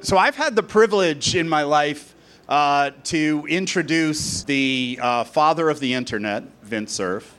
So 0.00 0.16
I've 0.16 0.36
had 0.36 0.54
the 0.54 0.62
privilege 0.62 1.34
in 1.34 1.48
my 1.48 1.64
life 1.64 2.14
uh, 2.48 2.92
to 3.02 3.44
introduce 3.48 4.44
the 4.44 4.96
uh, 5.02 5.24
father 5.24 5.68
of 5.68 5.80
the 5.80 5.92
internet, 5.92 6.44
Vint 6.62 6.88
Cerf, 6.88 7.36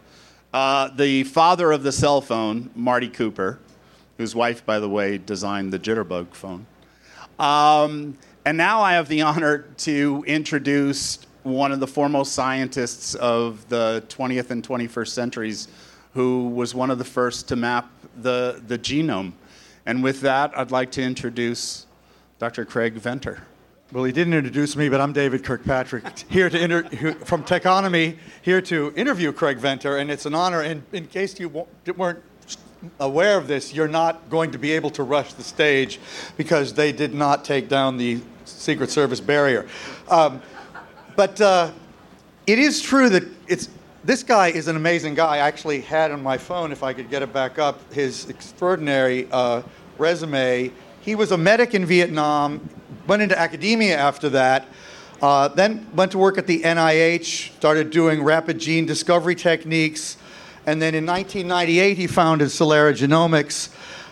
uh, 0.54 0.90
the 0.90 1.24
father 1.24 1.72
of 1.72 1.84
the 1.84 1.94
cell 1.94 2.20
phone, 2.20 2.70
Marty 2.76 3.08
Cooper, 3.08 3.60
whose 4.18 4.36
wife, 4.36 4.66
by 4.66 4.78
the 4.78 4.90
way, 4.90 5.18
designed 5.18 5.72
the 5.72 5.80
Jitterbug 5.80 6.34
phone. 6.34 6.66
Um, 7.40 8.18
and 8.44 8.58
now 8.58 8.82
I 8.82 8.92
have 8.92 9.08
the 9.08 9.22
honor 9.22 9.60
to 9.78 10.26
introduce 10.28 11.20
one 11.44 11.72
of 11.72 11.80
the 11.80 11.88
foremost 11.88 12.34
scientists 12.34 13.16
of 13.16 13.70
the 13.70 14.04
20th 14.10 14.52
and 14.52 14.68
21st 14.68 15.08
centuries, 15.08 15.70
who 16.14 16.50
was 16.50 16.76
one 16.76 16.92
of 16.92 16.98
the 16.98 17.06
first 17.06 17.48
to 17.48 17.56
map 17.56 17.90
the, 18.18 18.62
the 18.68 18.78
genome. 18.78 19.32
And 19.86 20.04
with 20.04 20.20
that, 20.22 20.52
I'd 20.58 20.72
like 20.72 20.92
to 20.92 21.02
introduce 21.02 21.86
Dr. 22.40 22.64
Craig 22.64 22.94
Venter. 22.94 23.44
Well, 23.92 24.06
he 24.06 24.14
didn't 24.14 24.34
introduce 24.34 24.78
me, 24.78 24.88
but 24.88 25.02
I'm 25.02 25.12
David 25.12 25.44
Kirkpatrick, 25.44 26.20
here 26.30 26.50
to 26.50 26.58
inter- 26.58 27.14
from 27.26 27.44
Techonomy, 27.44 28.18
here 28.42 28.62
to 28.62 28.94
interview 28.96 29.34
Craig 29.34 29.58
Venter, 29.58 29.98
and 29.98 30.10
it's 30.10 30.26
an 30.26 30.34
honor. 30.34 30.62
And 30.62 30.84
in 30.94 31.08
case 31.08 31.38
you 31.38 31.50
weren't 31.98 32.24
aware 33.02 33.38
of 33.38 33.48
this, 33.48 33.74
you're 33.74 33.90
not 33.90 34.30
going 34.30 34.52
to 34.52 34.58
be 34.58 34.72
able 34.72 34.90
to 34.92 35.04
rush 35.04 35.34
the 35.34 35.44
stage 35.44 36.00
because 36.38 36.74
they 36.74 36.94
did 36.94 37.14
not 37.14 37.44
take 37.44 37.68
down 37.68 37.98
the 37.98 38.22
Secret 38.46 38.90
Service 38.90 39.20
barrier. 39.20 39.68
Um, 40.08 40.42
but 41.18 41.42
uh, 41.42 41.72
it 42.48 42.58
is 42.58 42.82
true 42.82 43.10
that 43.10 43.24
it's 43.48 43.68
this 44.06 44.24
guy 44.24 44.48
is 44.48 44.70
an 44.70 44.78
amazing 44.78 45.14
guy. 45.14 45.36
I 45.36 45.38
actually 45.40 45.82
had 45.82 46.12
on 46.12 46.24
my 46.24 46.38
phone, 46.38 46.72
if 46.72 46.84
I 46.84 46.94
could 46.94 47.10
get 47.10 47.22
it 47.22 47.34
back 47.34 47.60
up, 47.60 47.92
his 47.92 48.30
extraordinary 48.30 49.28
uh, 49.30 49.62
resume. 49.98 50.72
He 51.02 51.16
was 51.16 51.32
a 51.32 51.38
medic 51.38 51.74
in 51.74 51.86
Vietnam, 51.86 52.70
went 53.08 53.22
into 53.22 53.38
academia 53.38 53.98
after 53.98 54.30
that, 54.30 54.68
uh, 55.22 55.48
then 55.50 55.88
went 55.96 56.12
to 56.12 56.18
work 56.18 56.38
at 56.38 56.48
the 56.48 56.62
NIH, 56.62 57.56
started 57.56 57.90
doing 57.90 58.24
rapid 58.24 58.60
gene 58.60 58.86
discovery 58.86 59.36
techniques, 59.36 60.18
and 60.66 60.82
then 60.82 60.96
in 60.96 61.06
1998 61.06 61.98
he 61.98 62.08
founded 62.08 62.50
Celera 62.50 62.94
Genomics, 62.94 63.70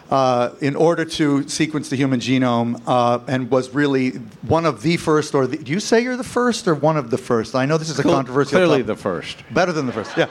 uh, 0.10 0.52
in 0.62 0.76
order 0.76 1.04
to 1.04 1.48
sequence 1.50 1.90
the 1.90 1.96
human 1.96 2.20
genome 2.20 2.82
uh, 2.88 3.20
and 3.28 3.52
was 3.52 3.72
really 3.72 4.12
one 4.48 4.66
of 4.66 4.82
the 4.82 4.96
first, 4.98 5.36
or 5.36 5.48
the, 5.48 5.58
do 5.58 5.72
you 5.72 5.80
say 5.80 6.02
you're 6.02 6.16
the 6.16 6.24
first 6.24 6.68
or 6.68 6.76
one 6.76 6.96
of 6.96 7.10
the 7.10 7.18
first? 7.18 7.56
I 7.56 7.66
know 7.66 7.78
this 7.78 7.90
is 7.90 8.00
a 8.00 8.04
controversial 8.04 8.52
Clearly 8.52 8.78
topic. 8.78 8.88
the 8.88 8.96
first. 8.96 9.44
Better 9.52 9.74
than 9.74 9.86
the 9.86 9.92
first, 9.92 10.16
yeah. 10.16 10.28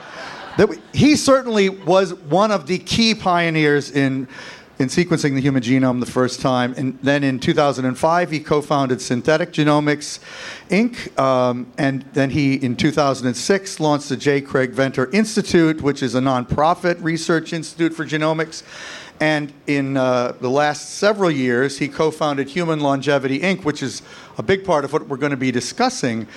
That, 0.57 0.75
he 0.93 1.15
certainly 1.15 1.69
was 1.69 2.15
one 2.15 2.51
of 2.51 2.65
the 2.65 2.79
key 2.79 3.13
pioneers 3.13 3.91
in 3.91 4.27
in 4.79 4.89
sequencing 4.89 5.33
the 5.33 5.41
human 5.41 5.63
genome 5.63 5.99
the 5.99 6.11
first 6.11 6.39
time. 6.39 6.73
And 6.77 6.99
then 7.01 7.23
in 7.23 7.39
2005, 7.39 8.31
he 8.31 8.39
co 8.39 8.61
founded 8.61 9.01
Synthetic 9.01 9.51
Genomics 9.51 10.19
Inc. 10.69 11.17
Um, 11.19 11.71
and 11.77 12.03
then 12.13 12.29
he, 12.29 12.55
in 12.55 12.75
2006, 12.75 13.79
launched 13.79 14.09
the 14.09 14.17
J. 14.17 14.41
Craig 14.41 14.71
Venter 14.71 15.09
Institute, 15.11 15.81
which 15.81 16.03
is 16.03 16.15
a 16.15 16.19
nonprofit 16.19 17.01
research 17.03 17.53
institute 17.53 17.93
for 17.93 18.05
genomics. 18.05 18.63
And 19.19 19.51
in 19.65 19.97
uh, 19.97 20.33
the 20.39 20.49
last 20.49 20.95
several 20.95 21.31
years, 21.31 21.79
he 21.79 21.87
co 21.87 22.11
founded 22.11 22.49
Human 22.49 22.79
Longevity 22.79 23.39
Inc., 23.39 23.65
which 23.65 23.81
is 23.81 24.03
a 24.37 24.43
big 24.43 24.63
part 24.63 24.85
of 24.85 24.93
what 24.93 25.07
we're 25.07 25.17
going 25.17 25.31
to 25.31 25.37
be 25.37 25.51
discussing. 25.51 26.27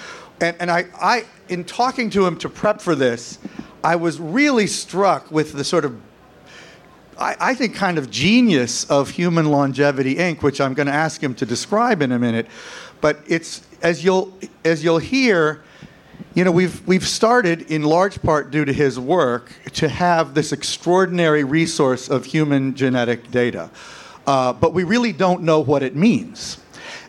And, 0.40 0.56
and 0.58 0.70
I, 0.70 0.86
I, 0.98 1.24
in 1.50 1.64
talking 1.64 2.08
to 2.10 2.26
him 2.26 2.38
to 2.38 2.48
prep 2.48 2.80
for 2.80 2.94
this, 2.94 3.38
I 3.84 3.96
was 3.96 4.18
really 4.18 4.66
struck 4.66 5.30
with 5.30 5.52
the 5.52 5.64
sort 5.64 5.84
of 5.84 6.00
I, 7.20 7.36
I, 7.38 7.54
think, 7.54 7.74
kind 7.74 7.98
of 7.98 8.10
genius 8.10 8.84
of 8.84 9.10
Human 9.10 9.50
Longevity 9.50 10.14
Inc., 10.16 10.42
which 10.42 10.60
I'm 10.60 10.72
going 10.72 10.86
to 10.86 10.92
ask 10.92 11.22
him 11.22 11.34
to 11.34 11.46
describe 11.46 12.00
in 12.00 12.12
a 12.12 12.18
minute. 12.18 12.46
But 13.00 13.20
it's 13.26 13.62
as 13.82 14.02
you'll 14.04 14.32
as 14.64 14.82
you'll 14.82 14.98
hear, 14.98 15.62
you 16.34 16.44
know, 16.44 16.50
we've 16.50 16.86
we've 16.86 17.06
started 17.06 17.70
in 17.70 17.82
large 17.82 18.20
part 18.22 18.50
due 18.50 18.64
to 18.64 18.72
his 18.72 18.98
work 18.98 19.52
to 19.74 19.88
have 19.88 20.34
this 20.34 20.52
extraordinary 20.52 21.44
resource 21.44 22.08
of 22.08 22.24
human 22.24 22.74
genetic 22.74 23.30
data, 23.30 23.70
uh, 24.26 24.52
but 24.52 24.72
we 24.72 24.84
really 24.84 25.12
don't 25.12 25.42
know 25.42 25.60
what 25.60 25.82
it 25.82 25.94
means. 25.94 26.58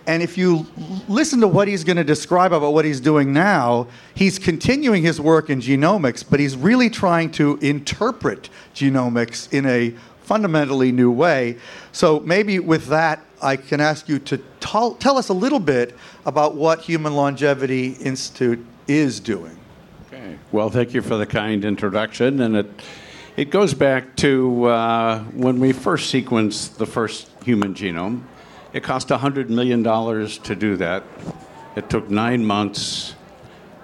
And 0.08 0.24
if 0.24 0.38
you 0.38 0.66
listen 1.08 1.42
to 1.42 1.48
what 1.48 1.68
he's 1.68 1.84
going 1.84 1.98
to 1.98 2.04
describe 2.04 2.54
about 2.54 2.74
what 2.74 2.86
he's 2.86 3.00
doing 3.00 3.34
now, 3.34 3.88
he's 4.16 4.40
continuing 4.40 5.04
his 5.04 5.22
work 5.22 5.50
in 5.50 5.60
genomics, 5.60 6.24
but 6.28 6.40
he's 6.40 6.56
really 6.56 6.90
trying 6.90 7.32
to 7.34 7.58
interpret 7.58 8.50
genomics 8.74 9.52
in 9.54 9.66
a 9.66 9.94
fundamentally 10.24 10.92
new 10.92 11.12
way. 11.12 11.58
So 11.92 12.20
maybe 12.22 12.60
with 12.60 12.88
that, 12.88 13.24
I 13.42 13.58
can 13.58 13.82
ask 13.82 14.08
you 14.08 14.20
to 14.20 14.38
tell, 14.60 15.18
us 15.18 15.30
a 15.30 15.34
little 15.34 15.60
bit 15.60 15.96
about 16.26 16.56
what 16.56 16.82
Human 16.82 17.16
Longevity 17.16 17.94
Institute 17.94 18.64
is 18.88 19.20
doing. 19.20 19.58
Okay. 20.08 20.38
Well, 20.52 20.70
thank 20.70 20.94
you 20.94 21.02
for 21.02 21.18
the 21.18 21.26
kind 21.26 21.66
introduction, 21.66 22.42
and 22.42 22.56
it 22.56 22.70
it 23.38 23.50
goes 23.50 23.74
back 23.74 24.16
to 24.18 24.66
uh, 24.66 25.24
when 25.32 25.60
we 25.60 25.72
first 25.72 26.14
sequenced 26.14 26.78
the 26.78 26.86
first 26.86 27.30
human 27.44 27.74
genome. 27.74 28.24
It 28.74 28.84
cost 28.84 29.09
$100 29.09 29.50
million 29.50 29.84
to 29.84 30.56
do 30.56 30.78
that. 30.78 31.04
It 31.76 31.90
took 31.90 32.09
nine 32.09 32.46
months. 32.46 33.16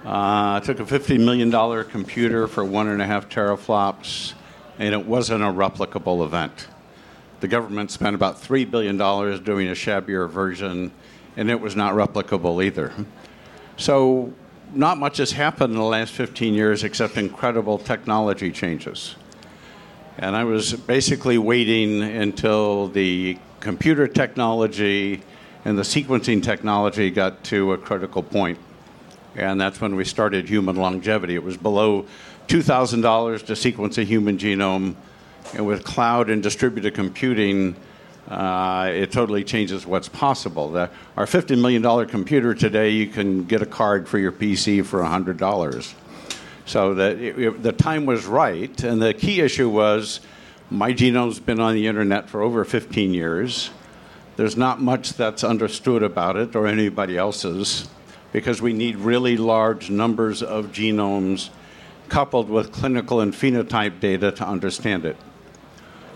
Uh, 0.04 0.60
it 0.62 0.66
took 0.66 0.80
a 0.80 0.84
$50 0.84 1.22
million 1.22 1.84
computer 1.84 2.48
for 2.48 2.64
one 2.64 2.88
and 2.88 3.02
a 3.02 3.06
half 3.06 3.28
teraflops, 3.28 4.32
and 4.78 4.94
it 4.94 5.04
wasn't 5.04 5.42
a 5.42 5.46
replicable 5.46 6.24
event. 6.24 6.68
The 7.40 7.48
government 7.48 7.90
spent 7.90 8.14
about 8.14 8.40
$3 8.40 8.70
billion 8.70 8.96
doing 8.96 9.68
a 9.68 9.74
shabbier 9.74 10.26
version, 10.26 10.90
and 11.36 11.50
it 11.50 11.60
was 11.60 11.76
not 11.76 11.92
replicable 11.92 12.64
either. 12.64 12.92
So, 13.76 14.32
not 14.72 14.98
much 14.98 15.18
has 15.18 15.32
happened 15.32 15.74
in 15.74 15.78
the 15.78 15.84
last 15.84 16.12
15 16.12 16.54
years 16.54 16.82
except 16.82 17.16
incredible 17.16 17.78
technology 17.78 18.50
changes. 18.52 19.16
And 20.18 20.34
I 20.34 20.44
was 20.44 20.72
basically 20.72 21.38
waiting 21.38 22.02
until 22.02 22.88
the 22.88 23.38
computer 23.60 24.06
technology 24.06 25.22
and 25.64 25.76
the 25.76 25.82
sequencing 25.82 26.42
technology 26.42 27.10
got 27.10 27.42
to 27.44 27.72
a 27.72 27.78
critical 27.78 28.22
point. 28.22 28.58
And 29.34 29.60
that's 29.60 29.80
when 29.80 29.94
we 29.94 30.04
started 30.04 30.48
human 30.48 30.76
longevity. 30.76 31.34
It 31.34 31.42
was 31.42 31.56
below 31.56 32.06
$2,000 32.48 33.46
to 33.46 33.56
sequence 33.56 33.98
a 33.98 34.04
human 34.04 34.38
genome. 34.38 34.94
And 35.54 35.66
with 35.66 35.84
cloud 35.84 36.30
and 36.30 36.42
distributed 36.42 36.94
computing, 36.94 37.76
uh, 38.28 38.90
it 38.92 39.12
totally 39.12 39.44
changes 39.44 39.86
what's 39.86 40.08
possible. 40.08 40.70
The, 40.70 40.90
our 41.16 41.26
$50 41.26 41.60
million 41.60 42.06
computer 42.06 42.54
today, 42.54 42.90
you 42.90 43.06
can 43.06 43.44
get 43.44 43.62
a 43.62 43.66
card 43.66 44.08
for 44.08 44.18
your 44.18 44.32
PC 44.32 44.84
for 44.84 45.00
$100. 45.00 45.94
So 46.66 46.94
the, 46.94 47.54
the 47.58 47.72
time 47.72 48.06
was 48.06 48.26
right. 48.26 48.82
And 48.84 49.00
the 49.00 49.14
key 49.14 49.40
issue 49.40 49.68
was 49.68 50.20
my 50.70 50.92
genome's 50.92 51.40
been 51.40 51.60
on 51.60 51.74
the 51.74 51.86
internet 51.86 52.28
for 52.28 52.42
over 52.42 52.64
15 52.64 53.14
years. 53.14 53.70
There's 54.36 54.56
not 54.56 54.80
much 54.80 55.14
that's 55.14 55.42
understood 55.42 56.02
about 56.02 56.36
it 56.36 56.54
or 56.54 56.66
anybody 56.66 57.16
else's 57.16 57.88
because 58.32 58.60
we 58.60 58.72
need 58.74 58.96
really 58.96 59.36
large 59.36 59.90
numbers 59.90 60.42
of 60.42 60.66
genomes 60.66 61.48
coupled 62.08 62.50
with 62.50 62.70
clinical 62.70 63.20
and 63.20 63.32
phenotype 63.32 64.00
data 64.00 64.30
to 64.32 64.46
understand 64.46 65.04
it. 65.06 65.16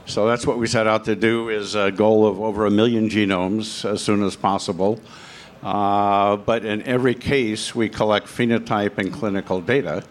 So 0.04 0.26
that's 0.26 0.46
what 0.46 0.58
we 0.58 0.66
set 0.66 0.86
out 0.86 1.04
to 1.06 1.16
do 1.16 1.48
is 1.48 1.74
a 1.74 1.90
goal 1.90 2.26
of 2.26 2.40
over 2.40 2.66
a 2.66 2.70
million 2.70 3.08
genomes 3.08 3.88
as 3.88 4.02
soon 4.02 4.22
as 4.22 4.36
possible. 4.36 5.00
Uh, 5.62 6.36
but 6.36 6.64
in 6.64 6.82
every 6.82 7.14
case, 7.14 7.74
we 7.74 7.88
collect 7.88 8.26
phenotype 8.26 8.98
and 8.98 9.12
clinical 9.12 9.60
data. 9.60 10.02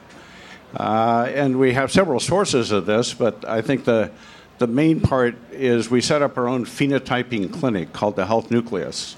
Uh, 0.75 1.29
and 1.33 1.59
we 1.59 1.73
have 1.73 1.91
several 1.91 2.19
sources 2.19 2.71
of 2.71 2.85
this, 2.85 3.13
but 3.13 3.43
I 3.47 3.61
think 3.61 3.85
the 3.85 4.11
the 4.61 4.67
main 4.67 5.01
part 5.01 5.35
is 5.51 5.89
we 5.89 6.01
set 6.01 6.21
up 6.21 6.37
our 6.37 6.47
own 6.47 6.65
phenotyping 6.65 7.51
clinic 7.51 7.93
called 7.93 8.15
the 8.15 8.27
Health 8.27 8.51
Nucleus. 8.51 9.15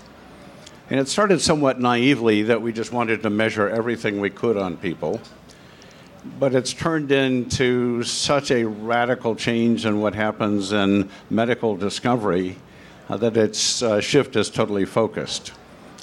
And 0.89 1.01
it 1.01 1.09
started 1.09 1.41
somewhat 1.41 1.81
naively 1.81 2.43
that 2.43 2.61
we 2.61 2.71
just 2.71 2.93
wanted 2.93 3.23
to 3.23 3.29
measure 3.29 3.67
everything 3.67 4.21
we 4.21 4.29
could 4.29 4.55
on 4.55 4.77
people. 4.77 5.19
But 6.39 6.55
it's 6.55 6.71
turned 6.71 7.11
into 7.11 8.03
such 8.03 8.51
a 8.51 8.63
radical 8.63 9.35
change 9.35 9.85
in 9.85 9.99
what 9.99 10.15
happens 10.15 10.71
in 10.71 11.09
medical 11.29 11.75
discovery 11.75 12.55
uh, 13.09 13.17
that 13.17 13.35
its 13.35 13.83
uh, 13.83 13.99
shift 13.99 14.37
is 14.37 14.49
totally 14.49 14.85
focused 14.85 15.51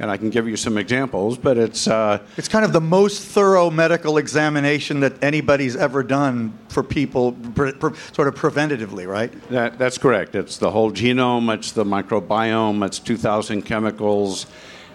and 0.00 0.10
I 0.10 0.16
can 0.16 0.30
give 0.30 0.48
you 0.48 0.56
some 0.56 0.78
examples, 0.78 1.36
but 1.36 1.58
it's. 1.58 1.86
Uh, 1.86 2.20
it's 2.38 2.48
kind 2.48 2.64
of 2.64 2.72
the 2.72 2.80
most 2.80 3.22
thorough 3.22 3.70
medical 3.70 4.16
examination 4.16 5.00
that 5.00 5.22
anybody's 5.22 5.76
ever 5.76 6.02
done 6.02 6.58
for 6.68 6.82
people, 6.82 7.32
pre- 7.54 7.72
pre- 7.72 7.94
sort 8.12 8.26
of 8.26 8.34
preventatively, 8.34 9.06
right? 9.06 9.30
That, 9.50 9.78
that's 9.78 9.98
correct. 9.98 10.34
It's 10.34 10.56
the 10.56 10.70
whole 10.70 10.90
genome, 10.90 11.54
it's 11.54 11.72
the 11.72 11.84
microbiome, 11.84 12.84
it's 12.84 12.98
2,000 12.98 13.62
chemicals, 13.62 14.46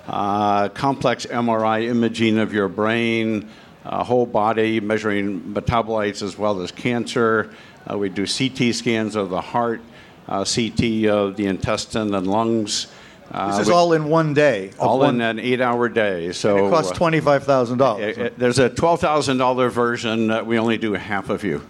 uh, 0.08 0.70
complex 0.70 1.28
MRI 1.28 1.88
imaging 1.88 2.40
of 2.40 2.52
your 2.52 2.68
brain, 2.68 3.48
uh, 3.86 4.04
whole 4.04 4.26
body, 4.26 4.80
measuring 4.80 5.40
metabolites 5.42 6.24
as 6.24 6.36
well 6.36 6.62
as 6.62 6.72
cancer. 6.72 7.52
Uh, 7.90 7.96
we 7.96 8.10
do 8.10 8.26
CT 8.26 8.74
scans 8.74 9.16
of 9.16 9.30
the 9.30 9.42
heart, 9.42 9.82
uh, 10.28 10.44
CT 10.44 11.06
of 11.06 11.36
the 11.36 11.46
intestine 11.46 12.16
and 12.16 12.26
lungs. 12.26 12.88
This 13.32 13.60
is 13.60 13.70
all 13.70 13.94
in 13.94 14.06
one 14.06 14.34
day. 14.34 14.72
all 14.80 15.00
one, 15.00 15.16
in 15.16 15.22
an 15.22 15.40
eight-hour 15.40 15.90
day. 15.90 16.32
So 16.32 16.68
It 16.68 16.70
costs 16.70 16.92
uh, 16.92 16.96
twenty-five 16.96 17.44
thousand 17.44 17.80
dollars. 17.80 18.32
there's 18.38 18.60
a 18.60 18.70
twelve 18.70 19.02
thousand 19.02 19.38
dollar 19.38 19.70
version 19.70 20.28
that 20.28 20.46
we 20.46 20.58
only 20.58 20.78
do 20.78 20.94
half 20.94 21.30
of 21.30 21.44
you. 21.44 21.62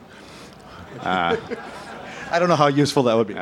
I 1.01 2.39
don't 2.39 2.49
know 2.49 2.55
how 2.55 2.67
useful 2.67 3.03
that 3.03 3.15
would 3.15 3.27
be. 3.27 3.35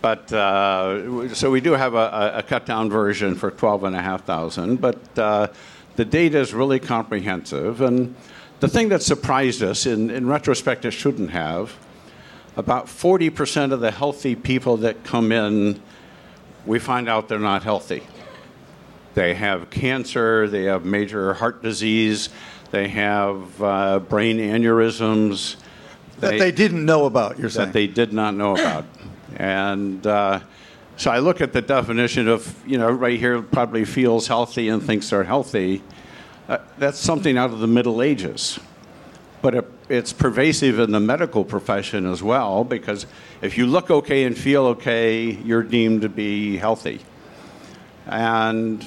But 0.00 0.32
uh, 0.32 1.34
so 1.34 1.50
we 1.50 1.60
do 1.60 1.72
have 1.72 1.94
a, 1.94 1.96
a, 2.34 2.38
a 2.38 2.42
cut 2.42 2.66
down 2.66 2.90
version 2.90 3.34
for 3.34 3.50
twelve 3.50 3.84
and 3.84 3.96
a 3.96 4.02
half 4.02 4.24
thousand. 4.24 4.80
But 4.80 5.18
uh, 5.18 5.48
the 5.96 6.04
data 6.04 6.38
is 6.38 6.52
really 6.52 6.78
comprehensive, 6.78 7.80
and 7.80 8.14
the 8.60 8.68
thing 8.68 8.90
that 8.90 9.02
surprised 9.02 9.62
us, 9.62 9.86
in, 9.86 10.10
in 10.10 10.26
retrospect, 10.26 10.84
it 10.84 10.90
shouldn't 10.90 11.30
have. 11.30 11.76
About 12.56 12.88
forty 12.88 13.30
percent 13.30 13.72
of 13.72 13.80
the 13.80 13.90
healthy 13.90 14.34
people 14.36 14.76
that 14.78 15.04
come 15.04 15.32
in, 15.32 15.80
we 16.66 16.78
find 16.78 17.08
out 17.08 17.28
they're 17.28 17.38
not 17.38 17.62
healthy. 17.62 18.02
They 19.14 19.34
have 19.34 19.70
cancer, 19.70 20.48
they 20.48 20.64
have 20.64 20.84
major 20.84 21.34
heart 21.34 21.62
disease, 21.62 22.30
they 22.70 22.88
have 22.88 23.62
uh, 23.62 24.00
brain 24.00 24.38
aneurysms. 24.38 25.56
that 26.20 26.38
they 26.38 26.50
didn't 26.50 26.84
know 26.84 27.04
about. 27.04 27.38
You're 27.38 27.50
saying 27.50 27.68
that 27.68 27.72
they 27.72 27.86
did 27.86 28.12
not 28.12 28.34
know 28.34 28.54
about. 28.54 28.84
And 29.36 30.04
uh, 30.06 30.40
so 30.96 31.10
I 31.10 31.18
look 31.18 31.40
at 31.40 31.52
the 31.52 31.62
definition 31.62 32.28
of, 32.28 32.54
you 32.66 32.78
know, 32.78 32.88
everybody 32.88 33.18
here 33.18 33.42
probably 33.42 33.84
feels 33.84 34.26
healthy 34.26 34.68
and 34.68 34.82
thinks 34.82 35.10
they're 35.10 35.24
healthy. 35.24 35.82
Uh, 36.48 36.58
that's 36.78 36.98
something 36.98 37.38
out 37.38 37.50
of 37.50 37.60
the 37.60 37.66
Middle 37.66 38.02
Ages. 38.02 38.58
But 39.42 39.54
it, 39.54 39.73
it's 39.88 40.12
pervasive 40.12 40.78
in 40.78 40.92
the 40.92 41.00
medical 41.00 41.44
profession 41.44 42.06
as 42.06 42.22
well, 42.22 42.64
because 42.64 43.06
if 43.42 43.58
you 43.58 43.66
look 43.66 43.90
okay 43.90 44.24
and 44.24 44.36
feel 44.36 44.66
okay, 44.66 45.30
you're 45.30 45.62
deemed 45.62 46.02
to 46.02 46.08
be 46.08 46.56
healthy. 46.56 47.00
And 48.06 48.82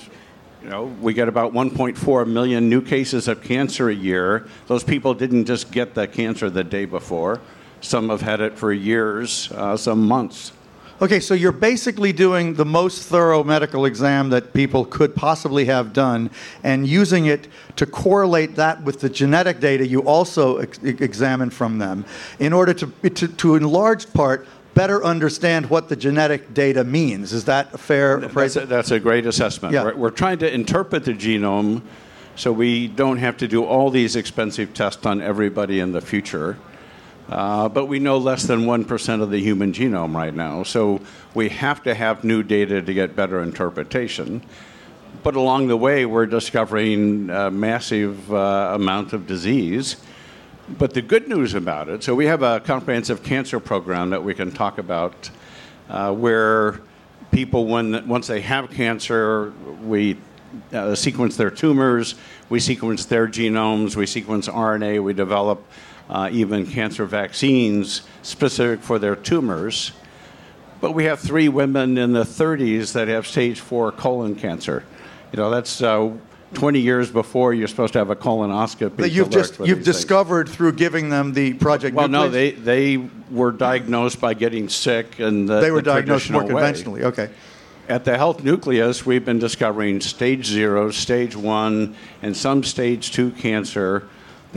you 0.63 0.69
know, 0.69 0.85
we 1.01 1.13
get 1.13 1.27
about 1.27 1.53
1.4 1.53 2.27
million 2.27 2.67
new 2.67 2.81
cases 2.81 3.27
of 3.27 3.43
cancer 3.43 3.89
a 3.89 3.95
year. 3.95 4.47
Those 4.67 4.83
people 4.83 5.13
didn't 5.13 5.45
just 5.45 5.71
get 5.71 5.93
the 5.93 6.07
cancer 6.07 6.49
the 6.49 6.63
day 6.63 6.85
before. 6.85 7.41
Some 7.79 8.09
have 8.09 8.21
had 8.21 8.41
it 8.41 8.57
for 8.57 8.73
years, 8.73 9.51
uh, 9.51 9.77
some 9.77 10.07
months. 10.07 10.51
Okay, 10.99 11.19
so 11.19 11.35
you're 11.35 11.51
basically 11.51 12.11
doing 12.11 12.55
the 12.55 12.65
most 12.65 13.03
thorough 13.03 13.43
medical 13.43 13.85
exam 13.85 14.31
that 14.31 14.51
people 14.51 14.83
could 14.83 15.15
possibly 15.15 15.65
have 15.65 15.93
done 15.93 16.31
and 16.63 16.87
using 16.87 17.27
it 17.27 17.47
to 17.75 17.85
correlate 17.85 18.55
that 18.55 18.81
with 18.81 18.99
the 19.01 19.09
genetic 19.09 19.59
data 19.59 19.85
you 19.85 19.99
also 20.01 20.57
ex- 20.57 20.79
examine 20.81 21.51
from 21.51 21.77
them 21.77 22.03
in 22.39 22.51
order 22.51 22.73
to, 22.73 22.87
to, 23.11 23.27
to, 23.27 23.55
in 23.55 23.63
large 23.63 24.11
part, 24.11 24.47
better 24.73 25.03
understand 25.03 25.69
what 25.69 25.87
the 25.87 25.95
genetic 25.95 26.55
data 26.55 26.83
means. 26.83 27.31
Is 27.31 27.45
that 27.45 27.71
a 27.75 27.77
fair 27.77 28.19
That's 28.19 28.31
appraisal? 28.31 28.63
a, 28.63 28.65
that's 28.65 28.89
a 28.89 28.99
great 28.99 29.27
assessment. 29.27 29.75
Yeah. 29.75 29.83
We're, 29.83 29.95
we're 29.95 30.09
trying 30.09 30.39
to 30.39 30.51
interpret 30.51 31.05
the 31.05 31.13
genome 31.13 31.83
so 32.35 32.51
we 32.51 32.87
don't 32.87 33.17
have 33.17 33.37
to 33.37 33.47
do 33.47 33.63
all 33.63 33.91
these 33.91 34.15
expensive 34.15 34.73
tests 34.73 35.05
on 35.05 35.21
everybody 35.21 35.79
in 35.79 35.91
the 35.91 36.01
future. 36.01 36.57
Uh, 37.29 37.67
but 37.67 37.85
we 37.85 37.99
know 37.99 38.17
less 38.17 38.43
than 38.43 38.61
1% 38.61 39.21
of 39.21 39.31
the 39.31 39.39
human 39.39 39.73
genome 39.73 40.15
right 40.15 40.33
now, 40.33 40.63
so 40.63 41.01
we 41.33 41.49
have 41.49 41.83
to 41.83 41.93
have 41.93 42.23
new 42.23 42.41
data 42.41 42.81
to 42.81 42.93
get 42.93 43.15
better 43.15 43.41
interpretation. 43.41 44.41
But 45.23 45.35
along 45.35 45.67
the 45.67 45.75
way, 45.75 46.05
we're 46.05 46.25
discovering 46.25 47.29
a 47.29 47.51
massive 47.51 48.31
uh, 48.31 48.71
amount 48.75 49.11
of 49.11 49.27
disease. 49.27 49.97
But 50.69 50.93
the 50.93 51.01
good 51.01 51.27
news 51.27 51.53
about 51.53 51.89
it, 51.89 52.03
so 52.03 52.15
we 52.15 52.25
have 52.25 52.43
a 52.43 52.59
comprehensive 52.59 53.23
cancer 53.23 53.59
program 53.59 54.09
that 54.11 54.23
we 54.23 54.33
can 54.33 54.51
talk 54.51 54.77
about, 54.77 55.29
uh, 55.89 56.13
where 56.13 56.81
people, 57.31 57.65
when 57.65 58.07
once 58.07 58.27
they 58.27 58.41
have 58.41 58.69
cancer, 58.71 59.53
we 59.81 60.17
uh, 60.73 60.95
sequence 60.95 61.37
their 61.37 61.51
tumors, 61.51 62.15
we 62.49 62.59
sequence 62.59 63.05
their 63.05 63.27
genomes, 63.27 63.95
we 63.95 64.05
sequence 64.05 64.47
RNA, 64.47 65.03
we 65.03 65.13
develop 65.13 65.65
uh, 66.09 66.29
even 66.31 66.65
cancer 66.65 67.05
vaccines 67.05 68.01
specific 68.21 68.81
for 68.81 68.99
their 68.99 69.15
tumors. 69.15 69.91
But 70.79 70.93
we 70.93 71.05
have 71.05 71.19
three 71.19 71.49
women 71.49 71.97
in 71.97 72.13
the 72.13 72.23
30s 72.23 72.93
that 72.93 73.07
have 73.07 73.25
stage 73.25 73.59
four 73.59 73.91
colon 73.91 74.35
cancer. 74.35 74.83
You 75.31 75.37
know, 75.37 75.49
that's 75.49 75.81
uh, 75.81 76.13
20 76.53 76.79
years 76.79 77.11
before 77.11 77.53
you're 77.53 77.67
supposed 77.67 77.93
to 77.93 77.99
have 77.99 78.09
a 78.09 78.15
colonoscopy. 78.15 78.97
To 78.97 79.09
you've 79.09 79.29
just 79.29 79.59
you've 79.59 79.67
these 79.67 79.73
things. 79.75 79.85
discovered 79.85 80.47
through 80.47 80.73
giving 80.73 81.09
them 81.09 81.33
the 81.33 81.53
project. 81.55 81.95
Well, 81.95 82.07
no, 82.07 82.29
they, 82.29 82.51
they 82.51 82.97
were 83.31 83.51
diagnosed 83.51 84.21
by 84.21 84.33
getting 84.33 84.69
sick 84.69 85.19
and 85.19 85.49
the, 85.49 85.59
they 85.59 85.71
were 85.71 85.81
the 85.81 85.91
diagnosed 85.91 86.29
more 86.29 86.41
traditional 86.41 86.55
way. 86.55 86.63
conventionally. 86.63 87.03
Okay. 87.03 87.29
At 87.89 88.03
the 88.03 88.17
Health 88.17 88.43
Nucleus, 88.43 89.05
we've 89.05 89.23
been 89.23 89.39
discovering 89.39 90.01
stage 90.01 90.45
zero, 90.45 90.91
stage 90.91 91.35
one, 91.35 91.95
and 92.21 92.35
some 92.35 92.63
stage 92.63 93.11
two 93.11 93.31
cancer 93.31 94.07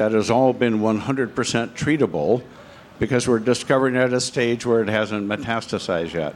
that 0.01 0.13
has 0.13 0.31
all 0.31 0.55
been 0.55 0.79
100% 0.79 1.35
treatable 1.75 2.43
because 2.99 3.29
we're 3.29 3.39
discovering 3.39 3.99
at 3.99 4.15
a 4.15 4.21
stage 4.21 4.65
where 4.65 4.81
it 4.81 4.89
hasn't 4.89 5.29
metastasized 5.29 6.15
yet. 6.15 6.35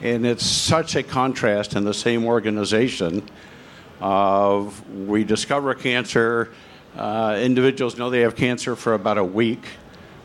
And 0.00 0.24
it's 0.24 0.46
such 0.46 0.96
a 0.96 1.02
contrast 1.02 1.76
in 1.76 1.84
the 1.84 1.92
same 1.92 2.24
organization 2.24 3.28
of 4.00 4.88
we 4.90 5.24
discover 5.24 5.74
cancer, 5.74 6.54
uh, 6.96 7.38
individuals 7.38 7.98
know 7.98 8.08
they 8.08 8.22
have 8.22 8.34
cancer 8.34 8.74
for 8.74 8.94
about 8.94 9.18
a 9.18 9.24
week. 9.24 9.66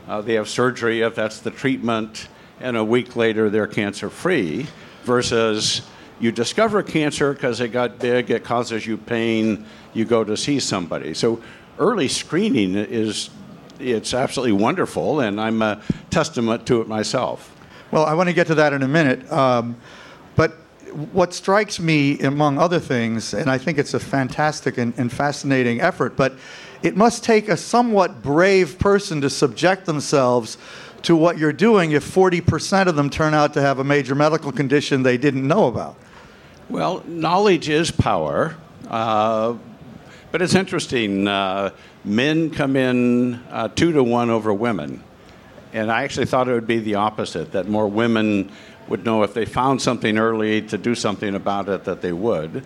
Uh, 0.07 0.21
they 0.21 0.35
have 0.35 0.47
surgery 0.47 1.01
if 1.01 1.13
that's 1.13 1.41
the 1.41 1.51
treatment, 1.51 2.29
and 2.62 2.77
a 2.77 2.85
week 2.85 3.18
later 3.18 3.50
they're 3.50 3.68
cancer 3.68 4.09
free. 4.09 4.65
Versus 5.03 5.81
you 6.21 6.31
discover 6.31 6.83
cancer 6.83 7.33
because 7.33 7.59
it 7.59 7.73
got 7.73 8.00
big, 8.00 8.31
it 8.31 8.45
causes 8.45 8.88
you 8.88 8.95
pain, 8.95 9.65
you 9.94 10.06
go 10.06 10.23
to 10.23 10.38
see 10.38 10.62
somebody. 10.62 11.13
So 11.13 11.41
early 11.79 12.07
screening 12.07 12.75
is 12.75 13.29
it's 13.79 14.13
absolutely 14.13 14.53
wonderful, 14.53 15.21
and 15.21 15.39
I'm 15.39 15.62
a 15.62 15.81
testament 16.09 16.65
to 16.68 16.81
it 16.81 16.88
myself. 16.88 17.56
Well, 17.91 18.06
I 18.06 18.13
want 18.13 18.29
to 18.29 18.33
get 18.33 18.47
to 18.47 18.56
that 18.56 18.73
in 18.73 18.83
a 18.83 18.88
minute. 18.88 19.29
Um, 19.31 19.75
but 20.35 20.53
what 21.12 21.33
strikes 21.33 21.79
me, 21.79 22.19
among 22.19 22.57
other 22.57 22.79
things, 22.79 23.33
and 23.33 23.50
I 23.50 23.57
think 23.57 23.77
it's 23.77 23.94
a 23.94 24.00
fantastic 24.00 24.77
and, 24.77 24.94
and 24.97 25.12
fascinating 25.12 25.81
effort, 25.81 26.15
but 26.15 26.35
it 26.83 26.95
must 26.95 27.23
take 27.23 27.50
a 27.50 27.57
somewhat 27.57 28.21
brave 28.21 28.79
person 28.79 29.21
to 29.21 29.29
subject 29.29 29.85
themselves 29.85 30.57
to 31.03 31.15
what 31.15 31.38
you're 31.38 31.53
doing 31.53 31.91
if 31.91 32.03
40% 32.03 32.88
of 32.88 32.95
them 32.95 33.09
turn 33.09 33.33
out 33.33 33.53
to 33.53 33.62
have 33.62 33.79
a 33.79 33.83
major 33.83 34.15
medical 34.15 34.51
condition 34.51 35.03
they 35.03 35.18
didn't 35.18 35.47
know 35.47 35.66
about. 35.66 35.95
Well, 36.69 37.04
knowledge 37.07 37.69
is 37.69 37.92
power, 37.92 38.56
uh, 38.87 39.56
but 40.31 40.42
it's 40.42 40.56
interesting. 40.56 41.28
Uh, 41.28 41.71
men 42.04 42.50
come 42.50 42.76
in 42.76 43.35
uh, 43.50 43.68
two 43.69 43.92
to 43.92 44.04
one 44.04 44.30
over 44.30 44.54
women. 44.54 45.04
And 45.73 45.92
I 45.92 46.04
actually 46.04 46.26
thought 46.26 46.47
it 46.47 46.54
would 46.54 46.68
be 46.68 46.80
the 46.80 46.95
opposite 46.95 47.54
that 47.54 47.68
more 47.68 47.88
women 47.88 48.52
would 48.88 49.06
know 49.06 49.23
if 49.23 49.33
they 49.33 49.45
found 49.45 49.81
something 49.81 50.18
early 50.18 50.61
to 50.64 50.78
do 50.78 50.95
something 50.95 51.35
about 51.35 51.69
it, 51.69 51.85
that 51.85 52.02
they 52.02 52.11
would. 52.11 52.66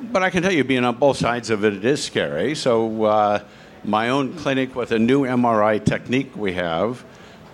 But 0.00 0.22
I 0.22 0.30
can 0.30 0.42
tell 0.42 0.52
you, 0.52 0.62
being 0.62 0.84
on 0.84 0.96
both 0.96 1.16
sides 1.16 1.50
of 1.50 1.64
it, 1.64 1.74
it 1.74 1.84
is 1.84 2.04
scary. 2.04 2.54
So, 2.54 3.04
uh, 3.04 3.44
my 3.82 4.08
own 4.10 4.34
clinic 4.34 4.74
with 4.74 4.92
a 4.92 4.98
new 4.98 5.22
MRI 5.22 5.84
technique 5.84 6.36
we 6.36 6.52
have 6.54 7.04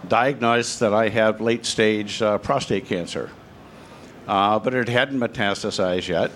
diagnosed 0.08 0.80
that 0.80 0.92
I 0.92 1.08
have 1.08 1.40
late 1.40 1.64
stage 1.64 2.20
uh, 2.22 2.38
prostate 2.38 2.86
cancer 2.86 3.30
uh, 4.26 4.58
but 4.58 4.74
it 4.74 4.88
hadn't 4.88 5.18
metastasized 5.18 6.08
yet. 6.08 6.30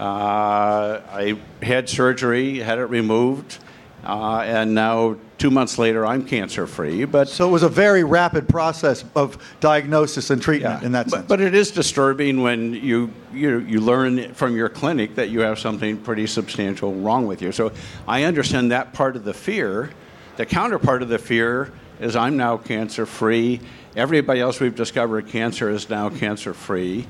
Uh, 0.00 1.02
I 1.12 1.38
had 1.62 1.86
surgery, 1.90 2.58
had 2.58 2.78
it 2.78 2.86
removed, 2.86 3.58
uh, 4.02 4.38
and 4.46 4.74
now 4.74 5.16
two 5.36 5.50
months 5.50 5.76
later, 5.76 6.06
I'm 6.06 6.24
cancer 6.24 6.66
free. 6.66 7.04
But 7.04 7.28
So 7.28 7.46
it 7.46 7.50
was 7.50 7.64
a 7.64 7.68
very 7.68 8.02
rapid 8.02 8.48
process 8.48 9.04
of 9.14 9.36
diagnosis 9.60 10.30
and 10.30 10.40
treatment 10.40 10.84
in 10.84 10.92
that 10.92 11.10
but, 11.10 11.16
sense. 11.16 11.26
but 11.28 11.42
it 11.42 11.54
is 11.54 11.70
disturbing 11.70 12.40
when 12.40 12.72
you, 12.72 13.12
you 13.34 13.58
you 13.58 13.80
learn 13.82 14.32
from 14.32 14.56
your 14.56 14.70
clinic 14.70 15.16
that 15.16 15.28
you 15.28 15.40
have 15.40 15.58
something 15.58 15.98
pretty 15.98 16.26
substantial 16.26 16.94
wrong 16.94 17.26
with 17.26 17.42
you. 17.42 17.52
So 17.52 17.70
I 18.08 18.24
understand 18.24 18.70
that 18.70 18.94
part 18.94 19.16
of 19.16 19.24
the 19.24 19.34
fear. 19.34 19.90
The 20.36 20.46
counterpart 20.46 21.02
of 21.02 21.10
the 21.10 21.18
fear 21.18 21.72
is 22.00 22.16
I'm 22.16 22.38
now 22.38 22.56
cancer 22.56 23.04
free. 23.04 23.60
Everybody 23.96 24.40
else 24.40 24.60
we've 24.60 24.74
discovered 24.74 25.28
cancer 25.28 25.68
is 25.68 25.90
now 25.90 26.08
cancer 26.08 26.54
free 26.54 27.06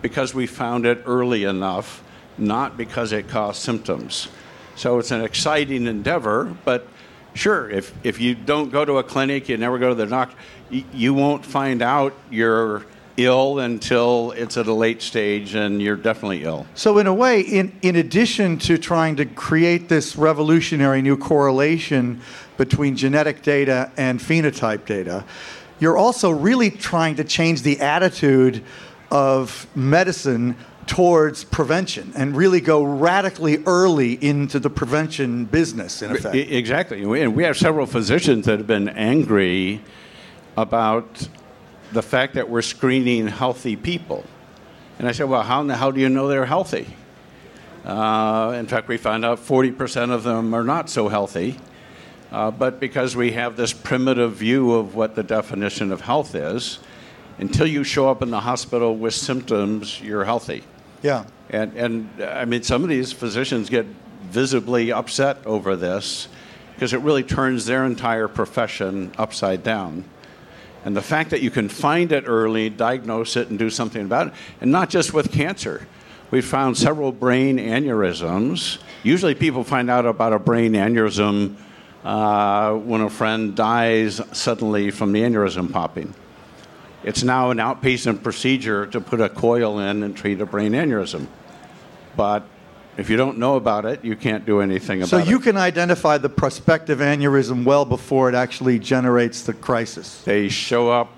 because 0.00 0.34
we 0.34 0.48
found 0.48 0.86
it 0.86 1.04
early 1.06 1.44
enough, 1.44 2.02
not 2.38 2.76
because 2.76 3.12
it 3.12 3.28
caused 3.28 3.62
symptoms. 3.62 4.28
So 4.74 4.98
it's 4.98 5.10
an 5.10 5.22
exciting 5.22 5.86
endeavor, 5.86 6.56
but 6.64 6.86
sure, 7.34 7.70
if, 7.70 7.94
if 8.04 8.20
you 8.20 8.34
don't 8.34 8.70
go 8.70 8.84
to 8.84 8.98
a 8.98 9.02
clinic, 9.02 9.48
you 9.48 9.56
never 9.56 9.78
go 9.78 9.90
to 9.90 9.94
the 9.94 10.06
doctor, 10.06 10.36
y- 10.70 10.84
you 10.92 11.14
won't 11.14 11.44
find 11.44 11.82
out 11.82 12.14
you're 12.30 12.84
ill 13.18 13.58
until 13.58 14.32
it's 14.32 14.56
at 14.56 14.66
a 14.66 14.72
late 14.72 15.02
stage 15.02 15.54
and 15.54 15.82
you're 15.82 15.96
definitely 15.96 16.44
ill. 16.44 16.66
So, 16.74 16.98
in 16.98 17.06
a 17.06 17.14
way, 17.14 17.40
in, 17.40 17.76
in 17.82 17.96
addition 17.96 18.58
to 18.60 18.78
trying 18.78 19.16
to 19.16 19.26
create 19.26 19.88
this 19.88 20.16
revolutionary 20.16 21.02
new 21.02 21.16
correlation 21.16 22.22
between 22.56 22.96
genetic 22.96 23.42
data 23.42 23.90
and 23.96 24.18
phenotype 24.18 24.86
data, 24.86 25.24
you're 25.78 25.96
also 25.96 26.30
really 26.30 26.70
trying 26.70 27.16
to 27.16 27.24
change 27.24 27.62
the 27.62 27.80
attitude 27.80 28.64
of 29.10 29.66
medicine 29.74 30.56
towards 30.86 31.44
prevention 31.44 32.12
and 32.16 32.36
really 32.36 32.60
go 32.60 32.82
radically 32.82 33.62
early 33.66 34.14
into 34.24 34.58
the 34.58 34.70
prevention 34.70 35.44
business, 35.44 36.02
in 36.02 36.12
effect. 36.12 36.34
Exactly. 36.34 37.02
And 37.22 37.36
we 37.36 37.44
have 37.44 37.56
several 37.56 37.86
physicians 37.86 38.46
that 38.46 38.58
have 38.58 38.66
been 38.66 38.88
angry 38.88 39.80
about 40.56 41.28
the 41.92 42.02
fact 42.02 42.34
that 42.34 42.48
we're 42.48 42.62
screening 42.62 43.28
healthy 43.28 43.76
people. 43.76 44.24
And 44.98 45.08
I 45.08 45.12
said, 45.12 45.28
well, 45.28 45.42
how, 45.42 45.66
hell 45.68 45.92
do 45.92 46.00
you 46.00 46.08
know 46.08 46.28
they're 46.28 46.46
healthy? 46.46 46.86
Uh, 47.84 48.54
in 48.56 48.66
fact, 48.66 48.88
we 48.88 48.96
found 48.96 49.24
out 49.24 49.38
40% 49.38 50.10
of 50.10 50.22
them 50.22 50.54
are 50.54 50.64
not 50.64 50.88
so 50.88 51.08
healthy. 51.08 51.58
Uh, 52.30 52.50
but 52.50 52.80
because 52.80 53.14
we 53.14 53.32
have 53.32 53.56
this 53.56 53.74
primitive 53.74 54.34
view 54.34 54.72
of 54.72 54.94
what 54.94 55.14
the 55.14 55.22
definition 55.22 55.92
of 55.92 56.00
health 56.00 56.34
is, 56.34 56.78
until 57.38 57.66
you 57.66 57.84
show 57.84 58.10
up 58.10 58.22
in 58.22 58.30
the 58.30 58.40
hospital 58.40 58.96
with 58.96 59.12
symptoms, 59.12 60.00
you're 60.00 60.24
healthy. 60.24 60.62
Yeah. 61.02 61.24
And, 61.50 61.76
and 61.76 62.10
uh, 62.20 62.26
I 62.26 62.44
mean, 62.44 62.62
some 62.62 62.82
of 62.82 62.88
these 62.88 63.12
physicians 63.12 63.68
get 63.68 63.86
visibly 64.22 64.92
upset 64.92 65.38
over 65.44 65.76
this 65.76 66.28
because 66.74 66.92
it 66.92 67.00
really 67.00 67.22
turns 67.22 67.66
their 67.66 67.84
entire 67.84 68.28
profession 68.28 69.12
upside 69.18 69.62
down. 69.62 70.04
And 70.84 70.96
the 70.96 71.02
fact 71.02 71.30
that 71.30 71.42
you 71.42 71.50
can 71.50 71.68
find 71.68 72.10
it 72.10 72.24
early, 72.26 72.70
diagnose 72.70 73.36
it, 73.36 73.48
and 73.50 73.58
do 73.58 73.70
something 73.70 74.02
about 74.02 74.28
it, 74.28 74.32
and 74.60 74.72
not 74.72 74.90
just 74.90 75.12
with 75.12 75.30
cancer. 75.30 75.86
We've 76.32 76.44
found 76.44 76.78
several 76.78 77.12
brain 77.12 77.58
aneurysms. 77.58 78.78
Usually, 79.02 79.34
people 79.34 79.64
find 79.64 79.90
out 79.90 80.06
about 80.06 80.32
a 80.32 80.38
brain 80.38 80.72
aneurysm 80.72 81.56
uh, 82.04 82.72
when 82.72 83.02
a 83.02 83.10
friend 83.10 83.54
dies 83.54 84.20
suddenly 84.32 84.90
from 84.90 85.12
the 85.12 85.20
aneurysm 85.20 85.70
popping. 85.70 86.14
It's 87.04 87.22
now 87.22 87.50
an 87.50 87.58
outpatient 87.58 88.22
procedure 88.22 88.86
to 88.86 89.00
put 89.00 89.20
a 89.20 89.28
coil 89.28 89.78
in 89.80 90.02
and 90.02 90.16
treat 90.16 90.40
a 90.40 90.46
brain 90.46 90.72
aneurysm. 90.72 91.26
But 92.16 92.44
if 92.96 93.08
you 93.10 93.16
don't 93.16 93.38
know 93.38 93.56
about 93.56 93.84
it, 93.84 94.04
you 94.04 94.14
can't 94.16 94.44
do 94.44 94.60
anything 94.60 95.00
about 95.00 95.08
So 95.08 95.18
it. 95.18 95.24
So 95.24 95.30
you 95.30 95.40
can 95.40 95.56
identify 95.56 96.18
the 96.18 96.28
prospective 96.28 96.98
aneurysm 96.98 97.64
well 97.64 97.84
before 97.84 98.28
it 98.28 98.34
actually 98.34 98.78
generates 98.78 99.42
the 99.42 99.54
crisis. 99.54 100.22
They 100.22 100.48
show 100.48 100.90
up 100.90 101.10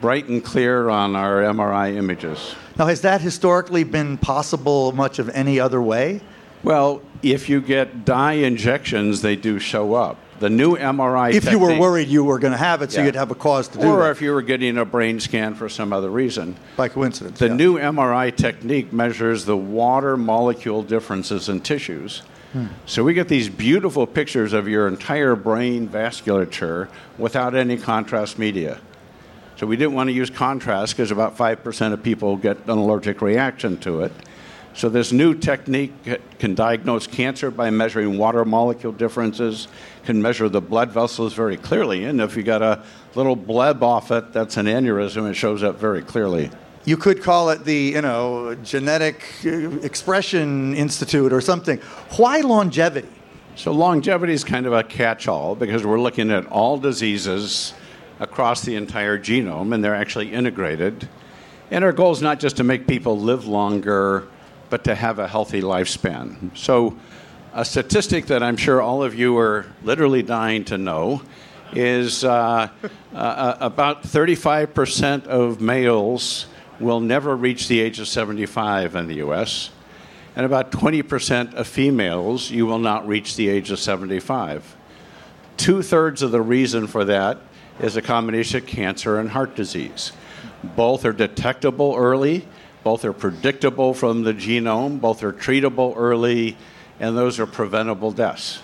bright 0.00 0.26
and 0.26 0.44
clear 0.44 0.88
on 0.88 1.14
our 1.14 1.42
MRI 1.42 1.96
images. 1.96 2.54
Now, 2.76 2.86
has 2.86 3.02
that 3.02 3.20
historically 3.20 3.84
been 3.84 4.18
possible 4.18 4.92
much 4.92 5.18
of 5.18 5.28
any 5.30 5.60
other 5.60 5.80
way? 5.80 6.20
Well, 6.64 7.02
if 7.22 7.48
you 7.48 7.60
get 7.60 8.04
dye 8.04 8.32
injections, 8.32 9.22
they 9.22 9.36
do 9.36 9.58
show 9.58 9.94
up. 9.94 10.18
The 10.42 10.50
new 10.50 10.76
MRI 10.76 11.32
If 11.34 11.48
you 11.52 11.60
were 11.60 11.78
worried 11.78 12.08
you 12.08 12.24
were 12.24 12.40
going 12.40 12.50
to 12.50 12.58
have 12.58 12.82
it, 12.82 12.90
so 12.90 12.98
Yeah. 12.98 13.06
you'd 13.06 13.14
have 13.14 13.30
a 13.30 13.36
cause 13.36 13.68
to 13.68 13.78
do 13.78 13.84
it. 13.84 13.86
or 13.86 14.02
that 14.02 14.10
if 14.10 14.20
you 14.20 14.32
were 14.32 14.42
getting 14.42 14.76
a 14.76 14.84
brain 14.84 15.20
scan 15.20 15.54
for 15.54 15.68
some 15.68 15.92
other 15.92 16.10
reason. 16.10 16.56
by 16.76 16.88
coincidence. 16.88 17.38
The 17.38 17.46
yeah. 17.46 17.54
new 17.54 17.78
MRI 17.78 18.32
technique 18.32 18.92
measures 18.92 19.44
the 19.44 19.56
water 19.56 20.16
molecule 20.16 20.82
differences 20.82 21.48
in 21.48 21.60
tissues. 21.60 22.22
Hmm. 22.52 22.66
So 22.86 23.04
we 23.04 23.14
get 23.14 23.28
these 23.28 23.48
beautiful 23.48 24.04
pictures 24.04 24.52
of 24.52 24.66
your 24.66 24.88
entire 24.88 25.36
brain 25.36 25.88
vasculature 25.88 26.88
without 27.18 27.54
any 27.54 27.76
contrast 27.76 28.36
media. 28.36 28.80
So 29.54 29.68
we 29.68 29.76
didn't 29.76 29.94
want 29.94 30.08
to 30.08 30.12
use 30.12 30.28
contrast 30.28 30.96
because 30.96 31.12
about 31.12 31.38
5% 31.38 31.92
of 31.92 32.02
people 32.02 32.36
get 32.36 32.56
an 32.66 32.78
allergic 32.78 33.22
reaction 33.22 33.76
to 33.78 34.00
it. 34.00 34.12
So 34.74 34.88
this 34.88 35.12
new 35.12 35.34
technique 35.34 35.92
can 36.38 36.54
diagnose 36.54 37.06
cancer 37.06 37.50
by 37.50 37.70
measuring 37.70 38.16
water 38.16 38.44
molecule 38.44 38.92
differences, 38.92 39.68
can 40.04 40.20
measure 40.20 40.48
the 40.48 40.62
blood 40.62 40.90
vessels 40.90 41.34
very 41.34 41.56
clearly, 41.56 42.04
and 42.04 42.20
if 42.20 42.36
you 42.36 42.42
got 42.42 42.62
a 42.62 42.82
little 43.14 43.36
bleb 43.36 43.82
off 43.82 44.10
it, 44.10 44.32
that's 44.32 44.56
an 44.56 44.66
aneurysm, 44.66 45.30
it 45.30 45.34
shows 45.34 45.62
up 45.62 45.78
very 45.78 46.02
clearly. 46.02 46.50
You 46.84 46.96
could 46.96 47.22
call 47.22 47.50
it 47.50 47.64
the, 47.64 47.76
you 47.76 48.00
know, 48.00 48.56
Genetic 48.64 49.22
uh, 49.44 49.70
Expression 49.82 50.74
Institute 50.74 51.32
or 51.32 51.40
something. 51.40 51.78
Why 52.16 52.40
longevity? 52.40 53.08
So 53.54 53.70
longevity 53.72 54.32
is 54.32 54.42
kind 54.42 54.66
of 54.66 54.72
a 54.72 54.82
catch-all 54.82 55.54
because 55.54 55.84
we're 55.84 56.00
looking 56.00 56.30
at 56.32 56.46
all 56.46 56.78
diseases 56.78 57.74
across 58.18 58.62
the 58.62 58.74
entire 58.74 59.18
genome, 59.18 59.74
and 59.74 59.84
they're 59.84 59.94
actually 59.94 60.32
integrated. 60.32 61.08
And 61.70 61.84
our 61.84 61.92
goal 61.92 62.10
is 62.10 62.22
not 62.22 62.40
just 62.40 62.56
to 62.56 62.64
make 62.64 62.86
people 62.86 63.18
live 63.18 63.46
longer, 63.46 64.26
but 64.72 64.84
to 64.84 64.94
have 64.94 65.18
a 65.18 65.28
healthy 65.28 65.60
lifespan. 65.60 66.56
So, 66.56 66.96
a 67.52 67.62
statistic 67.62 68.26
that 68.26 68.42
I'm 68.42 68.56
sure 68.56 68.80
all 68.80 69.02
of 69.02 69.14
you 69.14 69.36
are 69.36 69.66
literally 69.84 70.22
dying 70.22 70.64
to 70.64 70.78
know 70.78 71.20
is 71.74 72.24
uh, 72.24 72.70
uh, 73.14 73.56
about 73.60 74.02
35% 74.04 75.26
of 75.26 75.60
males 75.60 76.46
will 76.80 77.00
never 77.00 77.36
reach 77.36 77.68
the 77.68 77.80
age 77.80 78.00
of 78.00 78.08
75 78.08 78.96
in 78.96 79.08
the 79.08 79.16
U.S 79.16 79.68
and 80.34 80.46
about 80.46 80.72
20% 80.72 81.54
of 81.54 81.66
females, 81.66 82.50
you 82.50 82.66
will 82.66 82.78
not 82.78 83.06
reach 83.06 83.36
the 83.36 83.48
age 83.48 83.70
of 83.70 83.78
75. 83.78 84.76
Two 85.56 85.82
thirds 85.82 86.22
of 86.22 86.30
the 86.30 86.40
reason 86.40 86.86
for 86.86 87.04
that 87.04 87.38
is 87.80 87.96
a 87.96 88.02
combination 88.02 88.58
of 88.58 88.66
cancer 88.66 89.18
and 89.18 89.30
heart 89.30 89.54
disease. 89.54 90.12
Both 90.64 91.04
are 91.04 91.12
detectable 91.12 91.94
early, 91.96 92.48
both 92.82 93.04
are 93.04 93.12
predictable 93.12 93.94
from 93.94 94.22
the 94.22 94.34
genome, 94.34 95.00
both 95.00 95.22
are 95.22 95.32
treatable 95.32 95.94
early, 95.96 96.56
and 97.00 97.16
those 97.16 97.38
are 97.40 97.46
preventable 97.46 98.12
deaths. 98.12 98.60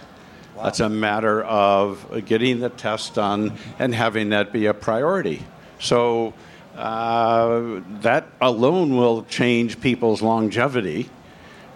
That's 0.62 0.80
a 0.80 0.88
matter 0.88 1.42
of 1.44 2.24
getting 2.26 2.58
the 2.60 2.68
test 2.68 3.14
done 3.14 3.56
and 3.78 3.94
having 3.94 4.30
that 4.30 4.52
be 4.52 4.66
a 4.66 4.74
priority. 4.74 5.44
So, 5.78 6.34
uh, 6.76 7.80
that 8.02 8.26
alone 8.40 8.96
will 8.96 9.24
change 9.24 9.80
people's 9.80 10.22
longevity 10.22 11.10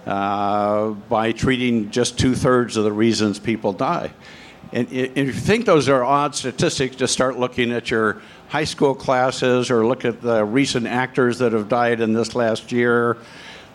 uh, 0.06 0.90
by 0.90 1.32
treating 1.32 1.90
just 1.90 2.18
two 2.18 2.34
thirds 2.34 2.76
of 2.76 2.84
the 2.84 2.92
reasons 2.92 3.38
people 3.38 3.72
die. 3.72 4.12
And 4.72 4.90
if 4.90 5.16
you 5.16 5.32
think 5.32 5.66
those 5.66 5.88
are 5.90 6.02
odd 6.02 6.34
statistics, 6.34 6.96
just 6.96 7.12
start 7.12 7.38
looking 7.38 7.72
at 7.72 7.90
your 7.90 8.22
high 8.48 8.64
school 8.64 8.94
classes 8.94 9.70
or 9.70 9.86
look 9.86 10.04
at 10.04 10.22
the 10.22 10.44
recent 10.44 10.86
actors 10.86 11.38
that 11.38 11.52
have 11.52 11.68
died 11.68 12.00
in 12.00 12.14
this 12.14 12.34
last 12.34 12.72
year. 12.72 13.18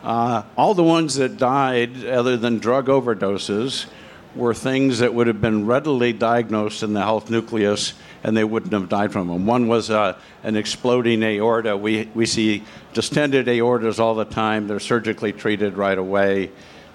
Uh, 0.03 0.43
all 0.55 0.73
the 0.73 0.83
ones 0.83 1.15
that 1.15 1.37
died, 1.37 2.05
other 2.05 2.35
than 2.35 2.57
drug 2.57 2.87
overdoses, 2.87 3.85
were 4.35 4.53
things 4.53 4.99
that 4.99 5.13
would 5.13 5.27
have 5.27 5.41
been 5.41 5.65
readily 5.65 6.13
diagnosed 6.13 6.83
in 6.83 6.93
the 6.93 7.01
health 7.01 7.29
nucleus 7.29 7.93
and 8.23 8.35
they 8.35 8.43
wouldn't 8.43 8.73
have 8.73 8.89
died 8.89 9.11
from 9.11 9.27
them. 9.27 9.45
One 9.45 9.67
was 9.67 9.89
uh, 9.89 10.17
an 10.43 10.55
exploding 10.55 11.23
aorta. 11.23 11.77
We, 11.77 12.09
we 12.13 12.25
see 12.25 12.63
distended 12.93 13.47
aortas 13.47 13.99
all 13.99 14.15
the 14.15 14.25
time. 14.25 14.67
They're 14.67 14.79
surgically 14.79 15.31
treated 15.31 15.77
right 15.77 15.97
away. 15.97 16.51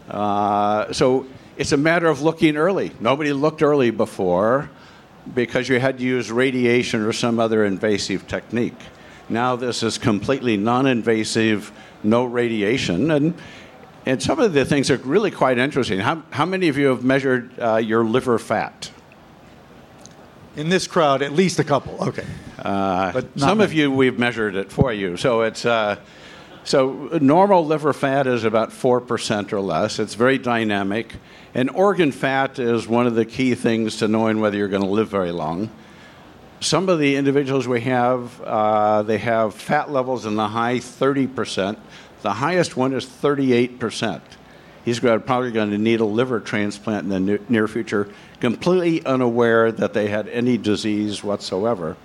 Uh, 0.08 0.92
so 0.92 1.26
it's 1.62 1.70
a 1.70 1.76
matter 1.76 2.08
of 2.08 2.22
looking 2.22 2.56
early. 2.56 2.90
Nobody 2.98 3.32
looked 3.32 3.62
early 3.62 3.90
before 3.92 4.68
because 5.32 5.68
you 5.68 5.78
had 5.78 5.98
to 5.98 6.04
use 6.04 6.32
radiation 6.32 7.02
or 7.02 7.12
some 7.12 7.38
other 7.38 7.64
invasive 7.64 8.26
technique. 8.26 8.74
Now 9.28 9.54
this 9.54 9.84
is 9.84 9.96
completely 9.96 10.56
non-invasive, 10.56 11.70
no 12.02 12.24
radiation, 12.24 13.12
and 13.12 13.34
and 14.06 14.20
some 14.20 14.40
of 14.40 14.52
the 14.52 14.64
things 14.64 14.90
are 14.90 14.96
really 14.96 15.30
quite 15.30 15.58
interesting. 15.58 16.00
How, 16.00 16.24
how 16.30 16.44
many 16.44 16.66
of 16.66 16.76
you 16.76 16.88
have 16.88 17.04
measured 17.04 17.52
uh, 17.60 17.76
your 17.76 18.02
liver 18.02 18.40
fat? 18.40 18.90
In 20.56 20.68
this 20.68 20.88
crowd, 20.88 21.22
at 21.22 21.30
least 21.30 21.60
a 21.60 21.64
couple. 21.64 22.08
Okay. 22.08 22.26
Uh, 22.58 23.12
But 23.12 23.38
some 23.38 23.60
of 23.60 23.72
you 23.72 23.92
we've 23.92 24.18
measured 24.18 24.56
it 24.56 24.72
for 24.72 24.92
you. 24.92 25.16
So 25.16 25.42
it's 25.42 25.64
uh, 25.64 25.94
so 26.64 27.08
normal 27.20 27.66
liver 27.66 27.92
fat 27.92 28.26
is 28.26 28.44
about 28.44 28.72
four 28.72 29.00
percent 29.00 29.52
or 29.52 29.60
less. 29.60 29.98
It's 29.98 30.14
very 30.14 30.38
dynamic, 30.38 31.14
and 31.54 31.70
organ 31.70 32.12
fat 32.12 32.58
is 32.58 32.86
one 32.86 33.06
of 33.06 33.14
the 33.14 33.24
key 33.24 33.54
things 33.54 33.96
to 33.98 34.08
knowing 34.08 34.40
whether 34.40 34.56
you're 34.56 34.68
going 34.68 34.82
to 34.82 34.88
live 34.88 35.08
very 35.08 35.32
long. 35.32 35.70
Some 36.60 36.88
of 36.88 37.00
the 37.00 37.16
individuals 37.16 37.66
we 37.66 37.80
have, 37.80 38.40
uh, 38.40 39.02
they 39.02 39.18
have 39.18 39.54
fat 39.54 39.90
levels 39.90 40.26
in 40.26 40.36
the 40.36 40.48
high 40.48 40.78
30 40.78 41.26
percent. 41.26 41.78
The 42.22 42.32
highest 42.32 42.76
one 42.76 42.92
is 42.92 43.06
38 43.06 43.80
percent. 43.80 44.22
He's 44.84 45.00
probably 45.00 45.52
going 45.52 45.70
to 45.70 45.78
need 45.78 46.00
a 46.00 46.04
liver 46.04 46.40
transplant 46.40 47.12
in 47.12 47.26
the 47.26 47.40
near 47.48 47.68
future, 47.68 48.08
completely 48.40 49.04
unaware 49.04 49.70
that 49.70 49.94
they 49.94 50.08
had 50.08 50.28
any 50.28 50.58
disease 50.58 51.22
whatsoever. 51.22 51.96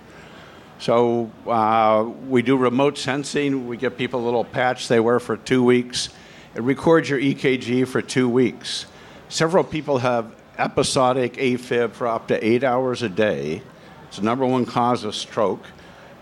So 0.78 1.30
uh, 1.46 2.08
we 2.28 2.42
do 2.42 2.56
remote 2.56 2.96
sensing. 2.98 3.66
We 3.66 3.76
give 3.76 3.96
people 3.96 4.20
a 4.20 4.24
little 4.24 4.44
patch 4.44 4.86
they 4.86 5.00
wear 5.00 5.18
for 5.18 5.36
two 5.36 5.64
weeks. 5.64 6.08
It 6.54 6.62
records 6.62 7.10
your 7.10 7.18
EKG 7.18 7.86
for 7.86 8.00
two 8.00 8.28
weeks. 8.28 8.86
Several 9.28 9.64
people 9.64 9.98
have 9.98 10.32
episodic 10.56 11.34
AFib 11.34 11.92
for 11.92 12.06
up 12.06 12.28
to 12.28 12.46
eight 12.46 12.62
hours 12.62 13.02
a 13.02 13.08
day. 13.08 13.62
It's 14.06 14.18
the 14.18 14.22
number 14.22 14.46
one 14.46 14.66
cause 14.66 15.04
of 15.04 15.14
stroke. 15.14 15.64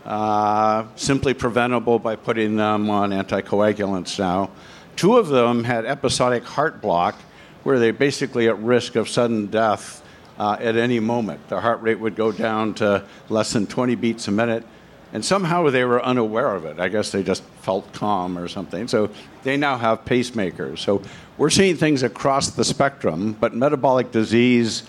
Uh, 0.04 0.86
simply 0.94 1.34
preventable 1.34 1.98
by 1.98 2.16
putting 2.16 2.56
them 2.56 2.88
on 2.88 3.10
anticoagulants 3.10 4.18
now. 4.18 4.50
Two 4.94 5.16
of 5.16 5.28
them 5.28 5.64
had 5.64 5.84
episodic 5.84 6.44
heart 6.44 6.80
block, 6.80 7.16
where 7.64 7.78
they're 7.78 7.92
basically 7.92 8.48
at 8.48 8.58
risk 8.60 8.94
of 8.94 9.08
sudden 9.08 9.46
death 9.46 10.05
uh, 10.38 10.56
at 10.60 10.76
any 10.76 11.00
moment. 11.00 11.48
Their 11.48 11.60
heart 11.60 11.82
rate 11.82 11.98
would 11.98 12.16
go 12.16 12.32
down 12.32 12.74
to 12.74 13.04
less 13.28 13.52
than 13.52 13.66
20 13.66 13.94
beats 13.94 14.28
a 14.28 14.32
minute, 14.32 14.64
And 15.12 15.24
somehow 15.24 15.70
they 15.70 15.84
were 15.84 16.04
unaware 16.04 16.54
of 16.54 16.64
it. 16.64 16.80
I 16.80 16.88
guess 16.88 17.10
they 17.10 17.22
just 17.22 17.42
felt 17.62 17.92
calm 17.92 18.36
or 18.36 18.48
something. 18.48 18.88
So 18.88 19.10
they 19.44 19.56
now 19.56 19.78
have 19.78 20.04
pacemakers. 20.04 20.78
So 20.78 21.00
we're 21.38 21.50
seeing 21.50 21.76
things 21.76 22.02
across 22.02 22.50
the 22.50 22.64
spectrum, 22.64 23.36
but 23.38 23.54
metabolic 23.54 24.10
disease 24.10 24.82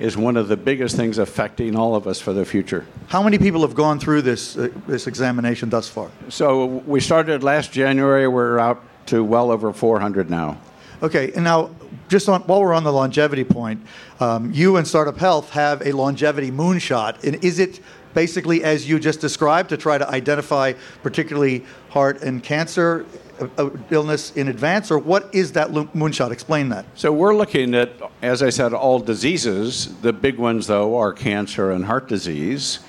is 0.00 0.16
one 0.16 0.36
of 0.36 0.48
the 0.48 0.56
biggest 0.56 0.96
things 0.96 1.18
affecting 1.18 1.76
all 1.76 1.94
of 1.94 2.06
us 2.06 2.20
for 2.20 2.32
the 2.32 2.44
future. 2.44 2.86
How 3.08 3.22
many 3.22 3.38
people 3.38 3.60
have 3.60 3.74
gone 3.74 4.00
through 4.00 4.22
this, 4.22 4.56
uh, 4.56 4.68
this 4.86 5.06
examination 5.06 5.68
thus 5.68 5.88
far? 5.88 6.10
So 6.30 6.66
we 6.86 7.00
started 7.00 7.42
last 7.44 7.70
January. 7.70 8.26
We're 8.26 8.58
out 8.58 8.82
to 9.06 9.22
well 9.22 9.50
over 9.50 9.72
400 9.72 10.30
now. 10.30 10.58
Okay, 11.02 11.32
and 11.34 11.44
now 11.44 11.70
just 12.10 12.28
on, 12.28 12.42
while 12.42 12.60
we're 12.60 12.74
on 12.74 12.84
the 12.84 12.92
longevity 12.92 13.44
point, 13.44 13.86
um, 14.18 14.52
you 14.52 14.76
and 14.76 14.86
Startup 14.86 15.16
Health 15.16 15.50
have 15.50 15.80
a 15.86 15.92
longevity 15.92 16.50
moonshot. 16.50 17.24
And 17.24 17.42
is 17.42 17.58
it 17.58 17.80
basically 18.12 18.64
as 18.64 18.88
you 18.88 18.98
just 18.98 19.20
described 19.20 19.70
to 19.70 19.76
try 19.76 19.96
to 19.96 20.08
identify 20.10 20.74
particularly 21.02 21.64
heart 21.90 22.20
and 22.22 22.42
cancer 22.42 23.06
uh, 23.40 23.46
uh, 23.56 23.70
illness 23.90 24.32
in 24.36 24.48
advance, 24.48 24.90
or 24.90 24.98
what 24.98 25.32
is 25.32 25.52
that 25.52 25.68
moonshot? 25.70 26.32
Explain 26.32 26.68
that. 26.70 26.84
So 26.96 27.12
we're 27.12 27.36
looking 27.36 27.74
at, 27.74 27.90
as 28.20 28.42
I 28.42 28.50
said, 28.50 28.74
all 28.74 28.98
diseases. 28.98 29.96
The 30.00 30.12
big 30.12 30.36
ones, 30.36 30.66
though, 30.66 30.98
are 30.98 31.12
cancer 31.12 31.70
and 31.70 31.84
heart 31.84 32.08
disease. 32.08 32.80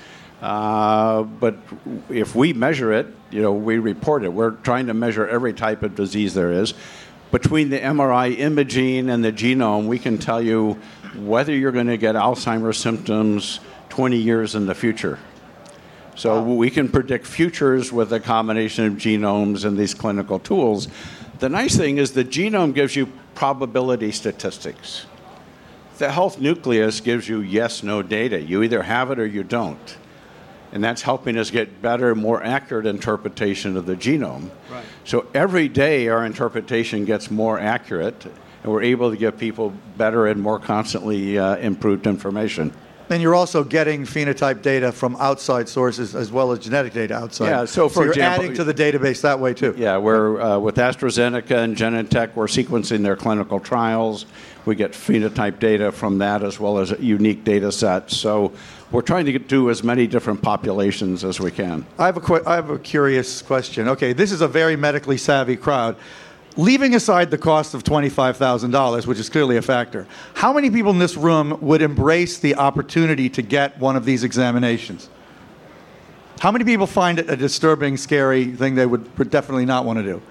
Uh, 0.42 1.22
but 1.22 1.56
if 2.10 2.34
we 2.34 2.52
measure 2.52 2.92
it, 2.92 3.06
you 3.30 3.40
know, 3.40 3.52
we 3.52 3.78
report 3.78 4.24
it. 4.24 4.32
We're 4.32 4.50
trying 4.50 4.88
to 4.88 4.94
measure 4.94 5.26
every 5.26 5.52
type 5.52 5.84
of 5.84 5.94
disease 5.94 6.34
there 6.34 6.52
is. 6.52 6.74
Between 7.32 7.70
the 7.70 7.80
MRI 7.80 8.38
imaging 8.38 9.08
and 9.08 9.24
the 9.24 9.32
genome, 9.32 9.86
we 9.86 9.98
can 9.98 10.18
tell 10.18 10.40
you 10.40 10.78
whether 11.16 11.52
you're 11.52 11.72
going 11.72 11.86
to 11.86 11.96
get 11.96 12.14
Alzheimer's 12.14 12.76
symptoms 12.76 13.58
20 13.88 14.18
years 14.18 14.54
in 14.54 14.66
the 14.66 14.74
future. 14.74 15.18
So 16.14 16.42
wow. 16.42 16.52
we 16.52 16.70
can 16.70 16.90
predict 16.90 17.26
futures 17.26 17.90
with 17.90 18.12
a 18.12 18.20
combination 18.20 18.84
of 18.84 18.92
genomes 18.94 19.64
and 19.64 19.78
these 19.78 19.94
clinical 19.94 20.38
tools. 20.38 20.88
The 21.38 21.48
nice 21.48 21.74
thing 21.74 21.96
is 21.96 22.12
the 22.12 22.24
genome 22.24 22.74
gives 22.74 22.94
you 22.94 23.10
probability 23.34 24.12
statistics. 24.12 25.06
The 25.96 26.10
health 26.10 26.38
nucleus 26.38 27.00
gives 27.00 27.28
you 27.30 27.40
yes 27.40 27.82
no 27.82 28.02
data. 28.02 28.40
You 28.42 28.62
either 28.62 28.82
have 28.82 29.10
it 29.10 29.18
or 29.18 29.26
you 29.26 29.42
don't. 29.42 29.96
And 30.72 30.84
that's 30.84 31.00
helping 31.00 31.38
us 31.38 31.50
get 31.50 31.80
better, 31.80 32.14
more 32.14 32.42
accurate 32.42 32.86
interpretation 32.86 33.76
of 33.76 33.86
the 33.86 33.96
genome. 33.96 34.50
Right. 34.70 34.84
So 35.04 35.26
every 35.34 35.68
day 35.68 36.08
our 36.08 36.24
interpretation 36.24 37.04
gets 37.04 37.30
more 37.30 37.58
accurate, 37.58 38.24
and 38.62 38.72
we're 38.72 38.82
able 38.82 39.10
to 39.10 39.16
give 39.16 39.38
people 39.38 39.72
better 39.96 40.26
and 40.26 40.40
more 40.40 40.58
constantly 40.58 41.38
uh, 41.38 41.56
improved 41.56 42.06
information. 42.06 42.72
And 43.10 43.20
you're 43.20 43.34
also 43.34 43.62
getting 43.62 44.04
phenotype 44.04 44.62
data 44.62 44.90
from 44.90 45.16
outside 45.16 45.68
sources 45.68 46.14
as 46.14 46.32
well 46.32 46.50
as 46.52 46.60
genetic 46.60 46.94
data 46.94 47.14
outside. 47.14 47.48
Yeah, 47.48 47.64
so 47.66 47.88
for 47.88 47.94
so 47.94 48.02
you're 48.04 48.12
example, 48.12 48.44
adding 48.44 48.56
to 48.56 48.64
the 48.64 48.72
database 48.72 49.20
that 49.20 49.38
way 49.38 49.52
too. 49.52 49.74
Yeah, 49.76 49.98
we're 49.98 50.40
uh, 50.40 50.58
with 50.58 50.76
AstraZeneca 50.76 51.50
and 51.50 51.76
Genentech. 51.76 52.34
We're 52.34 52.46
sequencing 52.46 53.02
their 53.02 53.16
clinical 53.16 53.60
trials. 53.60 54.24
We 54.64 54.76
get 54.76 54.92
phenotype 54.92 55.58
data 55.58 55.92
from 55.92 56.18
that 56.18 56.42
as 56.42 56.58
well 56.58 56.78
as 56.78 56.92
unique 57.00 57.44
data 57.44 57.70
sets. 57.70 58.16
So 58.16 58.52
we're 58.92 59.02
trying 59.02 59.26
to 59.26 59.38
do 59.38 59.70
as 59.70 59.82
many 59.82 60.06
different 60.06 60.42
populations 60.42 61.24
as 61.24 61.40
we 61.40 61.50
can. 61.50 61.86
I 61.98 62.06
have 62.06 62.16
a 62.16 62.20
qu- 62.20 62.42
I 62.46 62.54
have 62.54 62.70
a 62.70 62.78
curious 62.78 63.42
question. 63.42 63.88
Okay, 63.88 64.12
this 64.12 64.30
is 64.30 64.40
a 64.40 64.48
very 64.48 64.76
medically 64.76 65.16
savvy 65.16 65.56
crowd 65.56 65.96
leaving 66.56 66.94
aside 66.94 67.30
the 67.30 67.38
cost 67.38 67.74
of 67.74 67.84
$25,000, 67.84 69.06
which 69.06 69.18
is 69.18 69.28
clearly 69.28 69.56
a 69.56 69.62
factor, 69.62 70.06
how 70.34 70.52
many 70.52 70.70
people 70.70 70.90
in 70.90 70.98
this 70.98 71.16
room 71.16 71.58
would 71.60 71.82
embrace 71.82 72.38
the 72.38 72.54
opportunity 72.56 73.28
to 73.30 73.42
get 73.42 73.78
one 73.78 73.96
of 73.96 74.04
these 74.04 74.24
examinations? 74.24 75.08
How 76.40 76.50
many 76.50 76.64
people 76.64 76.86
find 76.86 77.18
it 77.18 77.30
a 77.30 77.36
disturbing, 77.36 77.96
scary 77.96 78.46
thing 78.46 78.74
they 78.74 78.86
would, 78.86 79.30
definitely 79.30 79.64
not 79.64 79.84
want 79.84 79.98
to 79.98 80.02
do? 80.02 80.22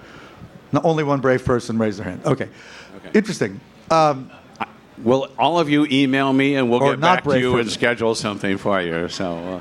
Not 0.70 0.84
only 0.84 1.04
one 1.04 1.20
brave 1.20 1.44
person 1.44 1.78
raised 1.78 1.98
their 1.98 2.04
hand. 2.04 2.24
Okay. 2.24 2.48
okay. 2.96 3.10
Interesting. 3.14 3.60
Um, 3.90 4.30
Will 4.98 5.30
all 5.38 5.58
of 5.58 5.68
you 5.70 5.86
email 5.90 6.32
me 6.32 6.56
and 6.56 6.70
we'll 6.70 6.80
get 6.80 7.00
back 7.00 7.24
to 7.24 7.38
you 7.38 7.58
and 7.58 7.70
schedule 7.70 8.14
something 8.14 8.58
for 8.58 8.80
you? 8.80 9.08
So. 9.08 9.34
Uh. 9.34 9.60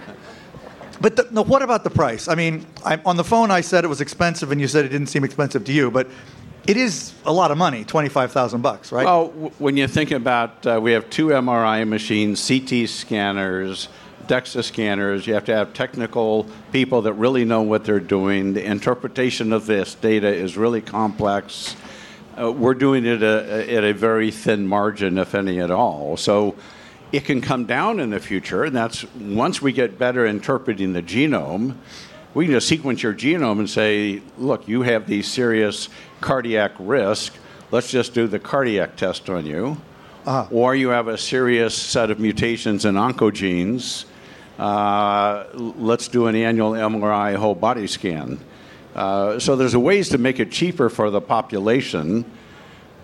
But 0.99 1.15
the, 1.15 1.27
no, 1.31 1.43
what 1.43 1.63
about 1.63 1.83
the 1.83 1.89
price? 1.89 2.27
I 2.27 2.35
mean, 2.35 2.65
I, 2.85 2.99
on 3.05 3.17
the 3.17 3.23
phone 3.23 3.49
I 3.49 3.61
said 3.61 3.83
it 3.83 3.87
was 3.87 4.01
expensive, 4.01 4.51
and 4.51 4.61
you 4.61 4.67
said 4.67 4.85
it 4.85 4.89
didn't 4.89 5.07
seem 5.07 5.23
expensive 5.23 5.65
to 5.65 5.71
you. 5.71 5.89
But 5.89 6.07
it 6.67 6.77
is 6.77 7.13
a 7.25 7.33
lot 7.33 7.49
of 7.49 7.57
money, 7.57 7.83
twenty-five 7.83 8.31
thousand 8.31 8.61
bucks, 8.61 8.91
right? 8.91 9.05
Well, 9.05 9.29
w- 9.29 9.51
when 9.57 9.77
you 9.77 9.87
think 9.87 10.11
about, 10.11 10.65
uh, 10.67 10.79
we 10.81 10.91
have 10.91 11.09
two 11.09 11.27
MRI 11.27 11.87
machines, 11.87 12.47
CT 12.47 12.87
scanners, 12.87 13.87
DEXA 14.27 14.63
scanners. 14.63 15.25
You 15.25 15.33
have 15.33 15.45
to 15.45 15.55
have 15.55 15.73
technical 15.73 16.45
people 16.71 17.01
that 17.03 17.13
really 17.13 17.45
know 17.45 17.63
what 17.63 17.83
they're 17.83 17.99
doing. 17.99 18.53
The 18.53 18.63
interpretation 18.63 19.53
of 19.53 19.65
this 19.65 19.95
data 19.95 20.27
is 20.27 20.55
really 20.55 20.81
complex. 20.81 21.75
Uh, 22.39 22.51
we're 22.51 22.73
doing 22.73 23.05
it 23.05 23.21
a, 23.21 23.71
a, 23.71 23.77
at 23.77 23.83
a 23.83 23.93
very 23.93 24.31
thin 24.31 24.67
margin, 24.67 25.17
if 25.17 25.35
any 25.35 25.59
at 25.59 25.71
all. 25.71 26.17
So 26.17 26.55
it 27.11 27.25
can 27.25 27.41
come 27.41 27.65
down 27.65 27.99
in 27.99 28.09
the 28.09 28.19
future, 28.19 28.63
and 28.63 28.75
that's 28.75 29.03
once 29.15 29.61
we 29.61 29.73
get 29.73 29.97
better 29.99 30.25
interpreting 30.25 30.93
the 30.93 31.01
genome 31.01 31.75
we 32.33 32.45
can 32.45 32.53
just 32.53 32.67
sequence 32.67 33.03
your 33.03 33.13
genome 33.13 33.59
and 33.59 33.69
say, 33.69 34.21
look, 34.37 34.67
you 34.67 34.83
have 34.83 35.07
these 35.07 35.27
serious 35.27 35.89
cardiac 36.21 36.71
risk. 36.79 37.33
Let's 37.71 37.91
just 37.91 38.13
do 38.13 38.27
the 38.27 38.39
cardiac 38.39 38.95
test 38.95 39.29
on 39.29 39.45
you. 39.45 39.77
Uh-huh. 40.25 40.47
Or 40.51 40.75
you 40.75 40.89
have 40.89 41.07
a 41.07 41.17
serious 41.17 41.75
set 41.75 42.11
of 42.11 42.19
mutations 42.19 42.85
in 42.85 42.95
oncogenes. 42.95 44.05
Uh, 44.57 45.45
let's 45.53 46.07
do 46.07 46.27
an 46.27 46.35
annual 46.35 46.71
MRI 46.71 47.35
whole 47.35 47.55
body 47.55 47.87
scan. 47.87 48.39
Uh, 48.95 49.39
so 49.39 49.55
there's 49.55 49.75
ways 49.75 50.09
to 50.09 50.17
make 50.17 50.39
it 50.39 50.51
cheaper 50.51 50.89
for 50.89 51.09
the 51.09 51.21
population. 51.21 52.25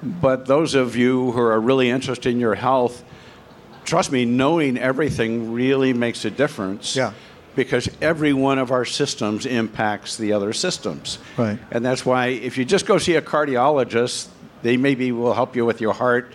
But 0.04 0.46
those 0.46 0.76
of 0.76 0.96
you 0.96 1.32
who 1.32 1.42
are 1.42 1.60
really 1.60 1.90
interested 1.90 2.30
in 2.30 2.40
your 2.40 2.56
health, 2.56 3.04
trust 3.86 4.12
me, 4.12 4.26
knowing 4.26 4.78
everything 4.78 5.54
really 5.54 5.94
makes 5.94 6.26
a 6.26 6.32
difference. 6.32 6.96
Yeah 6.96 7.14
because 7.58 7.90
every 8.04 8.34
one 8.34 8.60
of 8.60 8.72
our 8.72 8.86
systems 8.86 9.48
impacts 9.48 10.16
the 10.16 10.32
other 10.32 10.54
systems. 10.54 11.18
Right. 11.38 11.58
And 11.72 11.84
that's 11.84 12.06
why 12.06 12.28
if 12.28 12.56
you 12.56 12.64
just 12.64 12.86
go 12.86 13.00
see 13.00 13.16
a 13.16 13.22
cardiologist, 13.22 14.28
they 14.62 14.78
maybe 14.78 15.12
will 15.12 15.34
help 15.34 15.56
you 15.56 15.66
with 15.66 15.82
your 15.82 15.94
heart. 15.94 16.34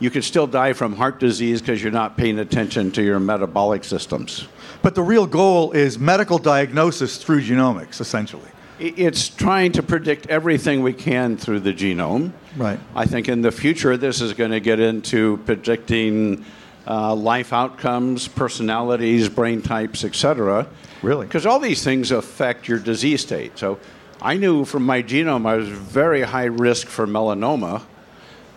You 0.00 0.08
could 0.10 0.24
still 0.24 0.46
die 0.46 0.72
from 0.72 0.96
heart 0.96 1.20
disease 1.20 1.60
because 1.60 1.82
you're 1.82 1.92
not 1.92 2.16
paying 2.16 2.38
attention 2.38 2.90
to 2.92 3.02
your 3.02 3.20
metabolic 3.20 3.84
systems. 3.84 4.48
But 4.80 4.94
the 4.94 5.02
real 5.02 5.26
goal 5.26 5.72
is 5.72 5.98
medical 5.98 6.38
diagnosis 6.38 7.18
through 7.18 7.42
genomics, 7.42 8.00
essentially. 8.00 8.48
It's 8.84 9.28
trying 9.28 9.70
to 9.72 9.82
predict 9.84 10.26
everything 10.26 10.82
we 10.82 10.92
can 10.92 11.36
through 11.36 11.60
the 11.60 11.72
genome. 11.72 12.32
Right. 12.56 12.80
I 12.96 13.06
think 13.06 13.28
in 13.28 13.40
the 13.40 13.52
future, 13.52 13.96
this 13.96 14.20
is 14.20 14.32
going 14.32 14.50
to 14.50 14.58
get 14.58 14.80
into 14.80 15.36
predicting 15.46 16.44
uh, 16.84 17.14
life 17.14 17.52
outcomes, 17.52 18.26
personalities, 18.26 19.28
brain 19.28 19.62
types, 19.62 20.02
etc. 20.02 20.66
Really? 21.00 21.26
Because 21.26 21.46
all 21.46 21.60
these 21.60 21.84
things 21.84 22.10
affect 22.10 22.66
your 22.66 22.80
disease 22.80 23.20
state. 23.20 23.56
So 23.56 23.78
I 24.20 24.34
knew 24.34 24.64
from 24.64 24.84
my 24.84 25.00
genome 25.00 25.46
I 25.46 25.54
was 25.54 25.68
very 25.68 26.22
high 26.22 26.46
risk 26.46 26.88
for 26.88 27.06
melanoma, 27.06 27.82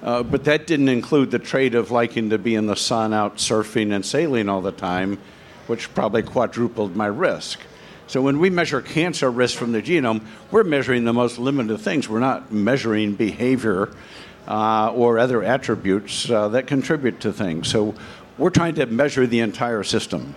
uh, 0.01 0.23
but 0.23 0.43
that 0.45 0.65
didn't 0.65 0.89
include 0.89 1.29
the 1.29 1.39
trait 1.39 1.75
of 1.75 1.91
liking 1.91 2.31
to 2.31 2.39
be 2.39 2.55
in 2.55 2.65
the 2.65 2.75
sun 2.75 3.13
out 3.13 3.38
surfing 3.38 3.93
and 3.93 4.03
sailing 4.03 4.49
all 4.49 4.61
the 4.61 4.71
time, 4.71 5.19
which 5.67 5.93
probably 5.93 6.23
quadrupled 6.23 6.95
my 6.95 7.05
risk. 7.05 7.59
So 8.08 8.22
when 8.22 8.39
we 8.39 8.50
measure 8.50 8.82
cancer 8.82 9.32
risk 9.32 9.58
from 9.58 9.72
the 9.72 9.82
genome, 9.82 10.22
we're 10.52 10.63
measuring 10.63 11.06
the 11.06 11.13
most 11.13 11.39
limited 11.39 11.80
things. 11.80 12.08
We're 12.08 12.20
not 12.20 12.52
measuring 12.52 13.15
behavior 13.15 13.91
uh, 14.48 14.91
or 14.94 15.18
other 15.18 15.44
attributes 15.44 16.30
uh, 16.30 16.50
that 16.50 16.68
contribute 16.68 17.20
to 17.22 17.34
things. 17.34 17.68
So 17.68 17.96
we're 18.38 18.52
trying 18.52 18.76
to 18.76 18.86
measure 18.86 19.26
the 19.26 19.39
entire 19.39 19.84
system. 19.84 20.36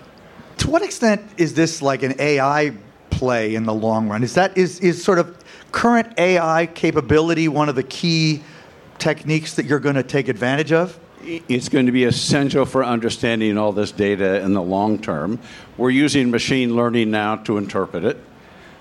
To 0.59 0.69
what 0.69 0.81
extent 0.81 1.21
is 1.37 1.53
this 1.53 1.81
like 1.81 2.03
an 2.03 2.15
AI 2.19 2.73
play 3.09 3.55
in 3.55 3.65
the 3.65 3.73
long 3.73 4.09
run? 4.09 4.23
Is 4.23 4.33
that 4.33 4.57
is, 4.57 4.79
is 4.79 5.03
sort 5.03 5.19
of 5.19 5.37
current 5.71 6.17
AI 6.17 6.65
capability 6.65 7.47
one 7.47 7.69
of 7.69 7.75
the 7.75 7.83
key 7.83 8.41
techniques 8.97 9.53
that 9.55 9.65
you're 9.65 9.79
going 9.79 9.95
to 9.95 10.03
take 10.03 10.27
advantage 10.27 10.71
of? 10.71 10.99
It's 11.29 11.69
going 11.69 11.85
to 11.85 11.91
be 11.91 12.05
essential 12.05 12.65
for 12.65 12.83
understanding 12.83 13.55
all 13.55 13.71
this 13.71 13.91
data 13.91 14.41
in 14.41 14.53
the 14.53 14.63
long 14.63 14.97
term. 14.97 15.39
We're 15.77 15.91
using 15.91 16.31
machine 16.31 16.75
learning 16.75 17.11
now 17.11 17.35
to 17.35 17.59
interpret 17.59 18.03
it. 18.03 18.17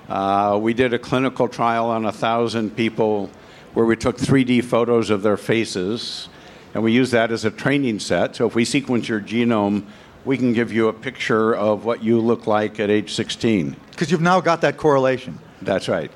Uh, 0.09 0.59
we 0.61 0.73
did 0.73 0.95
a 0.95 0.99
clinical 0.99 1.47
trial 1.47 1.91
on 1.91 2.07
a 2.07 2.13
thousand 2.13 2.75
people 2.75 3.31
where 3.75 3.85
we 3.85 3.97
took 3.97 4.17
3D 4.17 4.65
photos 4.65 5.11
of 5.11 5.21
their 5.21 5.37
faces 5.37 6.31
and 6.73 6.83
we 6.83 6.91
use 6.91 7.11
that 7.11 7.31
as 7.33 7.45
a 7.45 7.51
training 7.51 7.99
set. 7.99 8.37
So 8.37 8.47
if 8.47 8.55
we 8.55 8.65
sequence 8.65 9.11
your 9.11 9.21
genome, 9.21 9.85
we 10.25 10.39
can 10.39 10.55
give 10.55 10.73
you 10.73 10.89
a 10.89 10.93
picture 10.95 11.55
of 11.55 11.85
what 11.85 12.03
you 12.03 12.19
look 12.19 12.47
like 12.47 12.81
at 12.81 12.89
age 12.89 13.13
16. 13.13 13.77
Because 13.91 14.11
you've 14.11 14.23
now 14.23 14.41
got 14.41 14.63
that 14.63 14.79
correlation. 14.79 15.39
That's 15.61 15.87
right. 15.87 16.11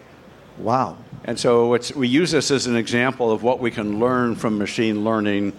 Wow. 0.57 0.97
And 1.25 1.39
so 1.39 1.79
we 1.95 2.09
use 2.09 2.31
this 2.31 2.51
as 2.51 2.67
an 2.67 2.77
example 2.77 3.31
of 3.31 3.43
what 3.43 3.61
we 3.61 3.71
can 3.71 4.01
learn 4.01 4.35
from 4.35 4.57
machine 4.57 5.05
learning 5.05 5.53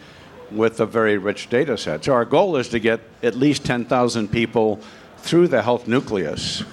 with 0.55 0.79
a 0.79 0.85
very 0.85 1.17
rich 1.17 1.49
data 1.49 1.77
set. 1.77 2.05
So 2.05 2.13
our 2.13 2.25
goal 2.25 2.57
is 2.57 2.69
to 2.69 2.79
get 2.79 3.01
at 3.21 3.35
least 3.35 3.65
10,000 3.65 4.31
people 4.31 4.79
through 5.17 5.47
the 5.47 5.61
health 5.61 5.87
nucleus 5.87 6.63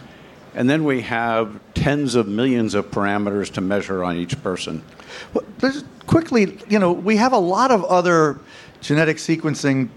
And 0.55 0.69
then 0.69 0.85
we 0.85 1.03
have 1.03 1.61
tens 1.75 2.15
of 2.15 2.27
millions 2.27 2.75
of 2.75 2.91
parameters 2.91 3.53
to 3.53 3.61
measure 3.61 4.03
on 4.03 4.17
each 4.17 4.41
person. 4.43 4.83
Well, 5.33 5.45
quickly, 6.07 6.59
you 6.69 6.79
know, 6.79 6.93
we 6.93 7.17
have 7.17 7.33
a 7.33 7.39
lot 7.39 7.71
of 7.71 7.85
other 7.85 8.41
genetic 8.81 9.19
sequencing 9.19 9.89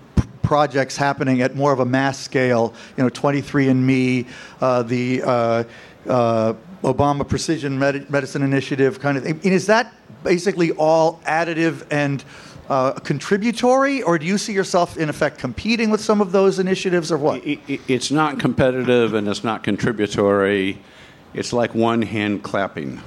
projects 0.43 0.95
happening 0.95 1.41
at 1.41 1.55
more 1.55 1.73
of 1.73 1.79
a 1.79 1.85
mass 1.85 2.19
scale. 2.19 2.73
You 2.97 3.03
know, 3.03 3.09
23andMe, 3.09 4.27
uh, 4.61 4.83
the 4.83 5.23
uh, 5.23 5.63
uh, 6.07 6.53
Obama 6.83 7.27
Precision 7.27 7.79
Medi- 7.79 8.05
Medicine 8.09 8.43
Initiative, 8.43 8.99
kind 8.99 9.17
of 9.17 9.23
thing. 9.23 9.39
And 9.43 9.53
is 9.53 9.65
that 9.67 9.91
basically 10.23 10.71
all 10.73 11.19
additive 11.25 11.87
and 11.89 12.23
uh, 12.69 12.93
contributory, 12.93 14.01
or 14.01 14.17
do 14.17 14.25
you 14.25 14.37
see 14.37 14.53
yourself 14.53 14.97
in 14.97 15.09
effect 15.09 15.37
competing 15.37 15.89
with 15.89 16.01
some 16.01 16.21
of 16.21 16.31
those 16.31 16.59
initiatives, 16.59 17.11
or 17.11 17.17
what? 17.17 17.41
It's 17.45 18.11
not 18.11 18.39
competitive 18.39 19.13
and 19.13 19.27
it's 19.27 19.43
not 19.43 19.63
contributory. 19.63 20.79
It's 21.33 21.51
like 21.53 21.75
one 21.75 22.01
hand 22.01 22.43
clapping. 22.43 23.01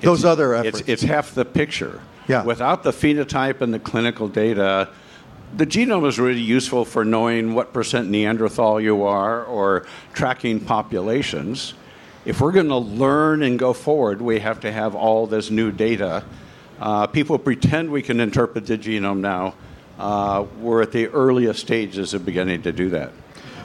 Those 0.00 0.20
It's- 0.20 0.24
other 0.32 0.54
it's, 0.54 0.66
efforts. 0.68 0.88
It's 0.88 1.02
half 1.02 1.34
the 1.34 1.44
picture. 1.44 2.00
Yeah. 2.28 2.44
Without 2.44 2.82
the 2.82 2.90
phenotype 2.90 3.60
and 3.60 3.72
the 3.72 3.78
clinical 3.78 4.28
data, 4.28 4.88
the 5.56 5.66
genome 5.66 6.06
is 6.06 6.18
really 6.18 6.40
useful 6.40 6.84
for 6.84 7.04
knowing 7.04 7.54
what 7.54 7.72
percent 7.72 8.10
Neanderthal 8.10 8.80
you 8.80 9.02
are 9.04 9.44
or 9.44 9.86
tracking 10.12 10.60
populations. 10.60 11.74
If 12.26 12.40
we're 12.40 12.52
going 12.52 12.68
to 12.68 12.76
learn 12.76 13.42
and 13.42 13.58
go 13.58 13.72
forward, 13.72 14.20
we 14.20 14.40
have 14.40 14.60
to 14.60 14.70
have 14.70 14.94
all 14.94 15.26
this 15.26 15.50
new 15.50 15.72
data. 15.72 16.22
Uh, 16.80 17.06
people 17.06 17.38
pretend 17.38 17.90
we 17.90 18.02
can 18.02 18.20
interpret 18.20 18.66
the 18.66 18.78
genome 18.78 19.18
now. 19.20 19.54
Uh, 19.98 20.46
we're 20.60 20.82
at 20.82 20.92
the 20.92 21.08
earliest 21.08 21.60
stages 21.60 22.14
of 22.14 22.24
beginning 22.24 22.62
to 22.62 22.72
do 22.72 22.88
that. 22.90 23.12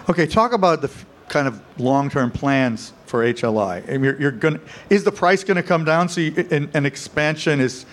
Okay, 0.09 0.25
talk 0.25 0.51
about 0.51 0.81
the 0.81 0.89
f- 0.89 1.05
kind 1.29 1.47
of 1.47 1.61
long-term 1.79 2.31
plans 2.31 2.91
for 3.05 3.23
HLI. 3.23 3.87
Mean, 3.87 4.03
you're, 4.03 4.19
you're 4.19 4.31
going 4.31 4.59
is 4.89 5.03
the 5.03 5.11
price 5.11 5.43
going 5.43 5.57
to 5.57 5.63
come 5.63 5.85
down? 5.85 6.09
So 6.09 6.21
you, 6.21 6.47
an, 6.49 6.71
an 6.73 6.85
expansion 6.85 7.59
is 7.59 7.85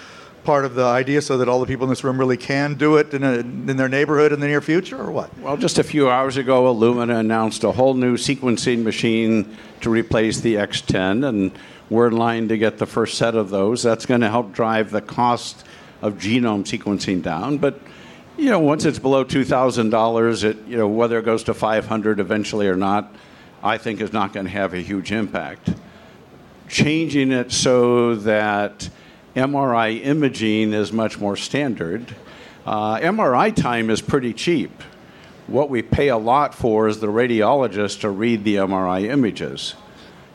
part 0.44 0.64
of 0.64 0.74
the 0.74 0.84
idea, 0.84 1.20
so 1.20 1.36
that 1.38 1.48
all 1.48 1.60
the 1.60 1.66
people 1.66 1.84
in 1.84 1.90
this 1.90 2.02
room 2.02 2.18
really 2.18 2.38
can 2.38 2.74
do 2.74 2.96
it 2.96 3.12
in, 3.12 3.22
a, 3.22 3.34
in 3.34 3.76
their 3.76 3.88
neighborhood 3.88 4.32
in 4.32 4.40
the 4.40 4.46
near 4.46 4.62
future, 4.62 4.98
or 4.98 5.10
what? 5.10 5.36
Well, 5.38 5.58
just 5.58 5.78
a 5.78 5.84
few 5.84 6.08
hours 6.08 6.38
ago, 6.38 6.74
Illumina 6.74 7.20
announced 7.20 7.62
a 7.64 7.72
whole 7.72 7.92
new 7.92 8.16
sequencing 8.16 8.82
machine 8.82 9.54
to 9.82 9.90
replace 9.90 10.40
the 10.40 10.54
X10, 10.54 11.28
and 11.28 11.52
we're 11.90 12.06
in 12.06 12.16
line 12.16 12.48
to 12.48 12.56
get 12.56 12.78
the 12.78 12.86
first 12.86 13.18
set 13.18 13.34
of 13.34 13.50
those. 13.50 13.82
That's 13.82 14.06
going 14.06 14.22
to 14.22 14.30
help 14.30 14.52
drive 14.52 14.90
the 14.90 15.02
cost 15.02 15.66
of 16.00 16.14
genome 16.14 16.64
sequencing 16.64 17.22
down. 17.22 17.58
But 17.58 17.80
you 18.38 18.48
know, 18.48 18.60
once 18.60 18.84
it's 18.86 18.98
below 18.98 19.24
two 19.24 19.44
thousand 19.44 19.90
dollars, 19.90 20.44
it 20.44 20.56
you 20.66 20.78
know 20.78 20.88
whether 20.88 21.18
it 21.18 21.24
goes 21.24 21.42
to 21.44 21.54
five 21.54 21.86
hundred 21.86 22.20
eventually 22.20 22.68
or 22.68 22.76
not, 22.76 23.14
I 23.62 23.76
think 23.76 24.00
is 24.00 24.12
not 24.12 24.32
going 24.32 24.46
to 24.46 24.52
have 24.52 24.72
a 24.72 24.80
huge 24.80 25.12
impact. 25.12 25.74
Changing 26.68 27.32
it 27.32 27.50
so 27.50 28.14
that 28.14 28.88
MRI 29.34 30.04
imaging 30.04 30.72
is 30.72 30.92
much 30.92 31.18
more 31.18 31.36
standard. 31.36 32.14
Uh, 32.64 32.98
MRI 32.98 33.54
time 33.54 33.90
is 33.90 34.00
pretty 34.00 34.32
cheap. 34.32 34.70
What 35.48 35.68
we 35.68 35.82
pay 35.82 36.08
a 36.08 36.16
lot 36.16 36.54
for 36.54 36.86
is 36.86 37.00
the 37.00 37.08
radiologist 37.08 38.00
to 38.02 38.10
read 38.10 38.44
the 38.44 38.56
MRI 38.56 39.10
images. 39.10 39.74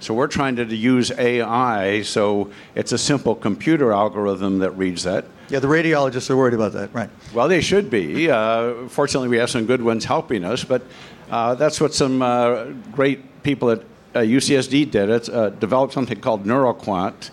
So 0.06 0.14
we're 0.14 0.28
trying 0.28 0.56
to 0.58 0.66
use 0.66 1.10
AI, 1.10 2.04
so 2.04 2.52
it's 2.76 2.92
a 2.92 2.98
simple 2.98 3.34
computer 3.34 3.92
algorithm 3.92 4.60
that 4.60 4.70
reads 4.78 5.02
that. 5.02 5.26
Yeah, 5.50 5.58
the 5.58 5.68
radiologists 5.68 6.30
are 6.30 6.38
worried 6.38 6.54
about 6.54 6.74
that, 6.74 6.94
right? 6.94 7.10
Well, 7.34 7.48
they 7.48 7.60
should 7.60 7.90
be. 7.90 8.30
Uh, 8.30 8.88
fortunately, 8.88 9.30
we 9.30 9.38
have 9.38 9.50
some 9.50 9.66
good 9.66 9.82
ones 9.82 10.06
helping 10.06 10.44
us, 10.44 10.64
but 10.64 10.84
uh, 11.32 11.56
that's 11.56 11.82
what 11.82 11.96
some 11.96 12.22
uh, 12.22 12.66
great 12.92 13.42
people 13.42 13.72
at 13.72 13.80
uh, 14.14 14.20
UCSD 14.20 14.92
did. 14.92 15.10
It's 15.10 15.28
uh, 15.28 15.50
developed 15.50 15.94
something 15.94 16.22
called 16.22 16.46
NeuroQuant. 16.46 17.32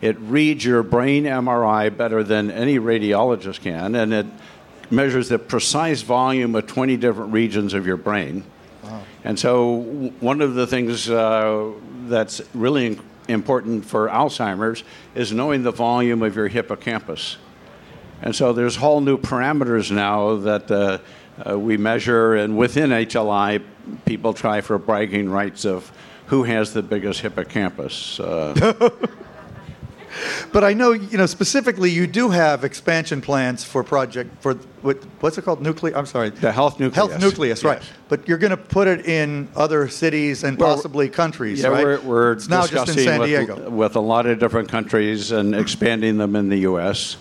It 0.00 0.18
reads 0.18 0.64
your 0.64 0.82
brain 0.82 1.24
MRI 1.24 1.94
better 1.94 2.24
than 2.24 2.50
any 2.50 2.78
radiologist 2.78 3.60
can, 3.60 3.94
and 3.94 4.14
it 4.14 4.26
measures 4.90 5.28
the 5.28 5.38
precise 5.38 6.00
volume 6.00 6.54
of 6.54 6.66
20 6.66 6.96
different 6.96 7.34
regions 7.34 7.74
of 7.74 7.86
your 7.86 7.98
brain. 7.98 8.42
And 9.24 9.38
so, 9.38 9.82
w- 9.82 10.12
one 10.20 10.40
of 10.40 10.54
the 10.54 10.66
things 10.68 11.10
uh, 11.10 11.72
that's 12.08 12.40
really 12.54 12.98
important 13.28 13.84
for 13.84 14.08
Alzheimer's 14.08 14.84
is 15.14 15.32
knowing 15.32 15.62
the 15.62 15.72
volume 15.72 16.22
of 16.22 16.36
your 16.36 16.48
hippocampus. 16.48 17.36
And 18.22 18.34
so 18.34 18.52
there's 18.52 18.76
whole 18.76 19.00
new 19.00 19.18
parameters 19.18 19.90
now 19.90 20.36
that 20.36 20.70
uh, 20.70 20.98
uh, 21.48 21.58
we 21.58 21.76
measure, 21.76 22.34
and 22.34 22.56
within 22.56 22.90
HLI, 22.90 23.62
people 24.04 24.32
try 24.32 24.60
for 24.60 24.78
bragging 24.78 25.28
rights 25.28 25.64
of 25.64 25.92
who 26.26 26.44
has 26.44 26.72
the 26.72 26.82
biggest 26.82 27.20
hippocampus. 27.20 28.18
Uh, 28.18 28.90
But 30.52 30.64
I 30.64 30.72
know, 30.72 30.92
you 30.92 31.18
know, 31.18 31.26
specifically, 31.26 31.90
you 31.90 32.06
do 32.06 32.30
have 32.30 32.64
expansion 32.64 33.20
plans 33.20 33.64
for 33.64 33.82
project 33.84 34.42
for 34.42 34.54
what, 34.82 35.02
what's 35.20 35.36
it 35.38 35.42
called? 35.42 35.60
nuclear. 35.60 35.96
I'm 35.96 36.06
sorry. 36.06 36.30
The 36.30 36.52
health 36.52 36.78
nucleus. 36.78 36.94
Health 36.96 37.20
nucleus, 37.20 37.64
right? 37.64 37.78
Yes. 37.80 37.90
But 38.08 38.28
you're 38.28 38.38
going 38.38 38.50
to 38.50 38.56
put 38.56 38.88
it 38.88 39.06
in 39.06 39.48
other 39.56 39.88
cities 39.88 40.44
and 40.44 40.58
Well, 40.58 40.74
possibly 40.74 41.08
countries, 41.08 41.62
yeah, 41.62 41.68
right? 41.68 41.84
we're, 41.84 42.00
we're 42.00 42.32
it's 42.32 42.48
now 42.48 42.66
just 42.66 42.72
in 42.90 42.96
discussing 42.96 43.04
San 43.04 43.20
with, 43.20 43.28
Diego. 43.28 43.70
with 43.70 43.96
a 43.96 44.00
lot 44.00 44.26
of 44.26 44.38
different 44.38 44.68
countries 44.68 45.32
and 45.32 45.54
expanding 45.54 46.18
them 46.18 46.36
in 46.36 46.48
the 46.48 46.58
U.S. 46.58 47.16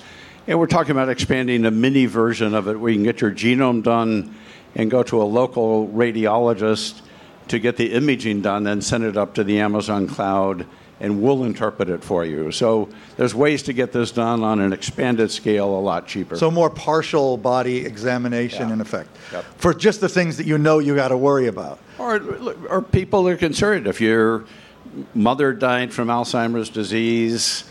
And 0.47 0.60
we're 0.60 0.67
talking 0.67 0.91
about 0.91 1.10
expanding 1.10 1.65
a 1.65 1.71
mini 1.71 2.05
version 2.05 2.53
of 2.53 2.67
it 2.67 2.79
where 2.79 2.91
you 2.91 2.97
can 2.97 3.03
get 3.03 3.21
your 3.21 3.31
genome 3.31 3.81
done 3.81 4.36
and 4.75 4.91
go 4.91 5.01
to 5.03 5.21
a 5.21 5.23
local 5.23 5.88
radiologist 5.88 7.01
to 7.47 7.60
get 7.60 7.77
the 7.77 7.93
imaging 7.93 8.41
done 8.41 8.67
and 8.67 8.84
send 8.84 9.03
it 9.03 9.17
up 9.17 9.34
to 9.36 9.43
the 9.43 9.60
Amazon 9.60 10.08
cloud 10.08 10.67
and 10.99 11.21
we'll 11.21 11.43
interpret 11.43 11.89
it 11.89 12.03
for 12.03 12.23
you. 12.23 12.51
So 12.51 12.88
there's 13.17 13.36
ways 13.36 13.63
to 13.63 13.73
get 13.73 13.91
this 13.91 14.12
done 14.12 14.43
on 14.43 14.60
an 14.60 14.71
expanded 14.71 15.29
scale 15.31 15.77
a 15.77 15.81
lot 15.81 16.08
cheaper. 16.08 16.38
So 16.38 16.49
more 16.49 16.69
partial 16.69 17.38
body 17.38 17.86
examination, 17.86 18.67
Yeah. 18.69 18.73
in 18.75 18.81
effect, 18.81 19.10
Yep. 19.34 19.45
for 19.58 19.73
just 19.73 19.99
the 20.01 20.10
things 20.10 20.38
that 20.38 20.45
you 20.45 20.58
know 20.58 20.79
you 20.79 20.95
got 20.95 21.10
to 21.10 21.17
worry 21.17 21.47
about. 21.47 21.79
Or, 21.99 22.21
or 22.69 22.81
people 22.81 23.27
are 23.27 23.36
concerned. 23.38 23.88
If 23.88 23.99
your 23.99 24.45
mother 25.13 25.51
died 25.53 25.93
from 25.93 26.08
Alzheimer's 26.08 26.69
disease, 26.69 27.65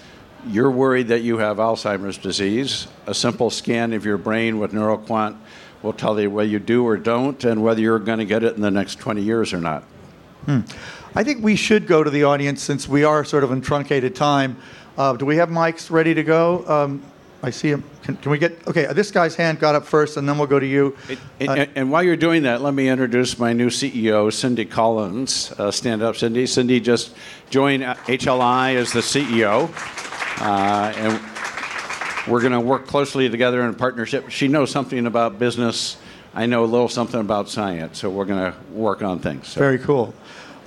you're 0.51 0.71
worried 0.71 1.09
that 1.09 1.23
you 1.23 1.39
have 1.39 1.57
Alzheimer's 1.57 2.19
disease. 2.19 2.87
A 3.07 3.15
simple 3.15 3.49
scan 3.49 3.95
of 3.95 4.05
your 4.05 4.19
brain 4.19 4.59
with 4.59 4.73
NeuroQuant 4.73 5.37
will 5.83 5.95
tell 5.95 6.21
you 6.21 6.31
whether 6.31 6.49
you 6.49 6.59
do 6.59 6.87
or 6.87 6.97
don't 6.99 7.43
and 7.45 7.63
whether 7.63 7.81
you're 7.81 7.99
going 7.99 8.19
to 8.19 8.25
get 8.27 8.43
it 8.43 8.55
in 8.57 8.61
the 8.61 8.71
next 8.71 8.97
20 8.99 9.23
years 9.23 9.55
or 9.55 9.61
not. 9.61 9.85
Hmm. 10.47 10.61
I 11.15 11.23
think 11.23 11.45
we 11.45 11.57
should 11.57 11.87
go 11.87 12.03
to 12.03 12.11
the 12.11 12.25
audience 12.25 12.63
since 12.63 12.89
we 12.89 13.05
are 13.05 13.25
sort 13.25 13.45
of 13.45 13.53
in 13.53 13.61
truncated 13.61 14.15
time. 14.17 14.57
Uh, 14.99 15.13
do 15.15 15.25
we 15.25 15.37
have 15.37 15.49
mics 15.49 15.91
ready 15.91 16.15
to 16.15 16.23
go? 16.25 16.67
Um, 16.67 17.03
I 17.43 17.51
see 17.51 17.69
him. 17.69 17.85
Can, 18.03 18.17
can 18.17 18.31
we 18.33 18.39
get? 18.39 18.67
Okay, 18.67 18.87
this 18.93 19.11
guy's 19.11 19.37
hand 19.37 19.61
got 19.61 19.75
up 19.75 19.85
first, 19.85 20.17
and 20.17 20.27
then 20.29 20.39
we'll 20.39 20.47
go 20.47 20.59
to 20.59 20.67
you. 20.67 20.97
And, 21.39 21.49
Uh, 21.49 21.53
and- 21.53 21.71
and 21.77 21.91
while 21.91 22.03
you're 22.03 22.17
doing 22.17 22.43
that, 22.45 22.63
let 22.63 22.75
me 22.75 22.89
introduce 22.89 23.39
my 23.39 23.53
new 23.53 23.69
CEO, 23.71 24.31
Cindy 24.33 24.65
Collins. 24.65 25.53
Uh, 25.59 25.71
stand 25.71 26.03
up, 26.03 26.17
Cindy. 26.17 26.47
Cindy 26.47 26.81
just 26.81 27.11
joined 27.51 27.83
HLI 28.09 28.75
as 28.77 28.93
the 28.93 29.01
CEO, 29.03 29.69
uh, 30.41 30.93
and 30.97 31.21
we're 32.27 32.41
going 32.41 32.53
to 32.53 32.61
work 32.61 32.87
closely 32.87 33.29
together 33.29 33.63
in 33.63 33.75
partnership. 33.75 34.31
She 34.31 34.49
knows 34.49 34.71
something 34.71 35.07
about 35.07 35.39
business. 35.39 35.97
I 36.35 36.47
know 36.47 36.65
a 36.65 36.67
little 36.67 36.89
something 36.89 37.21
about 37.21 37.49
science, 37.51 37.99
so 38.01 38.09
we're 38.11 38.25
going 38.25 38.53
to 38.53 38.59
work 38.73 39.03
on 39.03 39.19
things. 39.21 39.49
So- 39.49 39.61
Very 39.61 39.79
cool. 39.79 40.15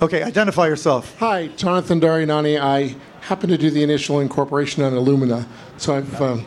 Okay, 0.00 0.22
identify 0.22 0.68
yourself. 0.68 1.18
Hi, 1.18 1.48
Jonathan 1.48 2.00
Darianani. 2.00 2.60
I 2.60 2.94
happen 3.22 3.50
to 3.50 3.58
do 3.58 3.68
the 3.68 3.82
initial 3.82 4.20
incorporation 4.20 4.84
on 4.84 4.92
Illumina. 4.92 5.44
So 5.76 5.96
I've 5.96 6.22
um, 6.22 6.46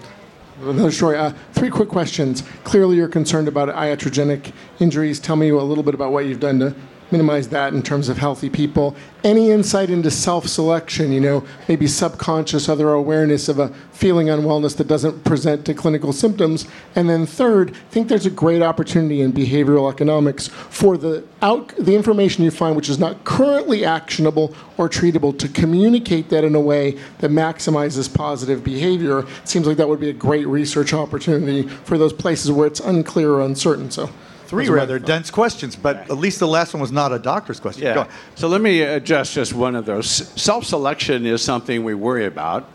another 0.61 0.91
story. 0.91 1.17
Uh, 1.17 1.33
three 1.51 1.69
quick 1.69 1.89
questions. 1.89 2.43
Clearly, 2.63 2.95
you're 2.95 3.09
concerned 3.09 3.49
about 3.49 3.67
iatrogenic 3.67 4.53
injuries. 4.79 5.19
Tell 5.19 5.35
me 5.35 5.49
a 5.49 5.57
little 5.57 5.83
bit 5.83 5.93
about 5.93 6.13
what 6.13 6.27
you've 6.27 6.39
done 6.39 6.59
to 6.59 6.73
minimize 7.11 7.49
that 7.49 7.73
in 7.73 7.81
terms 7.81 8.09
of 8.09 8.17
healthy 8.17 8.49
people. 8.49 8.95
Any 9.23 9.51
insight 9.51 9.89
into 9.89 10.09
self-selection? 10.09 11.11
You 11.11 11.19
know, 11.19 11.45
maybe 11.67 11.87
subconscious 11.87 12.69
other 12.69 12.91
awareness 12.91 13.49
of 13.49 13.59
a 13.59 13.69
feeling 13.91 14.27
unwellness 14.27 14.75
that 14.77 14.87
doesn't 14.87 15.23
present 15.23 15.65
to 15.65 15.73
clinical 15.73 16.11
symptoms. 16.13 16.67
And 16.95 17.09
then 17.09 17.25
third, 17.25 17.71
I 17.71 17.91
think 17.91 18.07
there's 18.07 18.25
a 18.25 18.31
great 18.31 18.61
opportunity 18.61 19.21
in 19.21 19.31
behavioral 19.31 19.91
economics 19.91 20.47
for 20.47 20.97
the 20.97 21.23
out 21.41 21.69
the 21.77 21.95
information 21.95 22.43
you 22.43 22.51
find 22.51 22.75
which 22.75 22.89
is 22.89 22.99
not 22.99 23.23
currently 23.23 23.83
actionable 23.83 24.55
or 24.77 24.89
treatable 24.89 25.37
to 25.37 25.47
communicate 25.47 26.29
that 26.29 26.43
in 26.43 26.55
a 26.55 26.59
way 26.59 26.97
that 27.19 27.31
maximizes 27.31 28.11
positive 28.11 28.63
behavior. 28.63 29.19
It 29.19 29.27
seems 29.47 29.67
like 29.67 29.77
that 29.77 29.87
would 29.87 29.99
be 29.99 30.09
a 30.09 30.13
great 30.13 30.47
research 30.47 30.93
opportunity 30.93 31.67
for 31.67 31.97
those 31.97 32.13
places 32.13 32.51
where 32.51 32.67
it's 32.67 32.79
unclear 32.79 33.31
or 33.33 33.41
uncertain. 33.41 33.91
So 33.91 34.09
Three 34.51 34.65
those 34.65 34.75
rather 34.75 34.99
dense 34.99 35.31
questions, 35.31 35.77
but 35.77 35.95
at 36.11 36.17
least 36.17 36.39
the 36.39 36.47
last 36.47 36.73
one 36.73 36.81
was 36.81 36.91
not 36.91 37.13
a 37.13 37.19
doctor's 37.19 37.57
question. 37.61 37.83
Go 37.85 37.89
Yeah. 37.93 37.99
on. 38.01 38.07
So 38.35 38.49
let 38.49 38.59
me 38.59 38.81
address 38.81 39.33
just 39.33 39.53
one 39.53 39.77
of 39.77 39.85
those. 39.85 40.07
Self 40.35 40.65
selection 40.65 41.25
is 41.25 41.41
something 41.41 41.85
we 41.85 41.93
worry 41.93 42.25
about. 42.25 42.67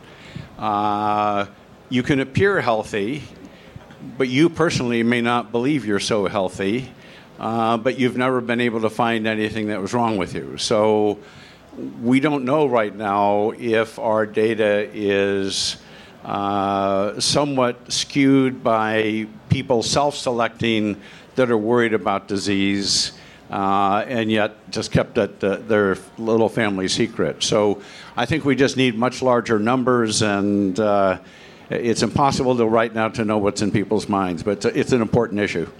Uh, 0.58 1.44
you 1.90 2.02
can 2.02 2.20
appear 2.20 2.62
healthy, 2.62 3.24
but 4.16 4.28
you 4.28 4.48
personally 4.48 5.02
may 5.02 5.20
not 5.20 5.52
believe 5.52 5.84
you're 5.84 6.00
so 6.00 6.26
healthy, 6.28 6.90
uh, 7.38 7.76
but 7.76 7.98
you've 7.98 8.16
never 8.16 8.40
been 8.40 8.62
able 8.62 8.80
to 8.80 8.88
find 8.88 9.26
anything 9.26 9.66
that 9.66 9.82
was 9.82 9.92
wrong 9.92 10.16
with 10.16 10.34
you. 10.34 10.56
So 10.56 11.18
we 12.02 12.20
don't 12.20 12.46
know 12.46 12.64
right 12.64 12.96
now 12.96 13.52
if 13.58 13.98
our 13.98 14.24
data 14.24 14.88
is 14.94 15.76
uh, 16.24 17.20
somewhat 17.20 17.92
skewed 17.92 18.64
by 18.64 19.26
people 19.50 19.82
self 19.82 20.16
selecting 20.16 20.96
that 21.36 21.50
are 21.50 21.58
worried 21.58 21.94
about 21.94 22.28
disease. 22.28 23.12
Uh, 23.48 24.04
and 24.08 24.28
yet 24.28 24.56
just 24.72 24.90
kept 24.90 25.16
it 25.18 25.44
uh, 25.44 25.54
their 25.68 25.96
little 26.18 26.48
family 26.48 26.88
secret. 26.88 27.44
So 27.44 27.80
I 28.16 28.26
think 28.26 28.44
we 28.44 28.56
just 28.56 28.76
need 28.76 28.96
much 28.96 29.22
larger 29.22 29.60
numbers, 29.60 30.20
and 30.20 30.76
uh, 30.80 31.20
it's 31.70 32.02
impossible 32.02 32.56
to 32.56 32.66
right 32.66 32.92
now 32.92 33.06
to 33.10 33.24
know 33.24 33.38
what's 33.38 33.62
in 33.62 33.70
people's 33.70 34.08
minds, 34.08 34.42
but 34.42 34.64
it's 34.64 34.90
an 34.90 35.00
important 35.00 35.38
issue. 35.38 35.70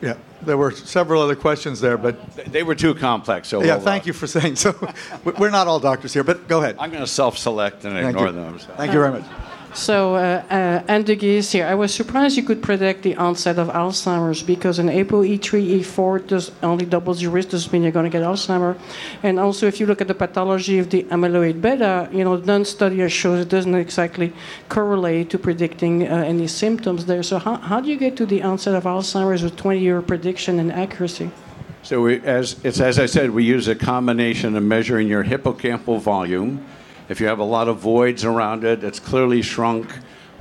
Yeah, 0.00 0.14
there 0.42 0.56
were 0.56 0.70
several 0.70 1.22
other 1.22 1.34
questions 1.34 1.80
there, 1.80 1.98
but 1.98 2.34
They 2.52 2.62
were 2.62 2.74
too 2.74 2.94
complex. 2.94 3.48
So 3.48 3.62
yeah, 3.62 3.76
we'll, 3.76 3.84
thank 3.84 4.04
uh, 4.04 4.06
you 4.08 4.12
for 4.12 4.26
saying 4.26 4.56
so. 4.56 4.74
We're 5.38 5.50
not 5.50 5.66
all 5.66 5.80
doctors 5.80 6.14
here, 6.14 6.24
but 6.24 6.46
go 6.46 6.58
ahead. 6.58 6.76
I'm 6.78 6.90
going 6.90 7.02
to 7.02 7.06
self-select 7.06 7.84
and 7.84 7.94
Thank 7.94 8.10
ignore 8.10 8.26
you. 8.26 8.32
them. 8.32 8.58
so. 8.58 8.68
Thank 8.76 8.92
you 8.92 9.00
very 9.00 9.20
much. 9.20 9.24
So, 9.74 10.16
uh, 10.16 10.42
uh, 10.50 10.82
Anne 10.88 11.04
here. 11.04 11.66
I 11.66 11.74
was 11.74 11.94
surprised 11.94 12.36
you 12.36 12.42
could 12.42 12.62
predict 12.62 13.02
the 13.02 13.16
onset 13.16 13.58
of 13.58 13.68
Alzheimer's 13.68 14.42
because 14.42 14.78
an 14.78 14.88
ApoE3, 14.88 15.80
E4 15.80 16.26
does 16.26 16.50
only 16.62 16.86
doubles 16.86 17.20
your 17.20 17.30
risk, 17.30 17.50
doesn't 17.50 17.72
mean 17.72 17.82
you're 17.82 17.92
going 17.92 18.10
to 18.10 18.10
get 18.10 18.22
Alzheimer. 18.22 18.78
And 19.22 19.38
also, 19.38 19.66
if 19.66 19.78
you 19.78 19.86
look 19.86 20.00
at 20.00 20.08
the 20.08 20.14
pathology 20.14 20.78
of 20.78 20.90
the 20.90 21.04
amyloid 21.04 21.60
beta, 21.60 22.08
you 22.12 22.24
know, 22.24 22.36
Nun 22.36 22.64
Study 22.64 23.06
shows 23.08 23.40
it 23.40 23.48
doesn't 23.48 23.74
exactly 23.74 24.32
correlate 24.68 25.30
to 25.30 25.38
predicting 25.38 26.08
uh, 26.08 26.16
any 26.16 26.46
symptoms 26.46 27.04
there. 27.06 27.22
So, 27.22 27.38
how, 27.38 27.56
how 27.56 27.80
do 27.80 27.88
you 27.88 27.96
get 27.96 28.16
to 28.16 28.26
the 28.26 28.42
onset 28.42 28.74
of 28.74 28.84
Alzheimer's 28.84 29.42
with 29.42 29.56
20 29.56 29.80
year 29.80 30.02
prediction 30.02 30.58
and 30.58 30.72
accuracy? 30.72 31.30
So 31.82 32.02
we, 32.02 32.20
as, 32.20 32.56
it's, 32.64 32.80
as 32.80 32.98
I 32.98 33.06
said, 33.06 33.30
we 33.30 33.44
use 33.44 33.68
a 33.68 33.74
combination 33.74 34.56
of 34.56 34.62
measuring 34.62 35.08
your 35.08 35.24
hippocampal 35.24 36.00
volume. 36.00 36.66
If 37.08 37.20
you 37.20 37.26
have 37.26 37.38
a 37.38 37.44
lot 37.44 37.68
of 37.68 37.78
voids 37.78 38.24
around 38.24 38.64
it, 38.64 38.84
it's 38.84 39.00
clearly 39.00 39.40
shrunk. 39.42 39.90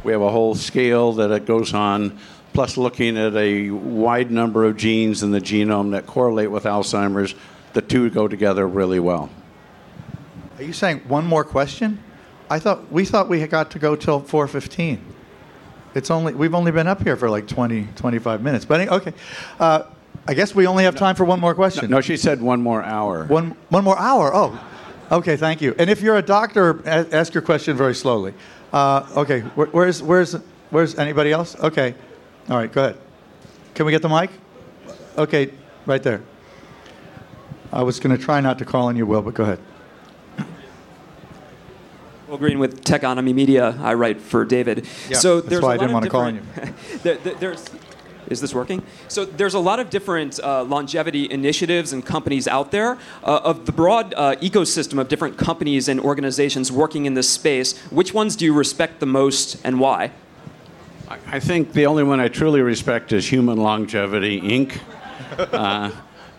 We 0.03 0.11
have 0.11 0.21
a 0.21 0.29
whole 0.29 0.53
scale 0.55 1.13
that 1.13 1.31
it 1.31 1.45
goes 1.45 1.73
on, 1.73 2.19
plus 2.53 2.77
looking 2.77 3.17
at 3.17 3.35
a 3.35 3.69
wide 3.71 4.31
number 4.31 4.65
of 4.65 4.77
genes 4.77 5.23
in 5.23 5.31
the 5.31 5.39
genome 5.39 5.91
that 5.91 6.05
correlate 6.05 6.51
with 6.51 6.63
Alzheimer's. 6.65 7.35
The 7.73 7.81
two 7.81 8.09
go 8.09 8.27
together 8.27 8.67
really 8.67 8.99
well. 8.99 9.29
Are 10.57 10.63
you 10.63 10.73
saying 10.73 10.99
one 11.07 11.25
more 11.25 11.43
question? 11.43 12.03
I 12.49 12.59
thought 12.59 12.91
we 12.91 13.05
thought 13.05 13.29
we 13.29 13.39
had 13.41 13.49
got 13.49 13.71
to 13.71 13.79
go 13.79 13.95
till 13.95 14.21
4:15. 14.21 14.99
It's 15.93 16.09
only 16.11 16.33
we've 16.33 16.55
only 16.55 16.71
been 16.71 16.87
up 16.87 17.03
here 17.03 17.15
for 17.15 17.29
like 17.29 17.47
20, 17.47 17.87
25 17.95 18.41
minutes. 18.41 18.65
But 18.65 18.81
any- 18.81 18.89
okay, 18.89 19.13
uh, 19.59 19.83
I 20.27 20.33
guess 20.33 20.53
we 20.55 20.67
only 20.67 20.83
have 20.83 20.95
time 20.95 21.15
for 21.15 21.23
one 21.25 21.39
more 21.39 21.55
question. 21.55 21.89
No, 21.89 22.01
she 22.01 22.17
said 22.17 22.41
one 22.41 22.61
more 22.61 22.83
hour. 22.83 23.25
One 23.25 23.55
one 23.69 23.83
more 23.83 23.97
hour. 23.97 24.33
Oh, 24.33 24.59
okay. 25.11 25.37
Thank 25.37 25.61
you. 25.61 25.75
And 25.77 25.89
if 25.89 26.01
you're 26.01 26.17
a 26.17 26.21
doctor, 26.21 26.81
ask 26.87 27.33
your 27.33 27.41
question 27.43 27.75
very 27.77 27.95
slowly. 27.95 28.33
Uh, 28.73 29.07
okay. 29.17 29.41
Where, 29.41 29.67
where's 29.67 30.01
where's 30.03 30.33
where's 30.69 30.97
anybody 30.97 31.31
else? 31.31 31.55
Okay. 31.59 31.95
All 32.49 32.57
right. 32.57 32.71
Go 32.71 32.83
ahead. 32.83 32.97
Can 33.73 33.85
we 33.85 33.91
get 33.91 34.01
the 34.01 34.09
mic? 34.09 34.31
Okay, 35.17 35.51
right 35.85 36.01
there. 36.03 36.21
I 37.71 37.83
was 37.83 37.99
going 37.99 38.15
to 38.15 38.23
try 38.23 38.39
not 38.39 38.59
to 38.59 38.65
call 38.65 38.87
on 38.87 38.95
you, 38.95 39.05
Will, 39.05 39.21
but 39.21 39.33
go 39.33 39.43
ahead. 39.43 39.59
Will 42.27 42.37
Green 42.37 42.59
with 42.59 42.83
Techonomy 42.83 43.33
Media. 43.33 43.77
I 43.81 43.93
write 43.93 44.19
for 44.19 44.43
David. 44.45 44.85
Yeah, 45.09 45.17
so 45.17 45.39
there's 45.41 45.61
that's 45.61 45.63
why 45.63 45.71
a 45.71 45.75
I 45.75 45.77
didn't 45.77 45.93
wanna 45.93 46.09
call 46.09 46.21
on 46.21 46.35
you. 46.35 46.41
there- 47.03 47.15
there's, 47.17 47.65
is 48.29 48.41
this 48.41 48.53
working? 48.53 48.83
So 49.07 49.25
there's 49.25 49.53
a 49.53 49.59
lot 49.59 49.79
of 49.79 49.89
different 49.89 50.39
uh, 50.39 50.63
longevity 50.63 51.29
initiatives 51.29 51.93
and 51.93 52.05
companies 52.05 52.47
out 52.47 52.71
there. 52.71 52.97
Uh, 53.23 53.41
of 53.43 53.65
the 53.65 53.71
broad 53.71 54.13
uh, 54.15 54.35
ecosystem 54.35 54.99
of 54.99 55.07
different 55.07 55.37
companies 55.37 55.87
and 55.87 55.99
organizations 55.99 56.71
working 56.71 57.05
in 57.05 57.13
this 57.13 57.29
space, 57.29 57.77
which 57.89 58.13
ones 58.13 58.35
do 58.35 58.45
you 58.45 58.53
respect 58.53 58.99
the 58.99 59.05
most 59.05 59.59
and 59.63 59.79
why? 59.79 60.11
I- 61.09 61.39
think 61.39 61.71
the 61.71 61.85
only 61.85 62.03
one 62.03 62.19
I 62.19 62.27
truly 62.27 62.61
respect 62.61 63.13
is 63.13 63.31
Human 63.31 63.57
Longevity 63.57 64.41
Inc. 64.41 64.79
Uh, 65.37 65.91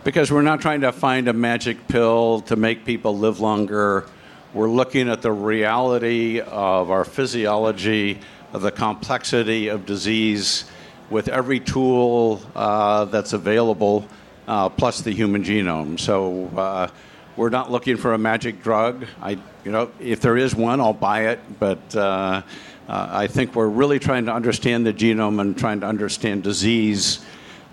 because 0.03 0.33
we're 0.33 0.43
not 0.43 0.61
trying 0.61 0.81
to 0.81 0.91
find 0.93 1.29
a 1.29 1.33
magic 1.33 1.89
pill 1.89 2.41
to 2.41 2.57
make 2.57 2.85
people 2.85 3.17
live 3.17 3.41
longer. 3.41 4.07
We're 4.55 4.71
looking 4.71 5.09
at 5.09 5.23
the 5.23 5.31
reality 5.31 6.41
of 6.41 6.91
our 6.91 7.05
physiology, 7.05 8.21
of 8.53 8.63
the 8.63 8.71
complexity 8.71 9.69
of 9.69 9.85
disease, 9.85 10.65
with 11.11 11.29
every 11.29 11.61
tool 11.61 12.41
uh, 12.55 13.05
that's 13.07 13.33
available, 13.33 14.07
uh, 14.47 14.69
plus 14.69 15.01
the 15.01 15.11
human 15.11 15.43
genome. 15.43 15.99
So 15.99 16.47
uh, 16.57 16.89
we're 17.37 17.51
not 17.51 17.71
looking 17.71 17.97
for 17.97 18.15
a 18.15 18.19
magic 18.19 18.63
drug. 18.63 19.07
I, 19.23 19.39
you 19.65 19.73
know, 19.73 19.91
if 20.01 20.21
there 20.21 20.37
is 20.37 20.55
one, 20.55 20.81
I'll 20.81 20.93
buy 20.93 21.29
it. 21.29 21.41
But 21.59 21.95
uh, 21.95 22.43
uh, 22.89 23.09
I 23.11 23.27
think 23.27 23.55
we're 23.55 23.69
really 23.69 23.99
trying 23.99 24.27
to 24.27 24.35
understand 24.35 24.87
the 24.87 24.93
genome 24.93 25.41
and 25.41 25.57
trying 25.57 25.81
to 25.81 25.87
understand 25.87 26.43
disease. 26.43 27.21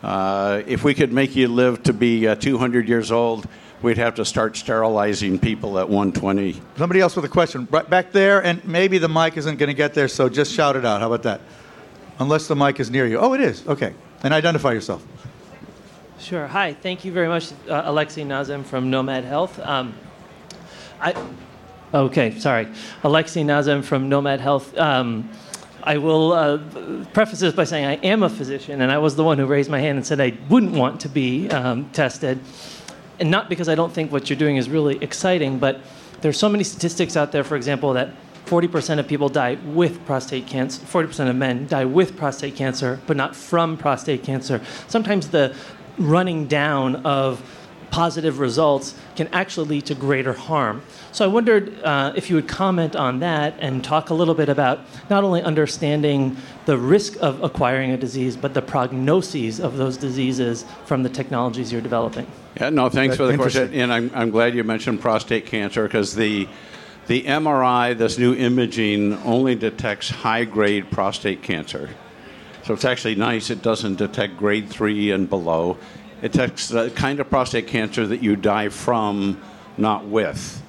Uh, 0.04 0.62
if 0.68 0.84
we 0.84 0.94
could 0.94 1.12
make 1.12 1.36
you 1.36 1.48
live 1.48 1.82
to 1.84 1.94
be 1.94 2.28
uh, 2.28 2.36
200 2.36 2.88
years 2.88 3.12
old, 3.12 3.48
we'd 3.82 3.98
have 3.98 4.16
to 4.16 4.26
start 4.26 4.56
sterilizing 4.56 5.40
people 5.40 5.80
at 5.80 5.90
120. 5.90 6.62
Somebody 6.78 7.00
else 7.00 7.16
with 7.16 7.26
a 7.26 7.30
question. 7.30 7.68
Right 7.72 7.90
back 7.90 8.12
there, 8.12 8.44
and 8.44 8.64
maybe 8.66 8.98
the 8.98 9.10
mic 9.10 9.38
isn't 9.38 9.58
going 9.58 9.68
to 9.68 9.74
get 9.74 9.94
there, 9.94 10.08
so 10.08 10.30
just 10.30 10.54
shout 10.54 10.76
it 10.76 10.86
out. 10.86 11.02
How 11.02 11.08
about 11.08 11.24
that? 11.24 11.42
Unless 12.20 12.48
the 12.48 12.56
mic 12.56 12.80
is 12.80 12.90
near 12.90 13.06
you. 13.06 13.18
Oh, 13.20 13.34
it 13.34 13.42
is. 13.42 13.68
Okay. 13.68 13.94
And 14.24 14.34
identify 14.34 14.72
yourself. 14.72 15.06
Sure. 16.20 16.48
Hi. 16.48 16.74
Thank 16.74 17.04
you 17.04 17.12
very 17.12 17.28
much, 17.28 17.52
uh, 17.70 17.92
Nazem 17.92 18.64
from 18.64 18.90
Nomad 18.90 19.26
Health. 19.26 19.60
Um, 19.60 19.94
I, 21.02 21.14
okay, 21.94 22.40
sorry. 22.40 22.68
Alexei 23.04 23.44
Nazem 23.44 23.84
from 23.84 24.08
Nomad 24.08 24.40
Health. 24.40 24.76
Um, 24.78 25.30
I 25.84 25.98
will 25.98 26.32
uh, 26.32 26.58
preface 27.14 27.42
this 27.42 27.54
by 27.54 27.66
saying 27.66 27.86
I 27.86 27.96
am 27.98 28.24
a 28.24 28.30
physician, 28.30 28.82
and 28.82 28.92
I 28.92 28.98
was 28.98 29.16
the 29.16 29.24
one 29.24 29.38
who 29.38 29.46
raised 29.46 29.70
my 29.70 29.80
hand 29.80 29.98
and 29.98 30.06
said 30.06 30.20
I 30.20 30.36
wouldn't 30.50 30.72
want 30.72 31.02
to 31.02 31.10
be 31.10 31.48
um, 31.50 31.90
tested. 31.92 32.40
And 33.20 33.30
not 33.30 33.50
because 33.50 33.70
I 33.70 33.76
don't 33.76 33.94
think 33.94 34.12
what 34.12 34.30
you're 34.30 34.40
doing 34.40 34.58
is 34.58 34.68
really 34.68 34.98
exciting, 35.04 35.60
but 35.60 35.82
there's 36.22 36.40
so 36.40 36.50
many 36.50 36.64
statistics 36.64 37.16
out 37.16 37.32
there, 37.32 37.44
for 37.44 37.56
example, 37.56 37.94
that 37.94 38.10
40% 38.46 39.00
of 39.00 39.08
people 39.08 39.30
die 39.30 39.58
with 39.66 40.06
prostate 40.06 40.48
cancer, 40.48 40.82
40% 40.86 41.30
of 41.30 41.36
men 41.36 41.68
die 41.68 41.86
with 41.86 42.16
prostate 42.16 42.56
cancer, 42.56 43.00
but 43.08 43.18
not 43.18 43.36
from 43.36 43.78
prostate 43.78 44.24
cancer. 44.24 44.62
Sometimes 44.88 45.30
the 45.30 45.56
running 45.98 46.48
down 46.48 46.98
of 47.06 47.42
positive 47.92 48.40
results 48.40 48.94
can 49.16 49.28
actually 49.30 49.70
lead 49.70 49.86
to 49.86 49.96
greater 49.96 50.34
harm. 50.34 50.82
So 51.14 51.24
I 51.24 51.28
wondered 51.30 51.82
uh, 51.82 52.12
if 52.16 52.30
you 52.30 52.36
would 52.36 52.48
comment 52.48 52.94
on 52.96 53.20
that 53.20 53.56
and 53.60 53.84
talk 53.84 54.10
a 54.10 54.14
little 54.14 54.34
bit 54.34 54.50
about 54.50 54.82
not 55.10 55.24
only 55.24 55.42
understanding 55.42 56.36
the 56.66 56.78
risk 56.78 57.16
of 57.22 57.42
acquiring 57.42 57.92
a 57.92 57.98
disease, 57.98 58.36
but 58.36 58.54
the 58.54 58.62
prognoses 58.62 59.64
of 59.64 59.78
those 59.78 59.96
diseases 59.96 60.66
from 60.86 61.04
the 61.04 61.10
technologies 61.10 61.72
you're 61.72 61.80
developing. 61.80 62.28
Yeah, 62.60 62.70
no, 62.70 62.90
thanks 62.90 63.14
Uh, 63.14 63.18
for 63.18 63.28
the 63.28 63.38
question. 63.38 63.74
And 63.74 63.94
I'm, 63.94 64.12
I'm 64.14 64.30
glad 64.30 64.56
you 64.56 64.64
mentioned 64.66 65.00
prostate 65.00 65.46
cancer 65.46 65.84
because 65.84 66.16
the, 66.16 66.50
the 67.08 67.24
MRI, 67.24 67.98
this 67.98 68.18
new 68.18 68.34
imaging, 68.34 69.14
only 69.24 69.56
detects 69.56 70.10
high 70.10 70.46
grade 70.46 70.90
prostate 70.90 71.44
cancer. 71.44 71.90
So 72.64 72.74
it's 72.74 72.86
actually 72.86 73.16
nice. 73.16 73.52
It 73.52 73.62
doesn't 73.62 73.98
detect 73.98 74.38
grade 74.38 74.70
three 74.70 75.12
and 75.12 75.30
below. 75.30 75.78
It 76.24 76.32
detects 76.32 76.70
the 76.70 76.90
kind 76.90 77.20
of 77.20 77.30
prostate 77.30 77.68
cancer 77.68 78.08
that 78.08 78.24
you 78.24 78.36
die 78.36 78.70
from, 78.70 79.40
not 79.78 80.06
with. 80.06 80.64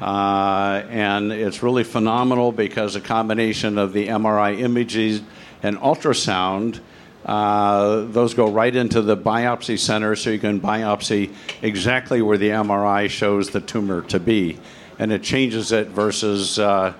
Uh, 0.00 0.84
and 0.88 1.32
it's 1.32 1.62
really 1.62 1.84
phenomenal 1.84 2.52
because 2.52 2.94
a 2.94 3.00
combination 3.00 3.76
of 3.76 3.92
the 3.92 4.06
MRI 4.08 4.60
images 4.60 5.22
and 5.62 5.76
ultrasound, 5.78 6.80
uh, 7.26 8.02
those 8.06 8.32
go 8.32 8.50
right 8.50 8.74
into 8.74 9.02
the 9.02 9.16
biopsy 9.16 9.78
center 9.78 10.14
so 10.14 10.30
you 10.30 10.38
can 10.38 10.60
biopsy 10.60 11.34
exactly 11.62 12.22
where 12.22 12.38
the 12.38 12.48
MRI 12.48 13.10
shows 13.10 13.50
the 13.50 13.60
tumor 13.60 14.02
to 14.02 14.20
be. 14.20 14.56
And 15.00 15.10
it 15.10 15.24
changes 15.24 15.72
it 15.72 15.88
versus. 15.88 16.60
Uh, 16.60 16.94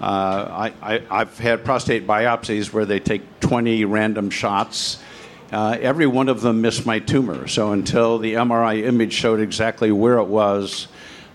uh, 0.00 0.70
I, 0.82 1.02
I've 1.08 1.38
had 1.38 1.64
prostate 1.64 2.06
biopsies 2.06 2.72
where 2.72 2.84
they 2.84 3.00
take 3.00 3.40
20 3.40 3.84
random 3.84 4.28
shots. 4.28 4.98
Uh, 5.52 5.78
every 5.80 6.06
one 6.06 6.28
of 6.28 6.40
them 6.40 6.60
missed 6.60 6.84
my 6.84 6.98
tumor. 6.98 7.46
So 7.46 7.72
until 7.72 8.18
the 8.18 8.34
MRI 8.34 8.82
image 8.82 9.12
showed 9.12 9.40
exactly 9.40 9.92
where 9.92 10.18
it 10.18 10.26
was, 10.26 10.88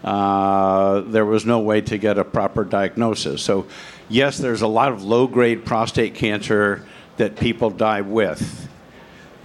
uh, 0.03 1.01
there 1.01 1.25
was 1.25 1.45
no 1.45 1.59
way 1.59 1.81
to 1.81 1.97
get 1.97 2.17
a 2.17 2.23
proper 2.23 2.63
diagnosis. 2.63 3.41
So, 3.41 3.65
yes, 4.07 4.37
there's 4.37 4.61
a 4.61 4.67
lot 4.67 4.91
of 4.91 5.03
low 5.03 5.27
grade 5.27 5.65
prostate 5.65 6.15
cancer 6.15 6.85
that 7.17 7.37
people 7.37 7.69
die 7.69 8.01
with. 8.01 8.67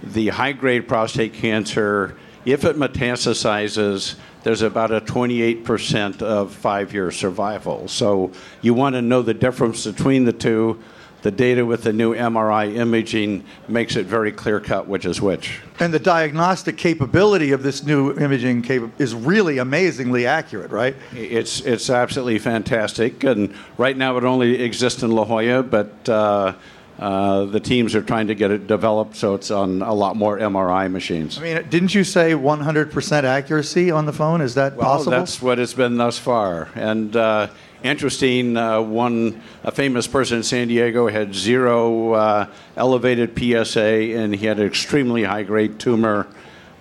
The 0.03 0.29
high 0.29 0.53
grade 0.53 0.87
prostate 0.87 1.33
cancer, 1.33 2.17
if 2.45 2.63
it 2.63 2.75
metastasizes, 2.77 4.15
there's 4.43 4.61
about 4.61 4.91
a 4.91 5.01
28% 5.01 6.21
of 6.21 6.53
five 6.53 6.93
year 6.93 7.11
survival. 7.11 7.87
So, 7.87 8.31
you 8.61 8.73
want 8.73 8.93
to 8.95 9.01
know 9.01 9.21
the 9.21 9.33
difference 9.33 9.85
between 9.85 10.25
the 10.25 10.33
two. 10.33 10.79
the 11.23 11.31
data 11.31 11.65
with 11.65 11.81
the 11.81 11.91
new 11.91 12.13
MRI 12.13 12.75
imaging 12.75 13.43
makes 13.67 13.95
it 13.95 14.05
very 14.05 14.31
clear 14.31 14.59
cut 14.59 14.87
which 14.87 15.05
is 15.05 15.19
which. 15.19 15.59
And 15.79 15.91
the 15.91 15.97
diagnostic 15.97 16.77
capability 16.77 17.51
of 17.51 17.63
this 17.63 17.83
new 17.83 18.13
imaging 18.13 18.61
capa- 18.61 18.91
is 18.99 19.15
really 19.15 19.57
amazingly 19.57 20.27
accurate, 20.27 20.69
right? 20.69 20.95
It's 21.15 21.61
it's 21.61 21.89
absolutely 21.89 22.37
fantastic, 22.37 23.23
and 23.23 23.55
right 23.79 23.97
now 23.97 24.17
it 24.17 24.23
only 24.23 24.61
exists 24.61 25.01
in 25.01 25.09
La 25.13 25.25
Jolla, 25.25 25.63
but 25.63 26.07
uh, 26.07 26.53
uh, 26.99 27.45
the 27.45 27.59
teams 27.59 27.93
are 27.95 28.01
trying 28.01 28.27
to 28.27 28.35
get 28.35 28.51
it 28.51 28.67
developed 28.67 29.15
so 29.15 29.35
it's 29.35 29.51
on 29.51 29.81
a 29.81 29.93
lot 29.93 30.15
more 30.15 30.37
MRI 30.37 30.89
machines. 30.89 31.37
I 31.37 31.41
mean, 31.41 31.69
didn't 31.69 31.93
you 31.93 32.03
say 32.03 32.31
100% 32.31 33.23
accuracy 33.23 33.91
on 33.91 34.05
the 34.05 34.13
phone? 34.13 34.41
Is 34.41 34.55
that 34.55 34.75
Well, 34.75 34.85
possible? 34.87 35.11
that's 35.11 35.41
what 35.41 35.59
it's 35.59 35.73
been 35.73 35.97
thus 35.97 36.17
far, 36.17 36.69
and. 36.75 37.15
Uh, 37.15 37.47
interesting, 37.83 38.57
uh, 38.57 38.81
one 38.81 39.39
a 39.63 39.71
famous 39.71 40.07
person 40.07 40.37
in 40.37 40.43
San 40.43 40.67
Diego 40.69 41.07
had 41.07 41.35
zero 41.35 42.13
uh, 42.13 42.47
elevated 42.75 43.37
PSA, 43.37 43.79
and 44.17 44.35
he 44.35 44.47
had 44.47 44.59
an 44.59 44.65
extremely 44.65 45.21
high 45.23 45.43
grade 45.43 45.77
tumor. 45.79 46.25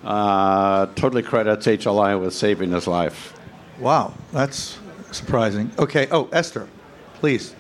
Uh, 0.03 0.87
totally 0.95 1.23
credits 1.23 1.67
HLI 1.67 2.19
with 2.19 2.33
saving 2.33 2.71
his 2.73 2.87
life. 2.87 3.39
Wow, 3.79 4.15
that's 4.33 4.79
surprising. 5.13 5.71
Okay. 5.79 6.09
Oh, 6.11 6.29
Esther, 6.33 6.69
please. 7.15 7.55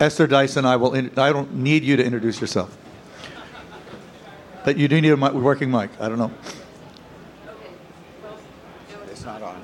Esther 0.00 0.26
Dyson, 0.26 0.64
I 0.64 0.76
will. 0.76 0.94
In, 0.94 1.10
I 1.18 1.30
don't 1.30 1.54
need 1.56 1.84
you 1.84 1.96
to 1.96 2.04
introduce 2.04 2.40
yourself. 2.40 2.76
But 4.64 4.78
you 4.78 4.88
do 4.88 4.98
need 5.00 5.10
a 5.12 5.16
mi- 5.16 5.30
working 5.30 5.70
mic. 5.70 5.90
I 6.00 6.08
don't 6.08 6.18
know. 6.18 6.30
It's 9.10 9.24
not 9.24 9.42
on. 9.42 9.60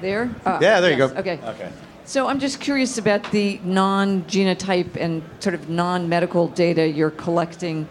There? 0.00 0.30
Ah, 0.44 0.58
Yeah, 0.60 0.80
there 0.80 0.90
you 0.92 0.98
yes, 0.98 1.12
go. 1.12 1.18
Okay. 1.20 1.38
Okay. 1.42 1.70
So 2.04 2.28
I'm 2.28 2.38
just 2.38 2.60
curious 2.60 2.98
about 2.98 3.30
the 3.30 3.60
non 3.64 4.22
genotype 4.24 4.96
and 4.96 5.22
sort 5.40 5.54
of 5.54 5.68
non 5.68 6.08
medical 6.08 6.48
data 6.48 6.86
you're 6.88 7.10
collecting, 7.10 7.88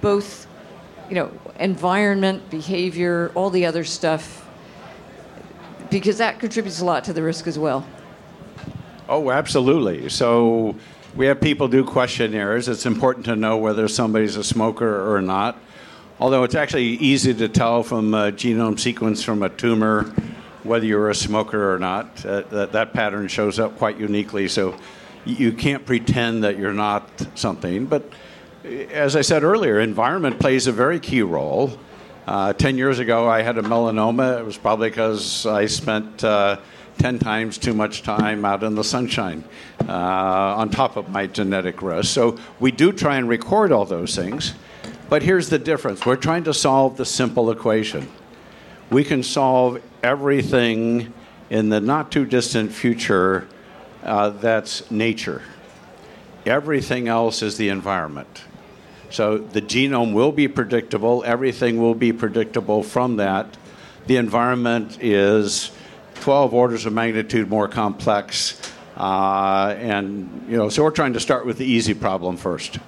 both, 0.00 0.46
you 1.08 1.14
know, 1.14 1.30
environment, 1.58 2.48
behavior, 2.50 3.32
all 3.34 3.50
the 3.50 3.64
other 3.64 3.84
stuff, 3.84 4.45
because 5.90 6.18
that 6.18 6.38
contributes 6.40 6.80
a 6.80 6.84
lot 6.84 7.04
to 7.04 7.12
the 7.12 7.22
risk 7.22 7.46
as 7.46 7.58
well. 7.58 7.86
Oh, 9.08 9.30
absolutely. 9.30 10.08
So 10.08 10.74
we 11.14 11.26
have 11.26 11.40
people 11.40 11.68
do 11.68 11.84
questionnaires. 11.84 12.68
It's 12.68 12.86
important 12.86 13.24
to 13.26 13.36
know 13.36 13.56
whether 13.56 13.88
somebody's 13.88 14.36
a 14.36 14.44
smoker 14.44 15.14
or 15.14 15.22
not. 15.22 15.58
Although 16.18 16.44
it's 16.44 16.54
actually 16.54 16.84
easy 16.84 17.34
to 17.34 17.48
tell 17.48 17.82
from 17.82 18.14
a 18.14 18.32
genome 18.32 18.80
sequence 18.80 19.22
from 19.22 19.42
a 19.42 19.48
tumor 19.48 20.12
whether 20.62 20.84
you're 20.84 21.10
a 21.10 21.14
smoker 21.14 21.72
or 21.72 21.78
not. 21.78 22.24
Uh, 22.24 22.40
that, 22.50 22.72
that 22.72 22.92
pattern 22.92 23.28
shows 23.28 23.58
up 23.58 23.78
quite 23.78 23.98
uniquely. 23.98 24.48
So 24.48 24.76
you 25.24 25.52
can't 25.52 25.84
pretend 25.84 26.44
that 26.44 26.58
you're 26.58 26.72
not 26.72 27.08
something. 27.34 27.86
But 27.86 28.10
uh, 28.64 28.68
as 28.68 29.14
I 29.14 29.20
said 29.20 29.42
earlier, 29.42 29.80
environment 29.80 30.40
plays 30.40 30.66
a 30.66 30.72
very 30.72 30.98
key 31.00 31.22
role. 31.22 31.78
Uh, 32.26 32.52
10 32.52 32.76
years 32.76 32.98
ago, 32.98 33.28
I 33.28 33.42
had 33.42 33.56
a 33.56 33.62
melanoma. 33.62 34.40
It 34.40 34.44
was 34.44 34.58
probably 34.58 34.90
because 34.90 35.46
I 35.46 35.66
spent 35.66 36.24
uh, 36.24 36.58
10 36.98 37.20
times 37.20 37.56
too 37.56 37.72
much 37.72 38.02
time 38.02 38.44
out 38.44 38.64
in 38.64 38.74
the 38.74 38.82
sunshine 38.82 39.44
uh, 39.88 39.92
on 39.92 40.68
top 40.70 40.96
of 40.96 41.08
my 41.08 41.28
genetic 41.28 41.82
risk. 41.82 42.12
So 42.12 42.36
we 42.58 42.72
do 42.72 42.90
try 42.90 43.16
and 43.16 43.28
record 43.28 43.70
all 43.70 43.84
those 43.84 44.16
things. 44.16 44.54
But 45.08 45.22
here's 45.22 45.50
the 45.50 45.58
difference 45.60 46.04
we're 46.04 46.16
trying 46.16 46.42
to 46.44 46.54
solve 46.54 46.96
the 46.96 47.04
simple 47.04 47.52
equation. 47.52 48.10
We 48.90 49.04
can 49.04 49.22
solve 49.22 49.80
everything 50.02 51.12
in 51.48 51.68
the 51.68 51.80
not 51.80 52.10
too 52.10 52.26
distant 52.26 52.72
future 52.72 53.46
uh, 54.02 54.30
that's 54.30 54.90
nature. 54.90 55.42
Everything 56.44 57.06
else 57.06 57.42
is 57.42 57.56
the 57.56 57.68
environment. 57.68 58.42
So 59.16 59.38
the 59.38 59.62
genome 59.62 60.12
will 60.12 60.30
be 60.30 60.46
predictable, 60.46 61.24
everything 61.24 61.80
will 61.80 61.94
be 61.94 62.12
predictable 62.12 62.82
from 62.82 63.16
that. 63.16 63.56
The 64.08 64.18
environment 64.18 64.98
is 65.00 65.70
12 66.16 66.52
orders 66.52 66.84
of 66.84 66.92
magnitude 66.92 67.48
more 67.48 67.66
complex. 67.66 68.60
Uh, 68.94 69.74
and, 69.78 70.44
you 70.50 70.58
know, 70.58 70.68
so 70.68 70.84
we're 70.84 70.90
trying 70.90 71.14
to 71.14 71.20
start 71.20 71.46
with 71.46 71.56
the 71.56 71.64
easy 71.64 71.94
problem 71.94 72.36
first. 72.36 72.78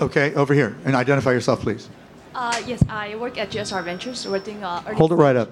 Okay, 0.00 0.32
over 0.34 0.54
here. 0.54 0.74
And 0.86 0.96
identify 0.96 1.32
yourself, 1.32 1.60
please. 1.60 1.90
Uh, 2.34 2.58
yes, 2.66 2.82
I 2.88 3.16
work 3.16 3.36
at 3.36 3.50
GSR 3.50 3.84
Ventures. 3.84 4.26
We're 4.26 4.38
doing 4.38 4.64
uh, 4.64 4.80
Hold 4.94 5.12
it 5.12 5.16
right 5.16 5.36
up. 5.36 5.50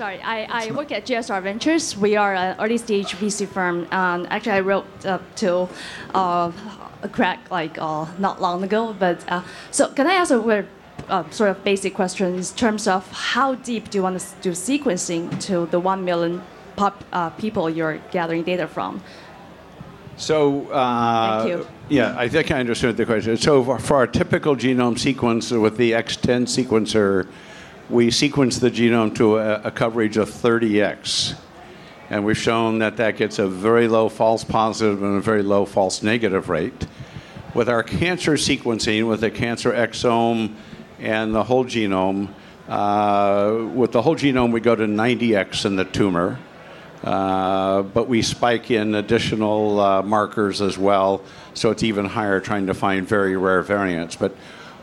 Sorry, 0.00 0.18
I, 0.22 0.44
I 0.44 0.70
work 0.70 0.92
at 0.92 1.04
GSR 1.04 1.42
Ventures. 1.42 1.94
We 1.94 2.16
are 2.16 2.34
an 2.34 2.56
early 2.58 2.78
stage 2.78 3.08
VC 3.16 3.46
firm. 3.46 3.86
And 3.92 4.26
actually, 4.32 4.52
I 4.52 4.60
wrote 4.60 4.86
uh, 5.04 5.18
to 5.36 5.68
uh, 6.14 6.50
a 7.02 7.08
crack 7.10 7.50
like 7.50 7.76
uh, 7.76 8.06
not 8.18 8.40
long 8.40 8.64
ago. 8.64 8.96
But 8.98 9.22
uh, 9.30 9.42
so, 9.70 9.88
can 9.88 10.06
I 10.06 10.14
ask 10.14 10.30
a 10.30 10.40
very, 10.40 10.66
uh, 11.10 11.28
sort 11.28 11.50
of 11.50 11.62
basic 11.64 11.92
question 11.92 12.34
in 12.34 12.42
terms 12.42 12.88
of 12.88 13.12
how 13.12 13.56
deep 13.56 13.90
do 13.90 13.98
you 13.98 14.02
want 14.02 14.18
to 14.18 14.26
do 14.40 14.52
sequencing 14.52 15.38
to 15.42 15.66
the 15.66 15.78
one 15.78 16.02
million 16.02 16.40
pop, 16.76 17.04
uh, 17.12 17.28
people 17.28 17.68
you're 17.68 17.98
gathering 18.10 18.42
data 18.42 18.66
from? 18.66 19.02
So, 20.16 20.70
uh, 20.70 21.62
yeah, 21.90 22.14
I 22.16 22.26
think 22.26 22.50
I 22.50 22.60
understood 22.60 22.96
the 22.96 23.04
question. 23.04 23.36
So, 23.36 23.62
for, 23.62 23.78
for 23.78 23.96
our 23.96 24.06
typical 24.06 24.56
genome 24.56 24.98
sequence 24.98 25.50
with 25.50 25.76
the 25.76 25.92
X10 25.92 26.48
sequencer, 26.48 27.28
we 27.90 28.10
sequence 28.10 28.58
the 28.58 28.70
genome 28.70 29.14
to 29.16 29.38
a, 29.38 29.62
a 29.62 29.70
coverage 29.70 30.16
of 30.16 30.30
30x. 30.30 31.36
And 32.08 32.24
we've 32.24 32.38
shown 32.38 32.78
that 32.78 32.96
that 32.98 33.16
gets 33.16 33.38
a 33.38 33.48
very 33.48 33.88
low 33.88 34.08
false 34.08 34.44
positive 34.44 35.02
and 35.02 35.16
a 35.18 35.20
very 35.20 35.42
low 35.42 35.64
false 35.64 36.02
negative 36.02 36.48
rate. 36.48 36.86
With 37.52 37.68
our 37.68 37.82
cancer 37.82 38.32
sequencing, 38.32 39.08
with 39.08 39.20
the 39.20 39.30
cancer 39.30 39.72
exome 39.72 40.54
and 41.00 41.34
the 41.34 41.42
whole 41.42 41.64
genome, 41.64 42.32
uh, 42.68 43.66
with 43.74 43.90
the 43.90 44.02
whole 44.02 44.14
genome, 44.14 44.52
we 44.52 44.60
go 44.60 44.76
to 44.76 44.84
90x 44.84 45.66
in 45.66 45.74
the 45.74 45.84
tumor. 45.84 46.38
Uh, 47.02 47.82
but 47.82 48.08
we 48.08 48.22
spike 48.22 48.70
in 48.70 48.94
additional 48.94 49.80
uh, 49.80 50.02
markers 50.02 50.60
as 50.60 50.76
well, 50.76 51.22
so 51.54 51.70
it's 51.70 51.82
even 51.82 52.04
higher 52.04 52.40
trying 52.40 52.66
to 52.66 52.74
find 52.74 53.08
very 53.08 53.36
rare 53.36 53.62
variants. 53.62 54.16
But 54.16 54.36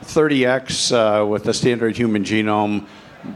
30x 0.03 0.91
uh, 0.91 1.25
with 1.25 1.43
the 1.43 1.53
standard 1.53 1.95
human 1.95 2.23
genome 2.23 2.85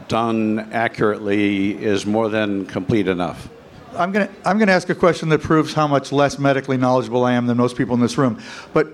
done 0.08 0.70
accurately 0.72 1.82
is 1.82 2.06
more 2.06 2.28
than 2.28 2.66
complete 2.66 3.08
enough. 3.08 3.48
I'm 3.96 4.10
going 4.10 4.26
to 4.26 4.34
I'm 4.48 4.58
going 4.58 4.68
to 4.68 4.72
ask 4.72 4.88
a 4.88 4.94
question 4.94 5.28
that 5.30 5.42
proves 5.42 5.74
how 5.74 5.86
much 5.86 6.12
less 6.12 6.38
medically 6.38 6.76
knowledgeable 6.76 7.24
I 7.24 7.32
am 7.32 7.46
than 7.46 7.58
most 7.58 7.76
people 7.76 7.94
in 7.94 8.00
this 8.00 8.16
room. 8.16 8.40
But 8.72 8.86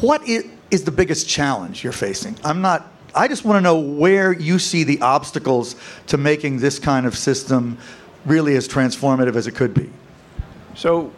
what 0.00 0.26
is, 0.26 0.46
is 0.70 0.84
the 0.84 0.90
biggest 0.90 1.28
challenge 1.28 1.84
you're 1.84 1.92
facing? 1.92 2.36
I'm 2.44 2.60
not. 2.60 2.88
I 3.14 3.28
just 3.28 3.44
want 3.44 3.58
to 3.58 3.60
know 3.60 3.78
where 3.78 4.32
you 4.32 4.58
see 4.58 4.84
the 4.84 5.00
obstacles 5.02 5.76
to 6.08 6.16
making 6.16 6.58
this 6.58 6.78
kind 6.78 7.06
of 7.06 7.16
system 7.16 7.78
really 8.24 8.56
as 8.56 8.66
transformative 8.66 9.36
as 9.36 9.46
it 9.46 9.52
could 9.52 9.74
be. 9.74 9.90
So, 10.74 11.12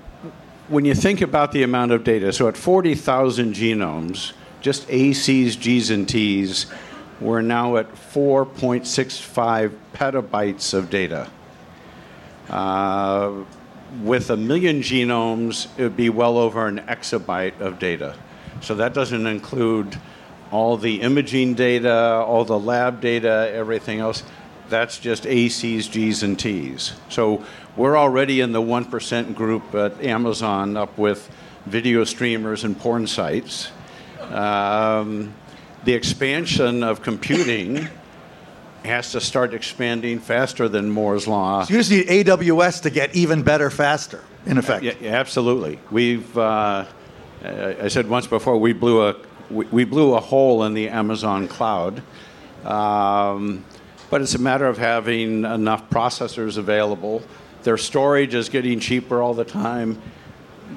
when 0.69 0.85
you 0.85 0.95
think 0.95 1.21
about 1.21 1.53
the 1.53 1.63
amount 1.63 1.93
of 1.93 2.03
data, 2.03 2.33
so 2.33 2.49
at 2.49 2.57
40,000 2.57 3.55
genomes, 3.55 4.33
just 4.65 4.89
ACs, 4.89 5.61
Gs, 5.61 5.91
and 5.91 6.09
Ts, 6.09 6.65
we're 7.21 7.43
now 7.43 7.77
at 7.77 7.95
4.65 7.95 9.77
petabytes 9.93 10.73
of 10.73 10.89
data. 10.89 11.31
Uh, 12.49 13.45
with 14.03 14.31
a 14.31 14.39
million 14.39 14.81
genomes, 14.81 15.67
it 15.77 15.83
would 15.83 15.99
be 15.99 16.09
well 16.09 16.39
over 16.39 16.67
an 16.67 16.79
exabyte 16.89 17.61
of 17.61 17.79
data. 17.79 18.17
So 18.63 18.75
that 18.77 18.95
doesn't 18.95 19.27
include 19.27 20.01
all 20.51 20.79
the 20.79 21.03
imaging 21.03 21.53
data, 21.53 21.95
all 22.27 22.47
the 22.47 22.59
lab 22.59 23.03
data, 23.03 23.51
everything 23.53 24.01
else. 24.01 24.23
That's 24.71 24.99
just 24.99 25.25
ACs, 25.25 25.91
Gs, 25.91 26.23
and 26.23 26.41
Ts. 26.41 26.95
So 27.11 27.45
we're 27.77 27.99
already 27.99 28.41
in 28.41 28.53
the 28.53 28.63
1% 28.63 29.35
group 29.35 29.75
at 29.75 30.03
Amazon 30.03 30.79
up 30.79 30.97
with 30.97 31.31
video 31.67 32.05
streamers 32.05 32.65
and 32.65 32.81
porn 32.81 33.07
sites. 33.07 33.71
Um, 34.33 35.35
the 35.85 35.93
expansion 35.93 36.83
of 36.83 37.03
computing 37.03 37.89
has 38.85 39.13
to 39.13 39.21
start 39.21 39.55
expanding 39.55 40.19
faster 40.19 40.69
than 40.69 40.91
Moore's 40.91 41.27
Law. 41.27 41.65
So 41.65 41.73
you 41.73 41.81
just 41.81 41.91
need 41.91 42.07
AWS 42.07 42.83
to 42.83 42.91
get 42.91 43.15
even 43.15 43.43
better 43.43 43.71
faster, 43.71 44.23
in 44.47 44.59
effect. 44.59 44.85
Yeah, 44.85 44.95
yeah, 45.01 45.13
absolutely. 45.13 45.79
We've, 45.91 46.37
uh, 46.37 46.85
I 47.43 47.89
said 47.89 48.09
once 48.09 48.27
before, 48.27 48.59
we 48.59 48.73
blew 48.73 49.09
a, 49.09 49.17
we 49.51 49.85
blew 49.85 50.15
a 50.15 50.21
hole 50.21 50.65
in 50.65 50.75
the 50.75 50.89
Amazon 50.89 51.49
cloud. 51.49 52.03
Um, 52.65 53.65
but 54.11 54.23
it's 54.23 54.35
a 54.35 54.39
matter 54.39 54.67
of 54.67 54.79
having 54.79 55.45
enough 55.45 55.91
processors 55.91 56.57
available. 56.57 57.23
Their 57.63 57.77
storage 57.77 58.35
is 58.35 58.49
getting 58.49 58.81
cheaper 58.81 59.21
all 59.21 59.35
the 59.35 59.45
time. 59.45 60.01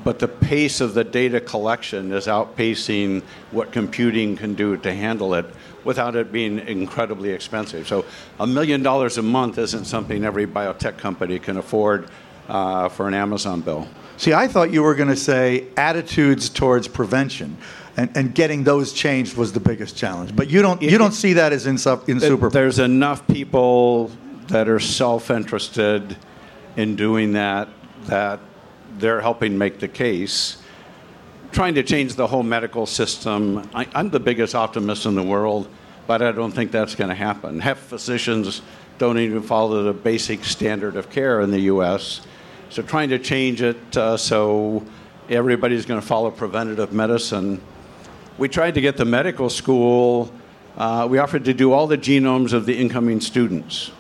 But 0.04 0.20
the 0.20 0.28
pace 0.28 0.82
of 0.82 0.94
the 0.94 1.04
data 1.04 1.40
collection 1.40 2.12
is 2.12 2.28
outpacing 2.28 3.24
what 3.52 3.72
computing 3.72 4.36
can 4.36 4.54
do 4.54 4.78
to 4.78 4.94
handle 4.94 5.34
it 5.34 5.46
without 5.84 6.16
it 6.16 6.32
being 6.32 6.60
incredibly 6.60 7.32
expensive. 7.32 7.88
So, 7.88 8.06
a 8.40 8.48
million 8.48 8.84
dollars 8.84 9.18
a 9.18 9.22
month 9.22 9.58
isn't 9.58 9.86
something 9.86 10.24
every 10.24 10.46
biotech 10.46 10.98
company 10.98 11.40
can 11.40 11.58
afford 11.58 12.10
uh, 12.48 12.90
for 12.90 13.08
an 13.08 13.14
Amazon 13.14 13.62
bill. 13.62 13.88
See, 14.18 14.34
I 14.34 14.48
thought 14.48 14.72
you 14.72 14.84
were 14.84 14.96
going 14.96 15.10
to 15.10 15.16
say 15.16 15.68
attitudes 15.78 16.50
towards 16.50 16.88
prevention. 16.88 17.58
And, 17.96 18.16
and 18.16 18.36
getting 18.36 18.64
those 18.64 18.94
changed 18.94 19.36
was 19.36 19.54
the 19.54 19.60
biggest 19.60 19.98
challenge, 19.98 20.36
but 20.36 20.52
you 20.52 20.62
don't 20.62 20.80
you 20.84 21.00
don't 21.00 21.14
see 21.14 21.34
that 21.34 21.52
as 21.52 21.66
in, 21.66 21.80
sub, 21.80 22.08
in 22.08 22.20
super. 22.20 22.48
There's 22.48 22.78
enough 22.78 23.28
people 23.28 24.12
that 24.50 24.70
are 24.70 24.80
self-interested 24.80 26.16
in 26.76 26.96
doing 26.96 27.34
that 27.34 27.70
that 28.06 28.40
they're 29.00 29.22
helping 29.22 29.58
make 29.58 29.80
the 29.80 29.88
case. 29.88 30.58
Trying 31.52 31.76
to 31.76 31.84
change 31.84 32.16
the 32.16 32.28
whole 32.28 32.44
medical 32.44 32.86
system, 32.86 33.70
I, 33.74 33.88
I'm 33.96 34.10
the 34.10 34.20
biggest 34.20 34.54
optimist 34.54 35.06
in 35.06 35.16
the 35.16 35.24
world, 35.24 35.68
but 36.06 36.22
I 36.22 36.32
don't 36.32 36.52
think 36.52 36.72
that's 36.72 36.96
going 36.96 37.10
to 37.10 37.16
happen. 37.16 37.60
Half 37.60 37.80
physicians 37.80 38.62
don't 38.98 39.18
even 39.20 39.42
follow 39.42 39.84
the 39.84 39.94
basic 39.94 40.44
standard 40.44 40.96
of 40.96 41.10
care 41.10 41.42
in 41.42 41.52
the 41.52 41.62
U.S. 41.62 42.22
So 42.70 42.82
trying 42.82 43.10
to 43.10 43.20
change 43.20 43.62
it 43.62 43.96
uh, 43.96 44.18
so 44.18 44.86
everybody's 45.30 45.86
going 45.86 46.02
to 46.02 46.06
follow 46.06 46.32
preventative 46.32 46.92
medicine. 46.92 47.62
We 48.38 48.50
tried 48.50 48.76
to 48.76 48.82
get 48.82 48.98
the 48.98 49.06
medical 49.06 49.50
school. 49.50 50.32
Uh, 50.76 51.08
we 51.10 51.18
offered 51.18 51.46
to 51.46 51.54
do 51.54 51.72
all 51.72 51.88
the 51.88 51.98
genomes 51.98 52.54
of 52.54 52.66
the 52.66 52.78
incoming 52.78 53.22
students. 53.22 53.92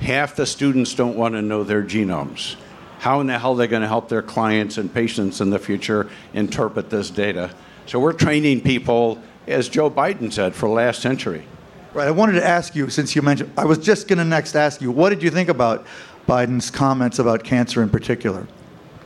Half 0.00 0.36
the 0.36 0.46
students 0.46 0.94
don't 0.94 1.16
want 1.16 1.34
to 1.34 1.42
know 1.42 1.64
their 1.64 1.82
genomes. 1.82 2.56
How 2.98 3.20
in 3.20 3.26
the 3.26 3.38
hell 3.38 3.52
are 3.52 3.56
they 3.56 3.66
going 3.66 3.82
to 3.82 3.88
help 3.88 4.08
their 4.08 4.22
clients 4.22 4.78
and 4.78 4.92
patients 4.92 5.40
in 5.40 5.50
the 5.50 5.58
future 5.58 6.08
interpret 6.32 6.90
this 6.90 7.10
data? 7.10 7.50
So 7.86 8.00
we're 8.00 8.14
training 8.14 8.62
people, 8.62 9.20
as 9.46 9.68
Joe 9.68 9.90
Biden 9.90 10.32
said, 10.32 10.54
for 10.54 10.68
last 10.68 11.02
century. 11.02 11.44
Right. 11.92 12.08
I 12.08 12.10
wanted 12.10 12.40
to 12.40 12.46
ask 12.46 12.74
you, 12.74 12.90
since 12.90 13.14
you 13.14 13.22
mentioned, 13.22 13.52
I 13.56 13.66
was 13.66 13.78
just 13.78 14.08
going 14.08 14.18
to 14.18 14.24
next 14.24 14.56
ask 14.56 14.80
you, 14.80 14.90
what 14.90 15.10
did 15.10 15.22
you 15.22 15.30
think 15.30 15.48
about 15.48 15.86
Biden's 16.26 16.70
comments 16.70 17.18
about 17.18 17.44
cancer 17.44 17.82
in 17.82 17.90
particular? 17.90 18.46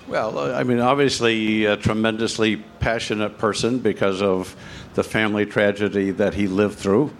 Well, 0.06 0.54
I 0.54 0.62
mean, 0.62 0.78
obviously, 0.78 1.66
a 1.66 1.76
tremendously 1.76 2.56
passionate 2.80 3.36
person 3.36 3.78
because 3.78 4.22
of 4.22 4.56
the 4.94 5.04
family 5.04 5.44
tragedy 5.44 6.12
that 6.12 6.32
he 6.32 6.46
lived 6.46 6.78
through. 6.78 7.12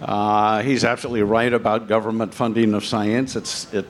Uh, 0.00 0.60
he's 0.62 0.84
absolutely 0.84 1.22
right 1.22 1.52
about 1.52 1.86
government 1.86 2.34
funding 2.34 2.74
of 2.74 2.84
science. 2.84 3.36
It's, 3.36 3.72
it, 3.72 3.86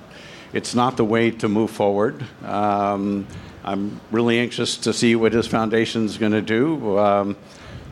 it's 0.53 0.74
not 0.74 0.96
the 0.96 1.05
way 1.05 1.30
to 1.30 1.48
move 1.48 1.70
forward. 1.70 2.24
Um, 2.44 3.26
I'm 3.64 4.00
really 4.11 4.38
anxious 4.38 4.76
to 4.78 4.92
see 4.92 5.16
what 5.16 5.32
his 5.32 5.46
foundation 5.46 6.05
is 6.05 6.18
going 6.18 6.32
to 6.32 6.42
do. 6.42 6.98
Um, 6.98 7.36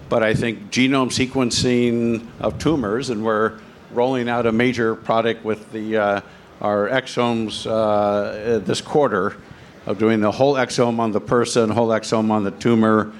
but 0.08 0.22
I 0.22 0.34
think 0.34 0.70
genome 0.70 1.10
sequencing 1.10 2.26
of 2.40 2.58
tumors, 2.58 3.10
and 3.10 3.24
we're 3.24 3.60
rolling 3.92 4.28
out 4.28 4.46
a 4.46 4.52
major 4.52 4.94
product 4.96 5.44
with 5.44 5.70
the, 5.72 5.96
uh, 5.96 6.20
our 6.60 6.88
exomes 6.88 7.66
uh, 7.66 8.58
this 8.58 8.80
quarter 8.80 9.36
of 9.86 9.98
doing 9.98 10.20
the 10.20 10.32
whole 10.32 10.54
exome 10.54 10.98
on 10.98 11.12
the 11.12 11.20
person, 11.20 11.70
whole 11.70 11.88
exome 11.88 12.30
on 12.30 12.44
the 12.44 12.50
tumor, 12.50 13.12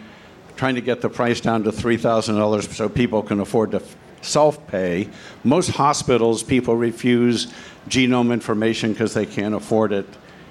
trying 0.57 0.75
to 0.75 0.81
get 0.81 1.01
the 1.01 1.09
price 1.09 1.41
down 1.41 1.63
to 1.63 1.71
$3,000 1.71 2.75
so 2.75 2.89
people 2.89 3.23
can 3.23 3.41
afford 3.41 3.71
to 3.71 3.81
self 4.23 4.67
pay. 4.67 5.09
Most 5.45 5.71
hospitals, 5.71 6.43
people 6.43 6.77
refuse 6.77 7.53
genome 7.89 8.33
information 8.33 8.93
because 8.93 9.15
they 9.15 9.27
can't 9.27 9.55
afford 9.55 9.93
it, 9.93 10.07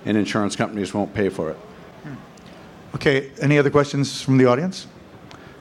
and 0.06 0.18
insurance 0.18 0.56
companies 0.56 0.94
won't 0.94 1.14
pay 1.14 1.30
for 1.30 1.52
it. 1.52 1.58
Okay, 2.96 3.32
any 3.40 3.60
other 3.60 3.70
questions 3.70 4.22
from 4.22 4.38
the 4.38 4.46
audience? 4.46 4.88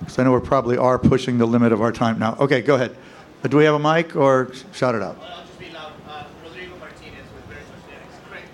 Because 0.01 0.19
I 0.19 0.25
know 0.25 0.33
we 0.33 0.41
probably 0.41 0.79
are 0.79 0.99
pushing 0.99 1.37
the 1.37 1.47
limit 1.47 1.73
of 1.73 1.83
our 1.83 1.93
time 1.93 2.19
now. 2.19 2.37
Okay, 2.41 2.63
go 2.63 2.77
ahead. 2.77 2.97
Uh, 3.45 3.49
do 3.49 3.59
we 3.59 3.65
have 3.65 3.75
a 3.75 3.79
mic 3.79 4.17
or 4.17 4.51
shout 4.73 4.95
it 4.95 5.03
out? 5.03 5.19
Well, 5.19 5.29
I'll 5.29 5.45
just 5.45 5.59
be 5.59 5.71
loud. 5.71 5.93
Uh, 6.09 6.25
Rodrigo 6.43 6.75
Martinez 6.79 7.29
with 7.37 7.45
Veritas 7.45 7.69
Genetics. 7.85 8.17
Craig, 8.31 8.49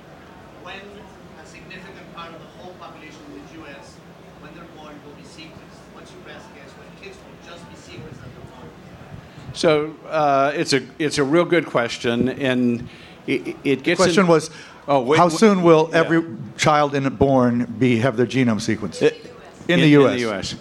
when 0.63 0.83
a 1.41 1.47
significant 1.47 2.13
part 2.15 2.35
of 2.35 2.41
the 2.41 2.51
whole 2.59 2.75
population 2.83 3.21
in 3.31 3.41
the 3.47 3.65
U.S., 3.65 3.95
when 4.43 4.53
they're 4.59 4.69
born, 4.77 4.99
will 5.07 5.15
be 5.15 5.23
sequenced, 5.23 5.79
what's 5.95 6.11
your 6.11 6.21
best 6.27 6.45
guess 6.59 6.69
when 6.75 6.91
kids 7.01 7.17
will 7.23 7.39
just 7.47 7.63
be 7.71 7.77
sequenced 7.79 8.19
at 8.21 8.29
they're 8.35 8.51
born? 8.51 8.69
So 9.55 9.95
uh, 10.09 10.53
it's 10.55 10.73
a 10.73 10.83
it's 10.99 11.19
a 11.19 11.25
real 11.25 11.45
good 11.45 11.67
question, 11.67 12.29
and 12.29 12.89
it, 13.27 13.57
it 13.65 13.83
gets. 13.83 13.99
question 13.99 14.25
in- 14.25 14.29
was, 14.29 14.51
Oh, 14.87 15.01
wait, 15.01 15.17
how 15.17 15.29
wait- 15.29 15.39
soon 15.39 15.63
will 15.63 15.89
yeah. 15.91 15.99
every 16.01 16.23
child 16.59 16.95
in 16.95 17.09
born 17.17 17.65
be 17.79 17.99
have 18.01 18.17
their 18.19 18.27
genome 18.27 18.61
sequenced? 18.61 19.01
in, 19.69 19.81
the 19.81 19.89
U.S.? 19.89 20.11
In 20.11 20.17
the 20.17 20.21
U.S. 20.21 20.57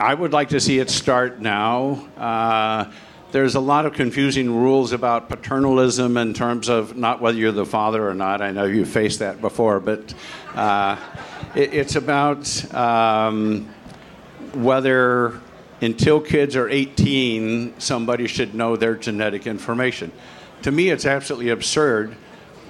I 0.00 0.12
would 0.14 0.32
like 0.32 0.48
to 0.48 0.60
see 0.60 0.80
it 0.80 0.90
start 0.90 1.40
now. 1.40 2.08
Uh, 2.16 2.90
there's 3.30 3.54
a 3.54 3.60
lot 3.60 3.86
of 3.86 3.92
confusing 3.94 4.50
rules 4.54 4.92
about 4.92 5.28
paternalism 5.30 6.16
in 6.16 6.34
terms 6.34 6.68
of 6.68 6.96
not 6.96 7.20
whether 7.22 7.38
you're 7.38 7.52
the 7.52 7.64
father 7.64 8.06
or 8.06 8.14
not. 8.14 8.42
I 8.42 8.50
know 8.50 8.64
you 8.64 8.84
faced 8.84 9.20
that 9.20 9.40
before, 9.40 9.78
but 9.80 10.12
uh, 10.54 10.96
it, 11.54 11.72
it's 11.72 11.94
about 11.96 12.74
um, 12.74 13.68
whether 14.54 15.40
until 15.82 16.20
kids 16.20 16.54
are 16.54 16.68
18, 16.68 17.78
somebody 17.78 18.28
should 18.28 18.54
know 18.54 18.76
their 18.76 18.94
genetic 18.94 19.46
information. 19.46 20.12
To 20.62 20.70
me, 20.70 20.90
it's 20.90 21.04
absolutely 21.04 21.50
absurd. 21.50 22.16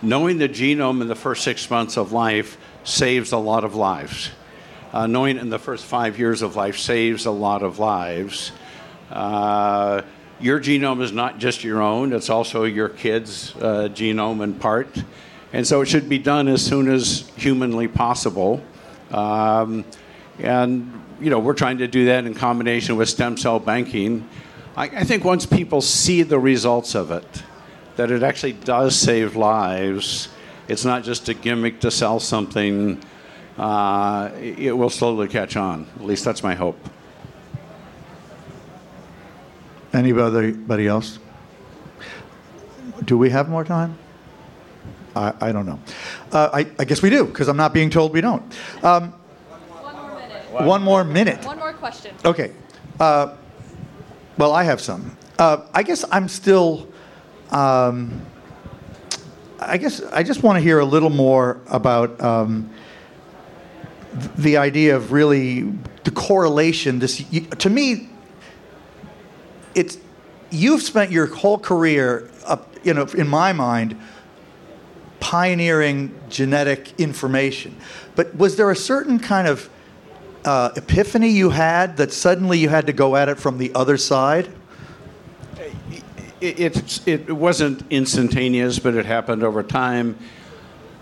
Knowing 0.01 0.39
the 0.39 0.49
genome 0.49 1.03
in 1.03 1.09
the 1.09 1.15
first 1.15 1.45
six 1.45 1.71
months 1.71 1.97
of 1.97 2.11
life 2.11 2.57
saves 2.85 3.33
a 3.33 3.37
lot 3.37 3.65
of 3.65 3.75
lives. 3.75 4.31
Uh, 4.93 5.07
knowing 5.07 5.37
in 5.37 5.51
the 5.51 5.59
first 5.59 5.85
five 5.85 6.19
years 6.19 6.43
of 6.43 6.57
life 6.57 6.79
saves 6.79 7.27
a 7.27 7.31
lot 7.31 7.63
of 7.63 7.79
lives. 7.79 8.51
Uh, 9.11 10.03
your 10.41 10.59
genome 10.59 11.03
is 11.03 11.13
not 11.13 11.39
just 11.39 11.63
your 11.63 11.81
own, 11.83 12.13
it's 12.13 12.31
also 12.31 12.65
your 12.65 12.89
kid's 12.89 13.55
uh, 13.57 13.89
genome 13.93 14.43
in 14.43 14.55
part. 14.55 15.03
And 15.53 15.67
so 15.67 15.83
it 15.83 15.87
should 15.87 16.09
be 16.09 16.19
done 16.19 16.49
as 16.49 16.65
soon 16.65 16.91
as 16.91 17.31
humanly 17.37 17.89
possible. 17.89 18.63
Um, 19.11 19.85
and, 20.39 20.93
you 21.21 21.31
know, 21.31 21.39
we're 21.39 21.55
trying 21.55 21.79
to 21.79 21.89
do 21.89 22.07
that 22.07 22.25
in 22.25 22.35
combination 22.35 22.97
with 22.97 23.09
stem 23.09 23.37
cell 23.37 23.59
banking. 23.59 24.29
I, 24.77 24.85
I 24.85 25.05
think 25.05 25.25
once 25.25 25.47
people 25.47 25.81
see 25.81 26.23
the 26.23 26.39
results 26.39 26.95
of 26.95 27.11
it, 27.11 27.43
that 27.97 28.11
it 28.11 28.23
actually 28.23 28.55
does 28.55 28.97
save 28.97 29.37
lives, 29.37 30.29
it's 30.69 30.85
not 30.85 31.05
just 31.05 31.29
a 31.29 31.35
gimmick 31.35 31.81
to 31.81 31.91
sell 31.91 32.19
something, 32.21 33.03
uh, 33.59 34.31
it 34.41 34.77
will 34.77 34.91
slowly 34.91 35.29
catch 35.29 35.57
on. 35.57 35.87
At 35.97 36.05
least 36.05 36.25
that's 36.25 36.43
my 36.43 36.55
hope. 36.55 36.79
Anybody 39.93 40.87
else? 40.87 41.19
Do 43.05 43.19
we 43.19 43.29
have 43.31 43.51
more 43.51 43.65
time? 43.65 43.99
I, 45.15 45.35
I 45.41 45.53
don't 45.53 45.67
know. 45.67 45.79
Uh, 46.33 46.49
I, 46.53 46.67
I 46.79 46.85
guess 46.85 47.03
we 47.03 47.11
do, 47.11 47.27
because 47.27 47.49
I'm 47.49 47.59
not 47.59 47.75
being 47.75 47.91
told 47.91 48.15
we 48.15 48.23
don't. 48.23 48.43
Um, 48.83 49.13
more 50.53 50.65
one 50.65 50.83
more 50.83 51.05
minute. 51.05 51.45
One 51.45 51.59
more 51.59 51.73
question. 51.73 52.15
Okay. 52.25 52.53
Uh, 53.01 53.35
well, 54.39 54.53
I 54.53 54.65
have 54.65 54.81
some. 54.81 55.17
Uh, 55.39 55.67
I 55.73 55.83
guess 55.83 56.05
I'm 56.11 56.29
still. 56.29 56.89
Um, 57.51 58.23
I 59.59 59.77
guess 59.79 60.03
I 60.13 60.23
just 60.23 60.43
want 60.43 60.57
to 60.57 60.61
hear 60.61 60.81
a 60.81 60.85
little 60.85 61.11
more 61.11 61.61
about 61.69 62.21
um, 62.21 62.71
the 64.37 64.57
idea 64.57 64.97
of 64.97 65.13
really 65.13 65.63
the 66.05 66.11
correlation. 66.11 66.99
This 66.99 67.25
to 67.59 67.71
me, 67.71 68.09
it's 69.75 69.99
you've 70.51 70.83
spent 70.83 71.11
your 71.11 71.27
whole 71.27 71.59
career, 71.59 72.31
up, 72.47 72.75
you 72.85 72.95
know, 72.95 73.05
in 73.15 73.29
my 73.29 73.53
mind, 73.53 73.99
pioneering 75.21 76.19
genetic 76.29 76.93
information. 76.99 77.77
But 78.17 78.35
was 78.37 78.57
there 78.57 78.71
a 78.71 78.77
certain 78.77 79.19
kind 79.19 79.49
of 79.49 79.71
uh, 80.45 80.71
epiphany 80.77 81.31
you 81.31 81.51
had 81.51 81.97
that 81.97 82.13
suddenly 82.13 82.59
you 82.59 82.69
had 82.69 82.87
to 82.87 82.93
go 82.93 83.17
at 83.17 83.29
it 83.29 83.39
from 83.39 83.59
the 83.59 83.75
other 83.75 83.97
side? 83.97 84.49
It, 86.41 86.59
it's, 86.59 87.07
it 87.07 87.31
wasn't 87.31 87.85
instantaneous, 87.91 88.79
but 88.79 88.95
it 88.95 89.07
happened 89.07 89.43
over 89.43 89.63
time. 89.63 90.19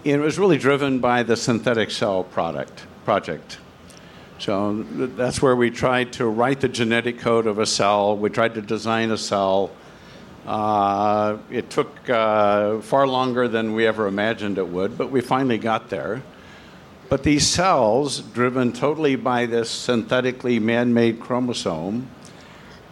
It 0.04 0.18
was 0.18 0.38
really 0.38 0.58
driven 0.58 0.98
by 0.98 1.22
the 1.22 1.36
synthetic 1.36 1.90
cell 1.90 2.24
product 2.24 2.84
project. 3.04 3.58
So 4.38 4.82
that's 4.94 5.42
where 5.42 5.54
we 5.54 5.70
tried 5.70 6.14
to 6.14 6.26
write 6.26 6.60
the 6.60 6.68
genetic 6.68 7.18
code 7.18 7.46
of 7.46 7.58
a 7.58 7.66
cell. 7.66 8.16
We 8.16 8.30
tried 8.30 8.54
to 8.54 8.62
design 8.62 9.10
a 9.10 9.18
cell. 9.18 9.70
Uh, 10.46 11.36
it 11.50 11.68
took 11.68 12.08
uh, 12.08 12.80
far 12.80 13.06
longer 13.06 13.48
than 13.48 13.74
we 13.74 13.86
ever 13.86 14.06
imagined 14.06 14.56
it 14.56 14.66
would, 14.66 14.96
but 14.96 15.10
we 15.10 15.20
finally 15.20 15.58
got 15.58 15.90
there. 15.90 16.22
But 17.10 17.24
these 17.24 17.44
cells, 17.44 18.20
driven 18.20 18.72
totally 18.72 19.16
by 19.16 19.46
this 19.46 19.68
synthetically 19.68 20.60
man 20.60 20.94
made 20.94 21.18
chromosome, 21.18 22.08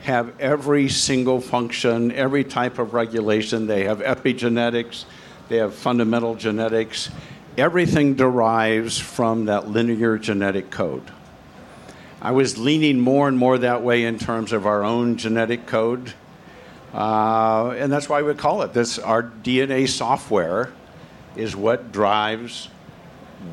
have 0.00 0.38
every 0.40 0.88
single 0.88 1.40
function, 1.40 2.10
every 2.10 2.42
type 2.42 2.80
of 2.80 2.94
regulation. 2.94 3.68
They 3.68 3.84
have 3.84 4.00
epigenetics, 4.00 5.04
they 5.48 5.58
have 5.58 5.72
fundamental 5.72 6.34
genetics, 6.34 7.10
everything 7.56 8.16
derives 8.16 8.98
from 8.98 9.44
that 9.44 9.68
linear 9.68 10.18
genetic 10.18 10.72
code. 10.72 11.12
I 12.20 12.32
was 12.32 12.58
leaning 12.58 12.98
more 12.98 13.28
and 13.28 13.38
more 13.38 13.56
that 13.58 13.84
way 13.84 14.02
in 14.02 14.18
terms 14.18 14.52
of 14.52 14.66
our 14.66 14.82
own 14.82 15.16
genetic 15.16 15.66
code. 15.66 16.12
Uh, 16.92 17.70
and 17.78 17.92
that's 17.92 18.08
why 18.08 18.22
we 18.22 18.34
call 18.34 18.62
it 18.62 18.72
this. 18.72 18.98
Our 18.98 19.22
DNA 19.22 19.88
software 19.88 20.72
is 21.36 21.54
what 21.54 21.92
drives 21.92 22.68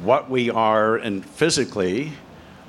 what 0.03 0.29
we 0.29 0.49
are 0.49 0.95
and 0.97 1.25
physically, 1.25 2.11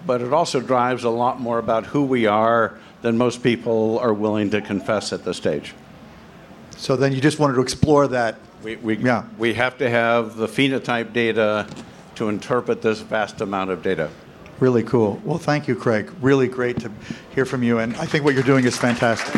but 0.07 0.21
it 0.21 0.33
also 0.33 0.61
drives 0.61 1.05
a 1.05 1.11
lot 1.11 1.41
more 1.41 1.59
about 1.59 1.87
who 1.87 2.05
we 2.05 2.27
are 2.27 2.79
than 3.03 3.17
most 3.17 3.43
people 3.43 3.99
are 4.01 4.13
willing 4.15 4.51
to 4.51 4.61
confess 4.61 5.13
at 5.13 5.25
this 5.25 5.37
stage. 5.37 5.75
So 6.77 6.97
then 6.97 7.13
you 7.13 7.21
just 7.21 7.39
wanted 7.39 7.55
to 7.55 7.61
explore 7.63 8.07
that. 8.09 8.37
We, 8.63 8.77
we, 8.77 8.97
Yeah. 8.99 9.25
we 9.39 9.55
have 9.55 9.79
to 9.79 9.89
have 9.89 10.37
the 10.37 10.47
phenotype 10.47 11.13
data 11.13 11.67
to 12.17 12.29
interpret 12.29 12.83
this 12.83 13.01
vast 13.01 13.41
amount 13.41 13.71
of 13.71 13.83
data. 13.83 14.11
Really 14.61 14.83
cool. 14.83 15.21
Well, 15.25 15.39
thank 15.39 15.69
you, 15.69 15.77
Craig. 15.77 16.11
Really 16.23 16.49
great 16.49 16.81
to 16.81 16.91
hear 17.35 17.45
from 17.45 17.63
you. 17.63 17.79
And 17.79 17.95
I 17.97 18.07
think 18.07 18.25
what 18.25 18.35
you're 18.35 18.43
doing 18.43 18.65
is 18.65 18.77
fantastic. 18.77 19.35